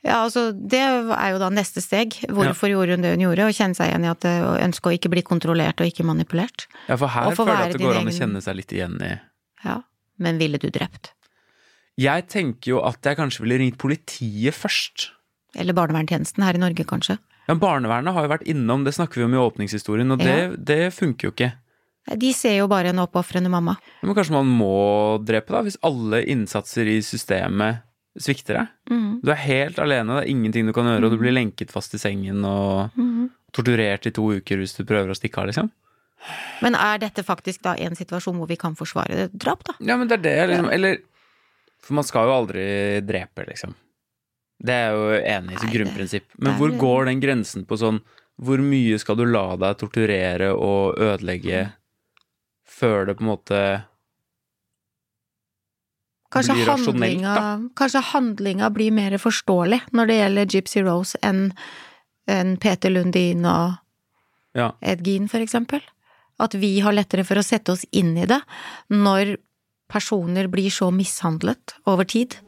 Ja, 0.02 0.24
altså, 0.24 0.48
det 0.50 0.80
er 0.82 1.28
jo 1.30 1.38
da 1.38 1.48
neste 1.54 1.78
steg. 1.82 2.16
Hvorfor 2.26 2.66
ja. 2.66 2.74
gjorde 2.74 2.96
hun 2.96 3.04
det 3.04 3.12
hun 3.14 3.22
gjorde? 3.22 3.46
Å 3.46 3.54
kjenne 3.54 3.78
seg 3.78 3.92
igjen 3.92 4.06
i 4.08 4.10
at 4.10 4.26
å 4.26 4.54
ønske 4.58 4.90
å 4.90 4.94
ikke 4.96 5.12
bli 5.12 5.22
kontrollert 5.26 5.78
og 5.78 5.86
ikke 5.86 6.06
manipulert. 6.06 6.66
Ja, 6.88 6.96
for 6.98 7.12
her 7.12 7.30
føler 7.38 7.54
jeg 7.54 7.70
at 7.70 7.76
det 7.76 7.84
går 7.84 8.00
an 8.00 8.10
å 8.10 8.16
kjenne 8.16 8.42
seg 8.42 8.58
litt 8.58 8.74
igjen 8.74 8.96
i 8.98 9.12
Ja, 9.62 9.78
men 10.22 10.42
ville 10.42 10.58
du 10.58 10.72
drept? 10.74 11.12
Jeg 12.00 12.26
tenker 12.32 12.72
jo 12.72 12.80
at 12.88 13.04
jeg 13.04 13.18
kanskje 13.20 13.44
ville 13.44 13.60
ringt 13.60 13.78
politiet 13.78 14.56
først. 14.56 15.12
Eller 15.54 15.76
barnevernstjenesten 15.76 16.42
her 16.42 16.56
i 16.56 16.62
Norge, 16.62 16.86
kanskje. 16.88 17.18
Ja, 17.48 17.56
Barnevernet 17.58 18.14
har 18.14 18.26
jo 18.26 18.32
vært 18.32 18.46
innom, 18.48 18.84
det 18.86 18.94
snakker 18.94 19.20
vi 19.20 19.26
om 19.26 19.34
i 19.34 19.40
åpningshistorien, 19.42 20.14
og 20.14 20.22
det, 20.22 20.38
ja. 20.38 20.50
det 20.56 20.82
funker 20.94 21.28
jo 21.28 21.34
ikke. 21.34 21.50
De 22.18 22.32
ser 22.34 22.56
jo 22.58 22.66
bare 22.70 22.90
en 22.90 23.02
oppofrende 23.02 23.50
mamma. 23.50 23.76
Men 24.02 24.16
kanskje 24.16 24.34
man 24.34 24.48
må 24.50 25.18
drepe, 25.22 25.54
da? 25.54 25.62
Hvis 25.66 25.78
alle 25.86 26.22
innsatser 26.32 26.88
i 26.90 26.98
systemet 27.06 27.84
svikter 28.18 28.58
deg? 28.58 28.72
Mm. 28.90 29.20
Du 29.22 29.30
er 29.32 29.44
helt 29.44 29.78
alene, 29.82 30.18
det 30.18 30.24
er 30.24 30.32
ingenting 30.32 30.66
du 30.68 30.74
kan 30.76 30.88
gjøre, 30.90 31.06
og 31.06 31.14
du 31.14 31.20
blir 31.22 31.34
lenket 31.34 31.72
fast 31.74 31.94
i 31.96 32.00
sengen 32.02 32.42
og 32.46 32.98
mm. 32.98 33.30
torturert 33.54 34.08
i 34.10 34.14
to 34.14 34.26
uker 34.38 34.60
hvis 34.60 34.74
du 34.78 34.82
prøver 34.82 35.12
å 35.12 35.18
stikke 35.18 35.42
av, 35.42 35.48
liksom. 35.52 35.70
Men 36.62 36.76
er 36.78 37.00
dette 37.02 37.24
faktisk 37.26 37.64
da 37.64 37.74
en 37.82 37.96
situasjon 37.98 38.36
hvor 38.38 38.50
vi 38.50 38.58
kan 38.60 38.76
forsvare 38.78 39.24
det 39.24 39.30
drap, 39.32 39.64
da? 39.66 39.74
Ja, 39.82 39.96
men 39.98 40.10
det 40.10 40.20
er 40.20 40.26
det, 40.26 40.36
liksom. 40.52 40.70
Eller 40.74 41.00
For 41.82 41.98
man 41.98 42.06
skal 42.06 42.28
jo 42.28 42.36
aldri 42.36 42.64
drepe, 43.02 43.46
liksom. 43.48 43.74
Det 44.62 44.74
er 44.74 44.82
jeg 44.88 44.98
jo 44.98 45.20
enig 45.34 45.54
i 45.54 45.60
som 45.60 45.70
grunnprinsipp. 45.72 46.26
Men 46.38 46.58
hvor 46.58 46.74
går 46.78 47.08
den 47.10 47.22
grensen 47.22 47.66
på 47.66 47.78
sånn 47.80 48.02
Hvor 48.42 48.62
mye 48.64 48.98
skal 48.98 49.18
du 49.18 49.26
la 49.28 49.56
deg 49.60 49.78
torturere 49.80 50.52
og 50.54 51.00
ødelegge 51.02 51.66
før 52.66 53.06
det 53.06 53.18
på 53.18 53.26
en 53.26 53.28
måte 53.28 53.58
kanskje 56.32 56.56
da? 56.64 57.36
Kanskje 57.76 58.02
handlinga 58.14 58.70
blir 58.72 58.94
mer 58.96 59.18
forståelig 59.20 59.82
når 59.92 60.08
det 60.08 60.16
gjelder 60.16 60.56
Gypsy 60.56 60.84
Rose 60.86 61.20
enn 61.22 61.50
en 62.32 62.56
Peter 62.56 62.90
Lundin 62.90 63.44
og 63.44 63.74
ja. 64.56 64.72
Ed 64.80 65.04
Gean, 65.06 65.28
for 65.28 65.44
eksempel. 65.44 65.82
At 66.42 66.54
vi 66.54 66.78
har 66.80 66.96
lettere 66.96 67.26
for 67.28 67.40
å 67.40 67.44
sette 67.46 67.74
oss 67.74 67.84
inn 67.92 68.16
i 68.18 68.26
det 68.28 68.40
når 68.92 69.36
personer 69.92 70.48
blir 70.48 70.72
så 70.72 70.90
mishandlet 70.94 71.76
over 71.84 72.08
tid. 72.08 72.38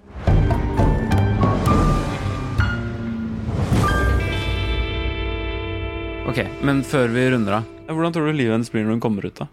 Ok, 6.34 6.40
men 6.66 6.80
før 6.82 7.12
vi 7.14 7.28
runder 7.30 7.60
av, 7.60 7.66
hvordan 7.86 8.10
tror 8.10 8.24
du 8.26 8.34
livet 8.34 8.56
hennes 8.56 8.70
blir 8.72 8.82
når 8.82 8.96
hun 8.96 9.02
kommer 9.04 9.22
ut, 9.22 9.36
da? 9.38 9.44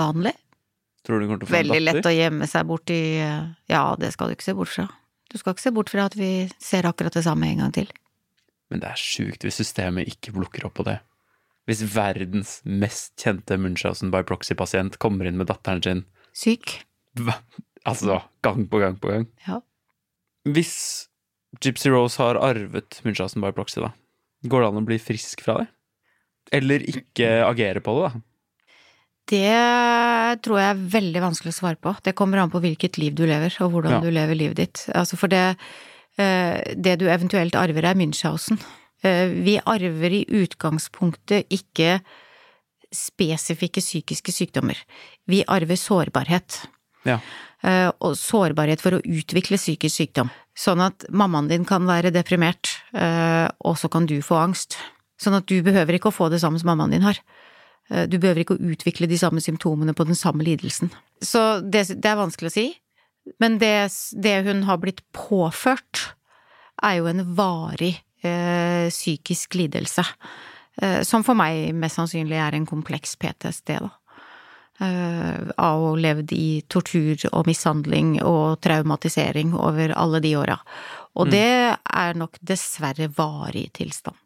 Vanlig. 0.00 0.30
Tror 1.04 1.20
du 1.20 1.26
hun 1.26 1.28
kommer 1.28 1.42
til 1.42 1.44
å 1.44 1.50
få 1.50 1.54
Veldig 1.58 1.80
lett 1.82 2.08
å 2.08 2.12
gjemme 2.14 2.48
seg 2.48 2.64
bort 2.70 2.92
i 2.94 3.00
Ja, 3.68 3.82
det 4.00 4.08
skal 4.14 4.30
du 4.30 4.32
ikke 4.32 4.46
se 4.46 4.54
bort 4.56 4.72
fra. 4.72 4.86
Du 5.28 5.36
skal 5.36 5.52
ikke 5.52 5.64
se 5.66 5.74
bort 5.76 5.92
fra 5.92 6.06
at 6.08 6.16
vi 6.16 6.30
ser 6.56 6.88
akkurat 6.88 7.18
det 7.18 7.24
samme 7.26 7.50
en 7.50 7.60
gang 7.66 7.76
til. 7.76 7.92
Men 8.72 8.80
det 8.80 8.94
er 8.94 9.02
sjukt 9.02 9.44
hvis 9.44 9.60
systemet 9.60 10.08
ikke 10.14 10.32
plukker 10.38 10.64
opp 10.70 10.78
på 10.80 10.88
det. 10.88 10.96
Hvis 11.68 11.84
verdens 11.92 12.56
mest 12.64 13.12
kjente 13.20 13.60
Munchhausen 13.60 14.08
by 14.16 14.24
proxy-pasient 14.24 14.96
kommer 15.02 15.28
inn 15.28 15.36
med 15.36 15.52
datteren 15.52 15.84
sin 15.84 16.04
Syk. 16.32 16.78
Altså, 17.84 18.22
gang 18.40 18.64
på 18.72 18.80
gang 18.80 18.96
på 19.04 19.12
gang. 19.12 19.28
Ja. 19.44 19.60
Hvis 20.48 21.10
Gypsy 21.60 21.92
Rose 21.92 22.24
har 22.24 22.40
arvet 22.40 23.02
Munchhausen 23.04 23.44
by 23.44 23.52
proxy, 23.52 23.84
da, 23.84 23.92
går 24.48 24.64
det 24.64 24.72
an 24.72 24.86
å 24.86 24.88
bli 24.88 25.02
frisk 25.12 25.44
fra 25.44 25.60
det? 25.60 25.72
Eller 26.54 26.84
ikke 26.86 27.30
agere 27.46 27.82
på 27.82 27.96
det, 27.96 28.10
da? 28.10 28.24
Det 29.26 30.42
tror 30.46 30.60
jeg 30.60 30.70
er 30.70 30.86
veldig 30.92 31.22
vanskelig 31.24 31.50
å 31.50 31.56
svare 31.56 31.78
på. 31.82 31.96
Det 32.06 32.14
kommer 32.18 32.38
an 32.38 32.52
på 32.52 32.62
hvilket 32.62 32.98
liv 33.02 33.16
du 33.18 33.24
lever, 33.26 33.54
og 33.64 33.72
hvordan 33.74 33.96
ja. 33.96 34.00
du 34.04 34.12
lever 34.14 34.38
livet 34.38 34.60
ditt. 34.60 34.84
Altså 34.94 35.18
for 35.18 35.32
det, 35.32 35.56
eh, 36.20 36.62
det 36.78 36.98
du 37.00 37.08
eventuelt 37.10 37.58
arver, 37.58 37.90
er 37.90 37.98
Münchhausen. 37.98 38.60
Eh, 39.02 39.34
vi 39.42 39.58
arver 39.58 40.14
i 40.20 40.22
utgangspunktet 40.30 41.50
ikke 41.52 41.98
spesifikke 42.94 43.82
psykiske 43.82 44.32
sykdommer. 44.32 44.78
Vi 45.26 45.42
arver 45.50 45.76
sårbarhet. 45.76 46.62
Ja. 47.06 47.18
Uh, 47.66 47.90
og 48.04 48.14
sårbarhet 48.18 48.82
for 48.82 48.94
å 48.94 49.02
utvikle 49.02 49.58
psykisk 49.58 49.98
sykdom. 49.98 50.30
Sånn 50.56 50.80
at 50.84 51.06
mammaen 51.10 51.48
din 51.50 51.64
kan 51.66 51.86
være 51.88 52.12
deprimert, 52.14 52.70
og 52.94 53.74
så 53.76 53.90
kan 53.92 54.06
du 54.08 54.14
få 54.24 54.38
angst. 54.38 54.78
Sånn 55.20 55.38
at 55.38 55.46
du 55.48 55.58
behøver 55.64 55.96
ikke 55.96 56.10
å 56.12 56.16
få 56.16 56.30
det 56.32 56.42
samme 56.42 56.60
som 56.60 56.70
mammaen 56.72 56.94
din 56.96 57.06
har. 57.06 57.20
Uh, 57.90 58.04
du 58.10 58.18
behøver 58.18 58.44
ikke 58.44 58.56
å 58.56 58.72
utvikle 58.72 59.08
de 59.10 59.18
samme 59.20 59.42
symptomene 59.44 59.94
på 59.96 60.08
den 60.08 60.18
samme 60.18 60.46
lidelsen. 60.46 60.92
Så 61.24 61.62
det, 61.64 61.86
det 61.94 62.10
er 62.10 62.20
vanskelig 62.20 62.52
å 62.52 62.56
si. 62.56 62.66
Men 63.42 63.58
det, 63.62 63.88
det, 64.22 64.36
hun 64.46 64.66
har 64.68 64.78
blitt 64.82 65.02
påført, 65.16 66.12
er 66.84 67.00
jo 67.00 67.08
en 67.10 67.24
varig 67.34 67.96
psykisk 68.26 69.54
lidelse. 69.54 70.02
som 71.06 71.22
for 71.22 71.38
meg 71.38 71.76
mest 71.78 71.98
sannsynlig 71.98 72.40
er 72.42 72.56
en 72.56 72.66
kompleks 72.66 73.14
PTSD, 73.20 73.76
da. 73.84 73.90
Eh, 74.78 75.36
av 75.56 75.80
å 75.80 75.92
ha 75.94 75.96
levd 75.96 76.34
i 76.36 76.60
tortur 76.68 77.22
og 77.30 77.46
mishandling 77.48 78.18
og 78.20 78.58
traumatisering 78.60 79.54
over 79.56 79.94
alle 79.96 80.20
de 80.20 80.34
åra. 80.36 80.58
Og 81.16 81.30
mm. 81.30 81.32
det 81.32 81.52
er 81.72 82.18
nok 82.20 82.36
dessverre 82.44 83.08
varig 83.16 83.70
tilstand. 83.78 84.18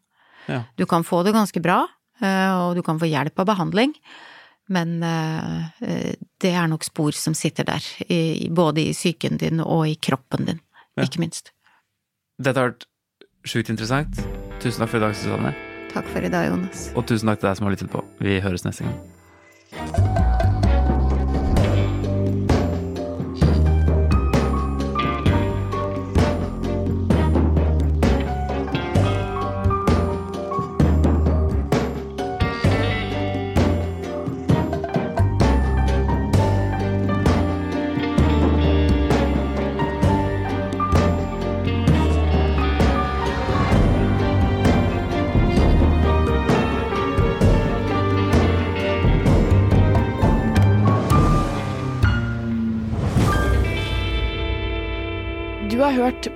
Ja. 0.51 0.61
Du 0.77 0.85
kan 0.89 1.05
få 1.07 1.21
det 1.27 1.33
ganske 1.35 1.63
bra, 1.63 1.85
eh, 2.21 2.51
og 2.59 2.75
du 2.77 2.83
kan 2.85 2.99
få 3.01 3.09
hjelp 3.09 3.39
av 3.41 3.49
behandling, 3.53 3.95
men 4.71 4.99
eh, 5.03 6.11
det 6.41 6.51
er 6.51 6.69
nok 6.71 6.85
spor 6.87 7.15
som 7.17 7.35
sitter 7.37 7.67
der, 7.67 7.87
både 8.51 8.85
i 8.85 8.93
psyken 8.95 9.39
din 9.41 9.63
og 9.63 9.87
i 9.89 9.97
kroppen 9.99 10.47
din, 10.51 10.61
ja. 10.99 11.07
ikke 11.07 11.23
minst. 11.23 11.53
Dette 12.41 12.57
har 12.57 12.73
vært 12.73 12.87
sjukt 13.47 13.71
interessant. 13.73 14.21
Tusen 14.61 14.83
takk 14.83 14.93
for 14.93 15.01
i 15.01 15.05
dag, 15.07 15.17
Susanne. 15.17 15.55
Takk 15.91 16.07
for 16.13 16.23
i 16.23 16.31
dag, 16.31 16.51
Jonas. 16.51 16.89
Og 16.95 17.07
tusen 17.09 17.31
takk 17.31 17.41
til 17.41 17.51
deg 17.51 17.57
som 17.59 17.67
har 17.67 17.75
lyttet 17.75 17.91
på. 17.91 18.05
Vi 18.21 18.39
høres 18.43 18.67
neste 18.67 18.87
gang. 18.87 19.20